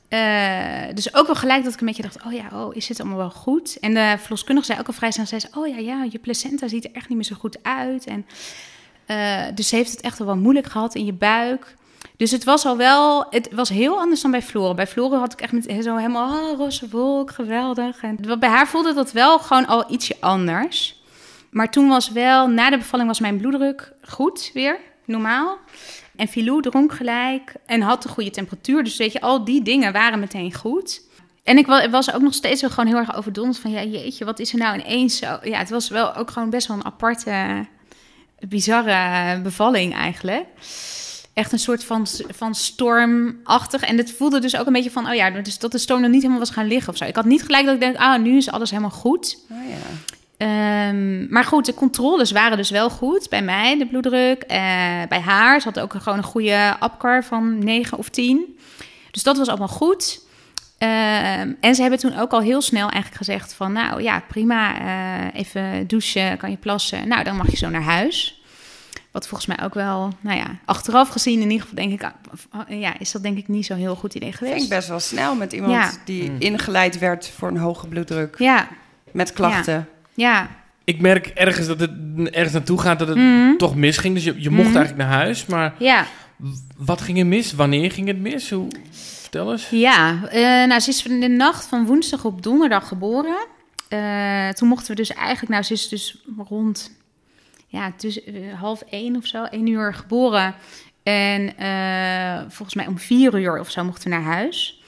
[0.09, 3.01] Eh, dus ook wel gelijk dat ik een beetje dacht, oh ja, oh, is het
[3.01, 3.79] allemaal wel goed?
[3.81, 6.69] En de verloskundige zei ook al vrij snel, zei ze, oh ja, ja, je placenta
[6.69, 8.05] ziet er echt niet meer zo goed uit.
[8.05, 8.27] En,
[9.07, 11.75] eh, dus ze heeft het echt wel wel moeilijk gehad in je buik.
[12.17, 14.77] Dus het was al wel, het was heel anders dan bij Floren.
[14.77, 18.03] Bij Floren had ik echt met zo helemaal, oh, roze wolk, geweldig.
[18.03, 21.03] En bij haar voelde dat wel gewoon al ietsje anders.
[21.51, 25.59] Maar toen was wel, na de bevalling was mijn bloeddruk goed weer, normaal.
[26.17, 28.85] En Filou dronk gelijk en had de goede temperatuur.
[28.85, 31.03] Dus weet je, al die dingen waren meteen goed.
[31.45, 33.71] En ik wa- was ook nog steeds wel gewoon heel erg overdonderd van...
[33.71, 35.39] ja, jeetje, wat is er nou ineens zo...
[35.43, 37.67] Ja, het was wel ook gewoon best wel een aparte,
[38.49, 40.47] bizarre bevalling eigenlijk.
[41.35, 43.83] Echt een soort van, van stormachtig.
[43.83, 46.11] En het voelde dus ook een beetje van, oh ja, dus dat de storm nog
[46.11, 47.05] niet helemaal was gaan liggen of zo.
[47.05, 49.39] Ik had niet gelijk dat ik denk, ah, nu is alles helemaal goed.
[49.51, 50.13] Oh, ja.
[50.37, 53.29] Ehm, maar goed, de controles waren dus wel goed.
[53.29, 54.43] Bij mij, de bloeddruk.
[54.43, 54.59] eh,
[55.09, 58.57] bij haar, ze had ook gewoon een goede APCAR van 9 of 10.
[59.11, 60.23] Dus dat was allemaal goed.
[60.79, 63.73] Ehm, en ze hebben toen ook al heel snel eigenlijk gezegd van...
[63.73, 67.09] nou ja, prima, eh, even douchen, kan je plassen.
[67.09, 68.43] Nou, dan mag je zo naar huis.
[69.15, 72.11] Wat volgens mij ook wel, nou ja, achteraf gezien in ieder geval denk ik...
[72.51, 74.69] ah, ja, is dat denk ik niet zo'n heel goed idee Vind ik geweest.
[74.69, 75.91] best wel snel met iemand Ja.
[76.05, 78.35] die ingeleid werd voor een hoge bloeddruk.
[78.39, 78.69] Ja,
[79.13, 79.89] Met klachten.
[80.15, 80.49] ja.
[80.85, 81.91] Ik merk ergens dat het
[82.31, 83.57] ergens naartoe gaat dat het Mhm.
[83.57, 84.15] toch misging.
[84.15, 84.77] Dus je, je mocht Mhm.
[84.77, 85.47] eigenlijk naar huis.
[85.47, 86.07] Maar Ja,
[86.77, 87.53] wat ging er mis?
[87.53, 88.51] Wanneer ging het mis?
[88.51, 88.69] Hoe,
[89.21, 89.69] vertel eens.
[89.71, 93.47] Ja, eh, nou, ze is in de nacht van woensdag op donderdag geboren.
[93.89, 96.91] Eh, toen mochten we dus eigenlijk, nou, ze is dus rond
[97.75, 100.55] ja, tussen, eh, half één of zo, één uur geboren.
[101.03, 104.83] En eh, volgens mij om vier uur of zo mochten we naar huis.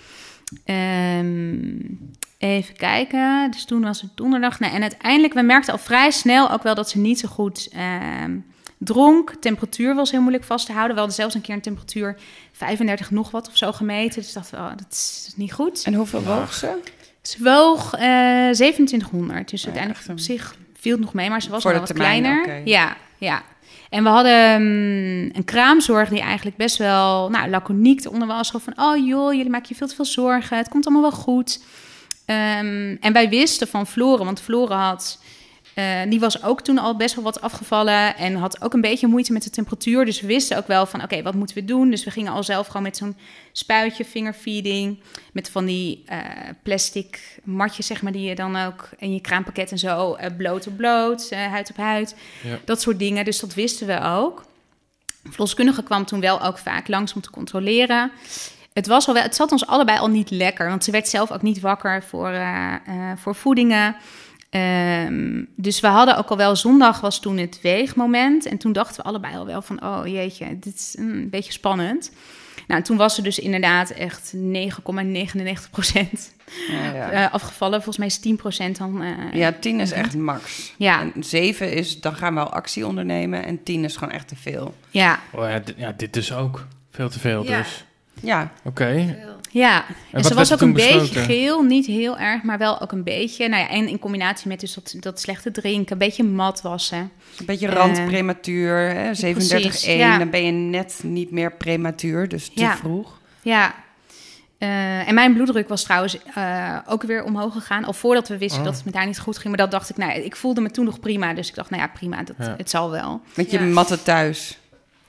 [0.65, 1.79] Ehm,
[2.39, 4.61] even kijken, dus toen was het donderdag.
[4.61, 7.69] Nou, en uiteindelijk, we merkten al vrij snel ook wel dat ze niet zo goed
[7.73, 8.39] ehm,
[8.79, 9.35] dronk.
[9.41, 10.93] Temperatuur was heel moeilijk vast te houden.
[10.95, 12.17] We hadden zelfs een keer een temperatuur
[12.53, 14.23] 35 nog wat of zo gemeten.
[14.23, 15.83] Dus dachten we, oh, dat is, dat is niet goed.
[15.85, 16.79] En hoeveel woog ze?
[17.23, 19.51] Ze woog eh 2700.
[19.51, 20.57] Dus Ja, uiteindelijk op zich
[20.87, 22.67] viel het nog mee, maar ze was Voor wel wat termijn, kleiner.
[22.69, 23.43] Ja, ja.
[23.91, 28.51] En we hadden mm, een kraamzorg die eigenlijk best wel nou, laconiek eronder was.
[28.51, 30.57] Van, oh joh, jullie maken je veel te veel zorgen.
[30.57, 31.63] Het komt allemaal wel goed.
[32.25, 35.19] Ehm, en wij wisten van Floren, want Floren had...
[35.77, 39.07] eh, die was ook toen al best wel wat afgevallen en had ook een beetje
[39.07, 40.05] moeite met de temperatuur.
[40.05, 41.91] Dus we wisten ook wel van, oké, wat moeten we doen?
[41.91, 43.17] Dus we gingen al zelf gewoon met zo'n
[43.53, 44.99] spuitje, fingerfeeding,
[45.33, 46.19] met van die eh,
[46.63, 50.67] plastic matjes, zeg maar, die je dan ook in je kraampakket en zo, eh, bloot
[50.67, 52.59] op bloot, huid op huid, Ja.
[52.65, 53.25] dat soort dingen.
[53.25, 54.45] Dus dat wisten we ook.
[55.31, 58.11] Verloskundige kwam toen wel ook vaak langs om te controleren.
[58.73, 61.31] Het, was al wel, het zat ons allebei al niet lekker, want ze werd zelf
[61.31, 62.35] ook niet wakker voor,
[63.17, 63.97] voor voedingen.
[64.51, 68.47] Ehm, dus we hadden ook al wel, zondag was toen het weegmoment.
[68.47, 71.53] En toen dachten we allebei al wel van, oh jeetje, dit is mm, een beetje
[71.53, 72.11] spannend.
[72.67, 74.43] Nou, toen was ze dus inderdaad echt 9,99
[75.71, 76.35] procent
[76.71, 77.11] Ja, ja.
[77.11, 77.75] eh, afgevallen.
[77.75, 79.03] Volgens mij is 10 procent dan...
[79.03, 80.73] eh, ja, 10 is echt max.
[80.77, 81.01] Ja.
[81.01, 83.45] En 7 is, dan gaan we al actie ondernemen.
[83.45, 84.75] En 10 is gewoon echt te veel.
[84.91, 86.67] ja, Oh ja, dit, ja, dit dus ook.
[86.91, 87.59] Veel te veel Ja.
[87.59, 87.86] dus.
[88.23, 89.17] Ja, Oké.
[89.51, 91.23] Ja, en, ze was ook een beetje besloten?
[91.25, 93.49] geel, niet heel erg, maar wel ook een beetje.
[93.49, 97.11] Nou ja, en in combinatie met dus dat, dat slechte drinken, een beetje mat wassen.
[97.39, 98.77] een beetje Eh, randprematuur.
[98.79, 99.97] hè, 37,1.
[99.99, 100.19] ja.
[100.19, 102.29] Dan ben je net niet meer prematuur.
[102.29, 102.77] Dus te Ja.
[102.77, 103.21] vroeg.
[103.43, 103.75] Ja.
[104.59, 107.85] Eh, en mijn bloeddruk was trouwens eh, ook weer omhoog gegaan.
[107.85, 108.65] Al voordat we wisten Oh.
[108.67, 109.49] dat het met haar niet goed ging.
[109.49, 111.35] Maar dat dacht ik, nou, ik voelde me toen nog prima.
[111.35, 112.55] Dus ik dacht, nou ja, prima, dat, Ja.
[112.57, 113.21] het zal wel.
[113.35, 113.65] Met je Ja.
[113.65, 114.59] matten thuis.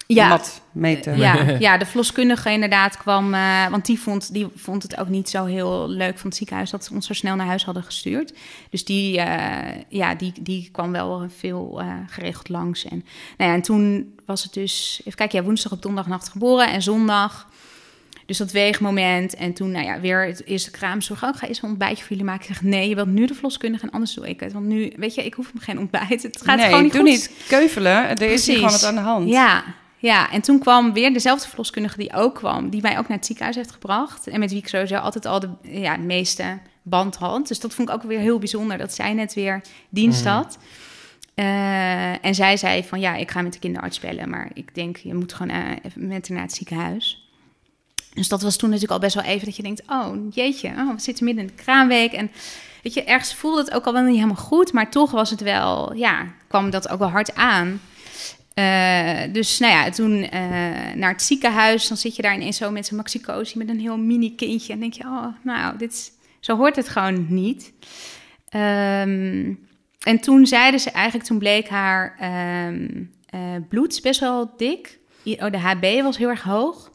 [0.08, 1.18] Ja, Mat meten.
[1.18, 3.34] ja, ja, de verloskundige inderdaad kwam.
[3.34, 6.70] eh, want die vond, die vond het ook niet zo heel leuk van het ziekenhuis
[6.70, 8.34] dat ze ons zo snel naar huis hadden gestuurd.
[8.70, 12.86] Dus die, eh, ja, die, die kwam wel veel eh, geregeld langs.
[12.86, 13.06] En,
[13.38, 16.82] nou ja, en toen was het dus, even kijken, ja, woensdag op donderdagnacht geboren en
[16.82, 17.48] zondag.
[18.26, 19.36] Dus dat weegmoment.
[19.36, 21.24] En toen, nou ja, weer het eerste kraamzorg.
[21.24, 22.42] Oh, ik ga eerst een ontbijtje voor jullie maken.
[22.42, 24.54] Ik zeg, nee, je wilt nu de verloskundige en anders doe ik het.
[24.54, 26.24] Want nu, weet je, ik hoef hem geen ontbijt.
[26.24, 27.10] Het gaat nee, gewoon niet doe goed.
[27.10, 28.10] niet keuvelen.
[28.10, 29.30] Er is hier gewoon wat aan de hand.
[29.30, 29.64] Ja,
[29.98, 33.26] ja, en toen kwam weer dezelfde verloskundige die ook kwam, die mij ook naar het
[33.26, 34.28] ziekenhuis heeft gebracht.
[34.28, 37.48] En met wie ik sowieso altijd al de ja, de meeste band had.
[37.48, 40.34] Dus dat vond ik ook weer heel bijzonder dat zij net weer dienst Mhm.
[40.34, 40.58] had.
[41.34, 44.98] Eh, en zij zei van ja, ik ga met de kinderarts bellen, maar ik denk
[44.98, 47.30] je moet gewoon eh, even met haar naar het ziekenhuis.
[48.14, 50.94] Dus dat was toen natuurlijk al best wel even dat je denkt, oh jeetje, oh,
[50.96, 52.32] we zitten midden in de kraamweek en
[52.84, 55.42] weet je, ergens voelde het ook al wel niet helemaal goed, maar toch was het
[55.42, 57.82] wel, ja, kwam dat ook wel hard aan.
[58.58, 60.40] Eh, dus nou ja, toen eh,
[60.96, 63.98] naar het ziekenhuis, dan zit je daar ineens zo met zo'n maxicosi met een heel
[63.98, 67.74] mini kindje en denk je, oh, nou, dit zo hoort het gewoon niet.
[68.50, 69.54] Ehm,
[70.00, 72.16] en toen zeiden ze eigenlijk, toen bleek haar
[73.30, 75.00] eh, bloed best wel dik.
[75.24, 76.92] Oh, de HB was heel erg hoog.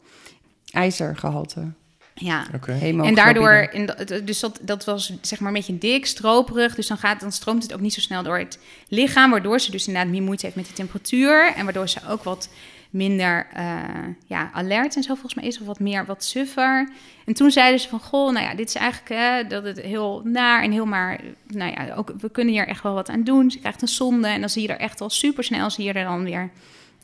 [0.71, 1.71] IJzergehalte.
[2.15, 2.45] Ja,
[2.77, 3.89] en daardoor, in
[4.23, 6.75] dus dat, dat was zeg maar een beetje dik, stroperig.
[6.75, 9.31] Dus dan, gaat, dan stroomt het ook niet zo snel door het lichaam.
[9.31, 11.53] Waardoor ze dus inderdaad meer moeite heeft met de temperatuur.
[11.55, 12.49] En waardoor ze ook wat
[12.89, 13.79] minder eh,
[14.27, 15.59] ja, alert en zo volgens mij is.
[15.59, 16.89] Of wat meer, wat suffer.
[17.25, 20.21] En toen zeiden ze van, goh, nou ja, dit is eigenlijk hè, dat het heel
[20.23, 21.19] naar en heel maar...
[21.47, 23.51] Nou ja, ook, we kunnen hier echt wel wat aan doen.
[23.51, 25.93] Ze krijgt een zonde en dan zie je er echt al super snel, zie je
[25.93, 26.49] er dan weer...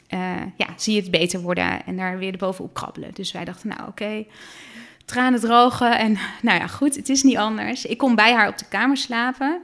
[0.08, 3.10] eh, ja, zie je het beter worden en daar weer bovenop krabbelen.
[3.14, 4.26] Dus wij dachten, nou oké,
[5.10, 5.98] tranen drogen.
[5.98, 7.86] En nou ja, goed, het is niet anders.
[7.86, 9.62] Ik kon bij haar op de kamer slapen.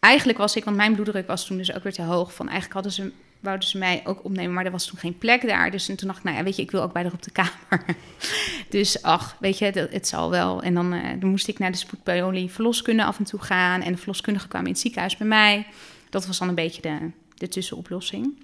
[0.00, 2.34] Eigenlijk was ik, want mijn bloeddruk was toen dus ook weer te hoog.
[2.34, 3.12] Van eigenlijk hadden ze
[3.42, 5.70] wouden ze mij ook opnemen, maar er was toen geen plek daar.
[5.70, 7.30] Dus toen dacht ik, nou ja, weet je, ik wil ook bij haar op de
[7.30, 7.84] kamer.
[8.68, 10.62] dus ach, weet je, dat, het zal wel.
[10.62, 13.82] En dan, eh, moest ik naar de spoedpiolie verloskunde af en toe gaan.
[13.82, 15.66] En de verloskundige kwam in het ziekenhuis bij mij.
[16.10, 18.34] Dat was dan een beetje de, de tussenoplossing.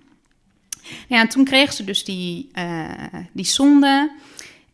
[1.08, 4.10] Ja, en toen kreeg ze dus die, eh, die zonde.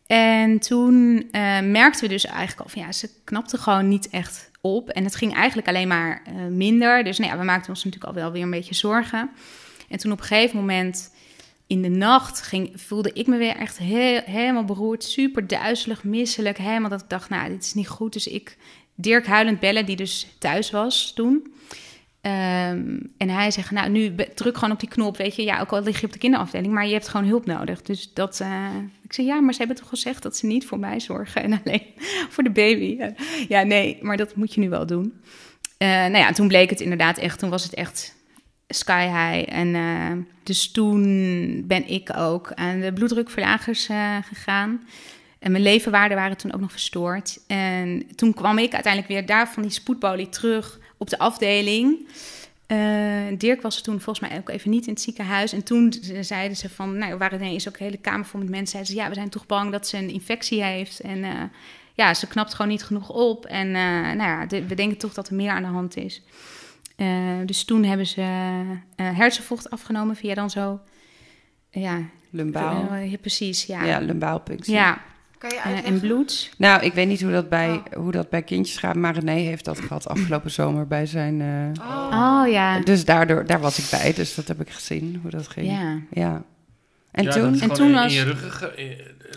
[0.07, 4.51] En toen eh, merkten we dus eigenlijk al van ja, ze knapte gewoon niet echt
[4.61, 4.89] op.
[4.89, 7.03] En het ging eigenlijk alleen maar eh, minder.
[7.03, 9.29] Dus nou ja, we maakten ons natuurlijk al wel weer een beetje zorgen.
[9.89, 11.13] En toen op een gegeven moment
[11.67, 15.03] in de nacht ging, voelde ik me weer echt heel, helemaal beroerd.
[15.03, 16.57] Super duizelig, misselijk.
[16.57, 18.13] Helemaal dat ik dacht, nou, dit is niet goed.
[18.13, 18.57] Dus ik
[18.95, 21.53] Dirk huilend bellen, die dus thuis was toen.
[22.25, 25.43] Ehm, en hij zegt, nou, nu druk gewoon op die knop, weet je.
[25.43, 27.81] Ja, ook al lig je op de kinderafdeling, maar je hebt gewoon hulp nodig.
[27.81, 28.67] Dus dat, eh,
[29.03, 31.53] ik zei, ja, maar ze hebben toch gezegd dat ze niet voor mij zorgen en
[31.63, 31.85] alleen
[32.29, 33.13] voor de baby.
[33.47, 35.13] Ja, nee, maar dat moet je nu wel doen.
[35.77, 38.15] Eh, nou ja, toen bleek het inderdaad echt, toen was het echt
[38.67, 39.57] sky high.
[39.57, 40.11] En eh,
[40.43, 43.89] dus toen ben ik ook aan de bloeddrukverlagers
[44.21, 44.87] gegaan.
[45.39, 47.39] En mijn levenwaarden waren toen ook nog verstoord.
[47.47, 52.07] En toen kwam ik uiteindelijk weer daar van die spoedpolie terug op de afdeling.
[52.67, 52.77] Eh,
[53.37, 55.53] Dirk was toen volgens mij ook even niet in het ziekenhuis.
[55.53, 58.49] En toen ze- zeiden ze van, nou, waren ineens ook een hele kamer vol met
[58.49, 58.67] mensen.
[58.69, 60.99] Zeiden ze, ja, we zijn toch bang dat ze een infectie heeft.
[60.99, 61.31] En eh,
[61.93, 63.45] ja, ze knapt gewoon niet genoeg op.
[63.45, 66.21] En eh, nou ja, de- we denken toch dat er meer aan de hand is.
[67.45, 68.21] Dus toen hebben ze
[68.95, 70.79] hersenvocht afgenomen via dan zo...
[71.69, 72.95] Ja, Lumbaal.
[72.95, 73.83] ja, precies, ja.
[73.83, 74.73] Ja, Ja, lumbaalpunctie.
[75.37, 75.93] Kan je eh, uitleggen?
[75.93, 76.49] en bloed.
[76.57, 79.65] Nou, ik weet niet hoe dat bij, hoe dat bij kindjes gaat, maar René heeft
[79.65, 81.41] dat gehad afgelopen zomer bij zijn...
[81.41, 82.79] eh, Oh, ja.
[82.79, 85.67] Dus daardoor, daar was ik bij, dus dat heb ik gezien, hoe dat ging.
[85.67, 85.97] Ja.
[86.11, 86.43] Ja.
[87.11, 87.41] En Ja, toen?
[87.43, 88.51] dat is En toen in, was- in je ruggen...
[88.51, 88.89] ge- eh,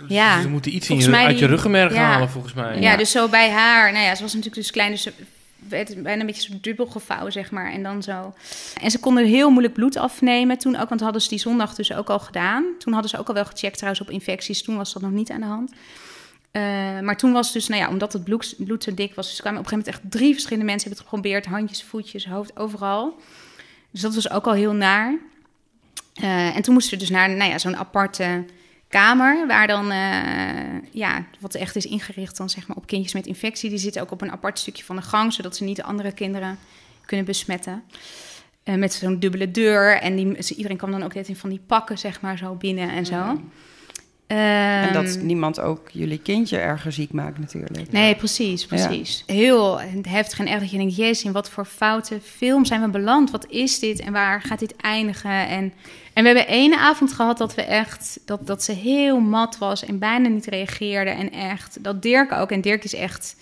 [0.09, 0.41] Ja.
[0.41, 1.99] Ze moeten iets in je, uit je ruggenmerg ja.
[2.01, 2.81] halen, volgens mij.
[2.81, 3.93] Ja, dus zo bij haar.
[3.93, 5.13] Nou ja, ze was natuurlijk dus klein, dus ze
[5.69, 7.73] werd bijna een beetje zo dubbel gevouwen, zeg maar.
[7.73, 8.35] En dan zo.
[8.83, 11.93] En ze konden heel moeilijk bloed afnemen toen ook, want hadden ze die zondag dus
[11.93, 12.65] ook al gedaan.
[12.79, 14.63] Toen hadden ze ook al wel gecheckt trouwens op infecties.
[14.63, 15.73] Toen was dat nog niet aan de hand.
[16.51, 16.63] Eh,
[17.01, 19.65] maar toen was dus, nou ja, omdat het bloed, zo dik was, dus kwamen op
[19.65, 21.47] een gegeven moment echt drie verschillende mensen hebben het geprobeerd.
[21.47, 23.17] Handjes, voetjes, hoofd, overal.
[23.91, 25.19] Dus dat was ook al heel naar.
[26.15, 28.45] Eh, en toen moesten we dus naar nou ja, zo'n aparte
[28.89, 33.27] kamer, waar dan, eh, ja, wat echt is ingericht dan zeg maar op kindjes met
[33.27, 33.71] infectie.
[33.71, 36.13] Die zitten ook op een apart stukje van de gang, zodat ze niet de andere
[36.13, 36.59] kinderen
[37.05, 37.83] kunnen besmetten.
[38.63, 41.61] Eh, met zo'n dubbele deur en die, iedereen kwam dan ook net in van die
[41.67, 43.41] pakken, zeg maar, zo binnen en zo.
[44.29, 47.93] En dat Ehm, niemand ook jullie kindje erger ziek maakt natuurlijk.
[47.93, 49.25] Nee, precies, precies.
[49.27, 52.89] Heel heftig en erg dat je denkt, jezus, in wat voor foute film zijn we
[52.89, 53.31] beland?
[53.31, 55.49] Wat is dit en waar gaat dit eindigen?
[55.49, 55.73] En,
[56.13, 59.85] en we hebben één avond gehad dat we echt, dat, dat ze heel mat was
[59.85, 61.11] en bijna niet reageerde.
[61.11, 63.37] En echt, dat Dirk ook, en Dirk is echt,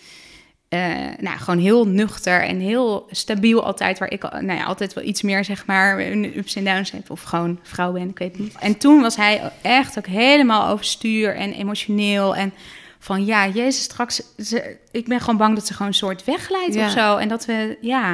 [1.21, 5.23] nou, gewoon heel nuchter en heel stabiel altijd, waar ik nou ja, altijd wel iets
[5.23, 8.41] meer, zeg maar, een ups en downs heb, of gewoon vrouw ben, ik weet het
[8.41, 8.55] niet.
[8.61, 12.53] En toen was hij echt ook helemaal overstuur en emotioneel en
[12.99, 16.75] van ja, Jezus, straks, ze, ik ben gewoon bang dat ze gewoon een soort wegglijdt
[16.75, 16.87] Ja.
[16.87, 17.17] of zo.
[17.17, 18.11] En dat we, ja,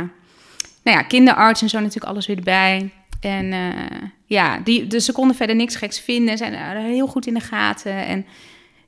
[0.82, 2.90] nou ja, kinderarts en zo natuurlijk alles weer erbij.
[3.20, 6.38] En eh, ja, die, dus ze konden verder niks geks vinden.
[6.38, 8.06] Zijn heel goed in de gaten.
[8.06, 8.26] En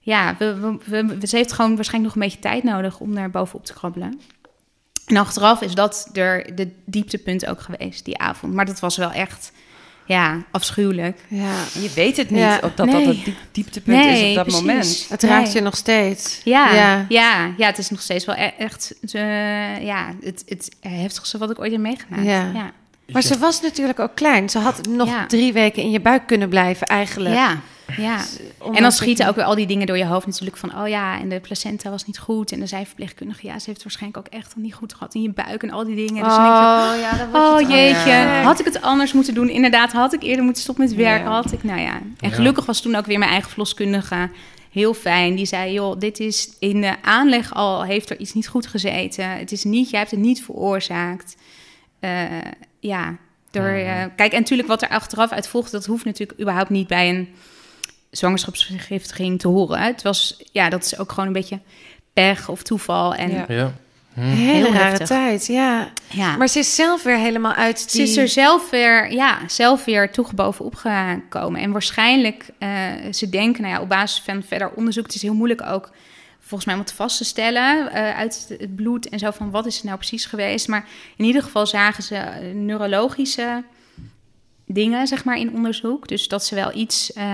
[0.04, 3.30] ja, we, we, we- ze heeft gewoon waarschijnlijk nog een beetje tijd nodig om daar
[3.30, 4.20] bovenop te krabbelen.
[5.06, 8.52] En achteraf is dat er de dieptepunt ook geweest die avond.
[8.54, 9.52] Maar dat was wel echt,
[10.06, 11.18] ja, afschuwelijk.
[11.28, 11.52] Ja.
[11.72, 12.54] Je weet het niet Ja.
[12.62, 14.60] op dat dat het diep, dieptepunt is op dat precies.
[14.60, 15.06] moment.
[15.08, 15.54] Het raakt Nee.
[15.54, 16.40] je nog steeds.
[16.44, 17.06] Ja, Ja.
[17.08, 17.50] ja.
[17.56, 21.58] ja, het is nog steeds wel e- echt eh, ja, het, het heftigste wat ik
[21.60, 22.24] ooit heb meegemaakt.
[22.24, 22.50] Ja.
[22.54, 22.72] ja.
[23.12, 24.48] Maar ze was natuurlijk ook klein.
[24.50, 25.26] Ze had nog Ja.
[25.26, 27.34] drie weken in je buik kunnen blijven eigenlijk.
[27.34, 27.60] Ja,
[27.96, 28.14] ja.
[28.58, 30.76] Omdat En dan ik- schieten ook weer al die dingen door je hoofd natuurlijk van...
[30.80, 32.52] oh ja, en de placenta was niet goed.
[32.52, 35.30] En de zijverpleegkundige, ja, ze heeft het waarschijnlijk ook echt niet goed gehad in je
[35.30, 36.24] buik en al die dingen.
[36.24, 38.42] Dus dan denk je, Oh, ja, dan word oh jeetje, Ja.
[38.42, 39.48] had ik het anders moeten doen?
[39.48, 41.24] Inderdaad, had ik eerder moeten stoppen met werken?
[41.30, 41.34] Ja.
[41.34, 41.94] Had ik, nou ja.
[41.94, 42.28] En Ja.
[42.28, 44.30] gelukkig was toen ook weer mijn eigen verloskundige
[44.70, 45.34] heel fijn.
[45.34, 49.30] Die zei, joh, dit is in de aanleg al, heeft er iets niet goed gezeten.
[49.30, 51.36] Het is niet, jij hebt het niet veroorzaakt.
[52.00, 52.22] Eh,
[52.80, 53.16] ja,
[53.50, 56.86] door, eh, kijk, en natuurlijk wat er achteraf uit volgt, dat hoeft natuurlijk überhaupt niet
[56.86, 57.28] bij een
[58.16, 59.80] zwangerschapsvergiftiging te horen.
[59.80, 61.60] Het was, ja, dat is ook gewoon een beetje
[62.12, 63.14] pech of toeval.
[63.14, 63.44] En Ja.
[63.48, 63.72] ja, Ja.
[64.14, 64.20] Hm.
[64.20, 65.06] Hele Heel rare heftig.
[65.06, 66.36] tijd, ja.
[66.36, 68.06] Maar ze is zelf weer helemaal uit ze die...
[68.06, 71.60] is er zelf weer, ja, zelf weer toegebovenop gekomen.
[71.60, 72.70] En waarschijnlijk, eh,
[73.10, 75.90] ze denken, nou ja, op basis van verder onderzoek, het is heel moeilijk ook
[76.40, 79.66] volgens mij om het vast te stellen eh, uit het bloed en zo van wat
[79.66, 80.68] is het nou precies geweest.
[80.68, 80.86] Maar
[81.16, 83.64] in ieder geval zagen ze eh, neurologische
[84.66, 86.08] dingen, zeg maar, in onderzoek.
[86.08, 87.24] Dus dat ze wel iets, eh,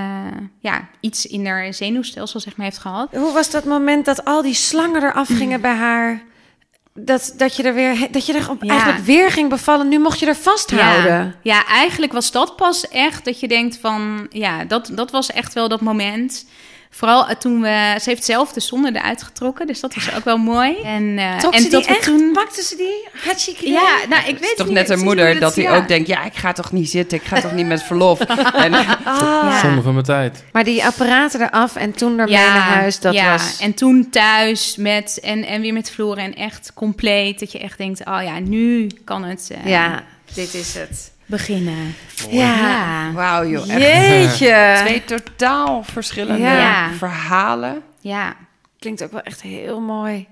[0.58, 3.08] ja, iets in haar zenuwstelsel, zeg maar, heeft gehad.
[3.14, 6.22] Hoe was dat moment dat al die slangen eraf gingen bij haar?
[6.94, 8.70] dat, dat je er weer dat je er op, Ja.
[8.70, 9.88] eigenlijk weer ging bevallen.
[9.88, 11.12] Nu mocht je er vasthouden.
[11.12, 14.26] Ja, ja, eigenlijk was dat pas echt dat je denkt van...
[14.30, 16.46] Ja, dat, dat was echt wel dat moment.
[16.92, 17.96] Vooral eh, toen we...
[18.02, 20.76] Ze heeft zelf de zonde eruit getrokken, dus dat was ook wel mooi.
[20.82, 22.02] En, eh, Trok en ze die echt?
[22.02, 22.30] toen...
[22.32, 23.08] Pakte ze die?
[23.24, 25.40] Hartstikke Ja, nou, ik Het weet is toch niet, net het een is moeder het-
[25.40, 25.76] dat hij ja.
[25.76, 28.20] ook denkt, ja, ik ga toch niet zitten, ik ga toch niet met verlof.
[28.64, 29.60] en, Ah.
[29.60, 30.44] Zonde van mijn tijd.
[30.52, 33.58] Maar die apparaten eraf en toen ermee naar huis, dat ja, was...
[33.60, 37.78] en toen thuis met en, en weer met Floren en echt compleet dat je echt
[37.78, 40.02] denkt, oh ja, nu kan het eh, ja,
[40.34, 41.10] dit is het.
[41.30, 41.94] Beginnen.
[42.30, 42.56] Ja.
[42.56, 44.74] Ja, wauw joh, Jeetje.
[44.84, 46.90] twee totaal verschillende Ja.
[46.92, 47.82] verhalen.
[48.00, 48.36] ja.
[48.78, 50.26] Klinkt ook wel echt heel mooi.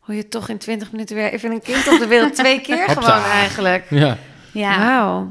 [0.00, 2.86] Hoe je toch in 20 minuten weer even een kind op de wereld twee keer
[2.86, 3.00] Hopsa.
[3.18, 3.86] gewoon eigenlijk.
[3.90, 4.18] Ja.
[4.52, 5.30] ja, Wauw.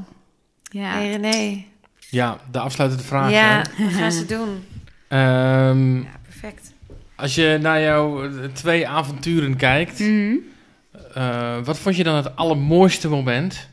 [0.63, 0.89] ja.
[0.91, 1.63] Hey René.
[2.09, 3.31] ja, de afsluitende vraag.
[3.31, 3.83] Ja, hè.
[3.85, 4.63] wat gaan ze doen?
[5.07, 6.71] Ehm, Ja, perfect.
[7.15, 10.35] als je naar jouw eh, twee avonturen kijkt, Mhm.
[11.13, 13.69] eh, wat vond je dan het allermooiste moment?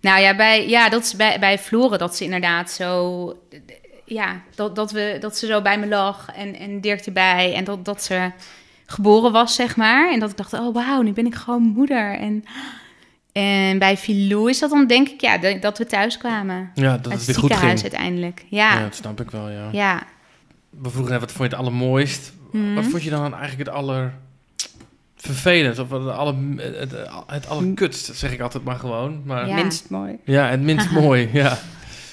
[0.00, 3.42] Nou ja, bij, ja, dat is bij, bij Floren dat ze inderdaad zo...
[4.04, 7.54] Ja, dat, dat, we, dat ze zo bij me lag en, en Dirk erbij.
[7.54, 8.30] En dat, dat ze
[8.86, 10.12] geboren was, zeg maar.
[10.12, 12.18] En dat ik dacht, oh wauw, nu ben ik gewoon moeder.
[12.18, 12.44] En,
[13.32, 16.70] en bij Filou is dat dan denk ik, ja, dat we thuis kwamen.
[16.74, 17.82] Ja, dat het het weer goed ging.
[17.82, 18.44] uiteindelijk.
[18.48, 18.74] Ja.
[18.74, 19.68] Ja, dat snap ik wel, ja.
[19.72, 20.02] ja.
[20.70, 22.32] We vroegen net, wat vond je het allermooist?
[22.74, 24.14] Wat vond je dan eigenlijk het aller
[25.22, 25.78] vervelend?
[25.78, 26.92] Of het, aller, het,
[27.26, 29.22] het allerkutst, zeg ik altijd maar gewoon.
[29.24, 29.62] Maar ja, Ja.
[29.62, 30.18] Minst mooi.
[30.24, 31.58] het minst mooi, ja.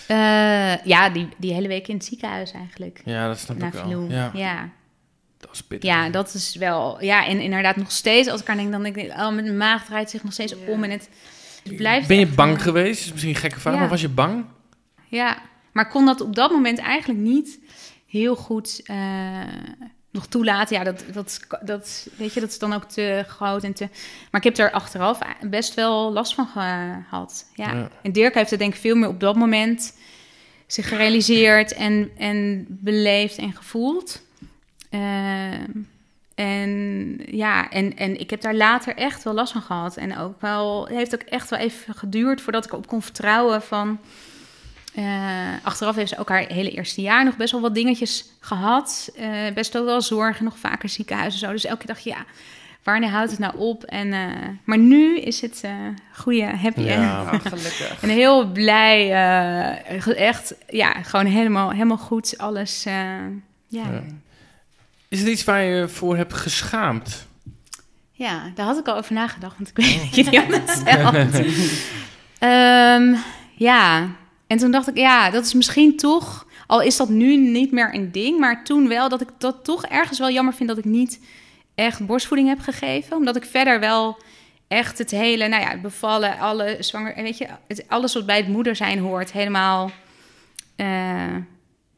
[0.07, 3.01] Eh, ja, die, die hele week in het ziekenhuis eigenlijk.
[3.05, 4.01] Ja, dat snap Na ik wel.
[4.09, 4.69] Ja, ja.
[5.37, 5.89] dat was pittig.
[5.89, 7.03] Ja, dat is wel.
[7.03, 9.85] Ja, en inderdaad nog steeds als ik aan denk, dan denk ik, oh, mijn maag
[9.85, 11.09] draait zich nog steeds om en het,
[11.63, 12.07] het blijft.
[12.07, 12.97] Ben je bang geweest?
[12.97, 13.79] Dat is misschien een gekke vraag, Ja.
[13.79, 14.45] maar was je bang?
[15.07, 15.37] Ja,
[15.71, 17.59] maar kon dat op dat moment eigenlijk niet
[18.07, 18.95] heel goed eh,
[20.15, 20.75] nog toelaten.
[20.75, 23.87] Ja, dat, dat, dat, weet je, dat is dan ook te groot en te.
[24.31, 27.45] Maar ik heb er achteraf best wel last van gehad.
[27.53, 27.73] Ja.
[27.73, 27.89] Ja.
[28.01, 29.93] En Dirk heeft het denk ik veel meer op dat moment
[30.67, 34.21] zich gerealiseerd en, en beleefd en gevoeld.
[34.89, 35.71] Ehm,
[36.35, 39.97] en ja, en, en ik heb daar later echt wel last van gehad.
[39.97, 43.61] En ook wel, het heeft ook echt wel even geduurd voordat ik erop kon vertrouwen
[43.61, 43.99] van...
[44.95, 45.03] eh,
[45.63, 49.09] achteraf heeft ze ook haar hele eerste jaar nog best wel wat dingetjes gehad.
[49.15, 51.53] Eh, best wel wel zorgen, nog vaker ziekenhuizen en zo.
[51.53, 52.25] Dus elke keer dacht je, ja,
[52.83, 53.83] wanneer houdt het nou op?
[53.83, 54.27] En, eh,
[54.63, 55.71] maar nu is het eh
[56.13, 57.01] goede, happy end.
[57.01, 57.97] Ja, Oh, gelukkig.
[58.01, 62.85] En heel blij, eh, echt, ja, gewoon helemaal, helemaal goed alles.
[62.85, 62.93] eh,
[63.67, 63.83] ja.
[63.91, 64.03] Ja.
[65.07, 67.27] Is er iets waar je voor hebt geschaamd?
[68.11, 70.83] Ja, daar had ik al over nagedacht, want ik weet dat.
[72.39, 73.15] Ehm,
[73.55, 74.09] ja,
[74.47, 77.95] en toen dacht ik, ja, dat is misschien toch, al is dat nu niet meer
[77.95, 80.85] een ding, maar toen wel, dat ik dat toch ergens wel jammer vind dat ik
[80.85, 81.19] niet
[81.75, 83.17] echt borstvoeding heb gegeven.
[83.17, 84.17] Omdat ik verder wel
[84.67, 88.47] echt het hele, nou ja, bevallen, alle zwanger, weet je, het, alles wat bij het
[88.47, 89.91] moeder zijn hoort, helemaal,
[90.75, 91.35] eh,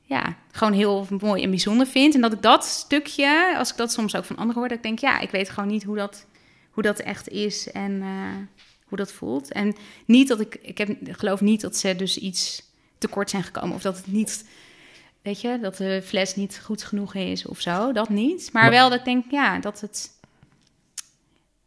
[0.02, 2.16] ja, gewoon heel mooi en bijzonder vind.
[2.16, 4.84] En dat ik dat stukje, als ik dat soms ook van anderen hoor, dat ik
[4.84, 6.26] denk, ja, ik weet gewoon niet hoe dat,
[6.72, 9.52] hoe dat echt is en eh, hoe dat voelt.
[9.52, 12.64] En niet dat ik, ik heb, geloof niet dat ze dus iets
[12.98, 14.46] tekort zijn gekomen of dat het niet,
[15.22, 18.50] weet je, dat de fles niet goed genoeg is of zo, dat niet.
[18.54, 20.16] Maar, Maar- wel dat ik denk, ja, dat het...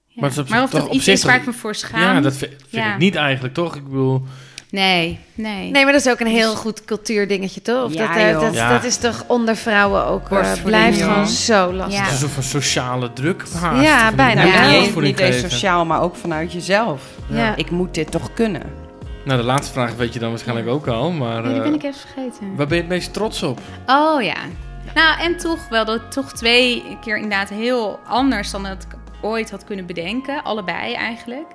[0.06, 0.20] Ja.
[0.20, 2.00] Maar of toch dat op iets zich is waar ik me voor schaam.
[2.00, 2.92] Ja, dat vind, vind Ja.
[2.92, 3.76] ik niet eigenlijk, toch?
[3.76, 4.22] Ik bedoel,
[4.70, 5.70] Nee, nee.
[5.70, 7.84] Nee, maar dat is ook een heel goed cultuurdingetje, toch?
[7.84, 8.40] Of Ja, dat, eh, joh.
[8.40, 8.72] dat, Ja.
[8.72, 11.98] dat is toch onder vrouwen ook, eh, Borstvoeding, blijft gewoon zo lastig.
[11.98, 12.02] Ja.
[12.04, 13.42] het is een soort van sociale druk.
[13.60, 13.82] haast.
[13.82, 17.02] Ja, bijna niet, niet eens sociaal, maar ook vanuit jezelf.
[17.28, 17.56] Ja.
[17.56, 18.62] Ik moet dit toch kunnen.
[19.24, 21.74] Nou, de laatste vraag weet je dan waarschijnlijk ook al, maar Nee, die ben eh,
[21.76, 22.56] ik even vergeten.
[22.56, 23.60] waar ben je het meest trots op?
[23.86, 24.36] Oh ja.
[24.94, 29.50] Nou, en toch wel dat toch twee keer inderdaad heel anders dan dat ik ooit
[29.50, 30.42] had kunnen bedenken.
[30.42, 31.46] Allebei eigenlijk.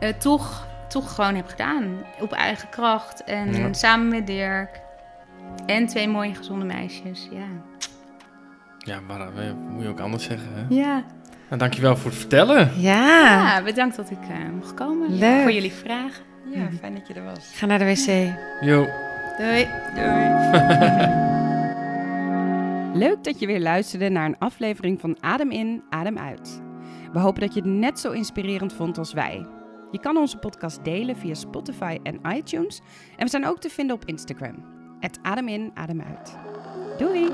[0.00, 1.84] eh, toch, toch gewoon heb gedaan.
[2.20, 3.24] Op eigen kracht.
[3.24, 3.72] En Ja.
[3.72, 4.80] samen met Dirk.
[5.66, 7.28] En twee mooie gezonde meisjes.
[7.30, 7.46] Ja.
[8.78, 10.64] Ja, maar eh, moet je ook anders zeggen, hè?
[10.74, 11.02] Ja.
[11.48, 12.70] Nou, dankjewel voor het vertellen.
[12.80, 13.06] Ja.
[13.56, 15.18] ja, bedankt dat ik eh, mocht komen.
[15.18, 15.42] Leuk.
[15.42, 16.24] Voor jullie vragen.
[16.54, 17.50] Ja, fijn dat je er was.
[17.54, 18.32] Ga naar de wc.
[18.60, 18.86] Jo.
[19.38, 19.68] Doei.
[22.94, 26.62] Leuk dat je weer luisterde naar een aflevering van Adem in, Adem uit.
[27.12, 29.46] We hopen dat je het net zo inspirerend vond als wij.
[29.90, 32.80] Je kan onze podcast delen via Spotify en iTunes.
[33.16, 34.64] En we zijn ook te vinden op Instagram.
[35.00, 36.38] Het Adem in, Adem uit.
[36.98, 37.28] Doei!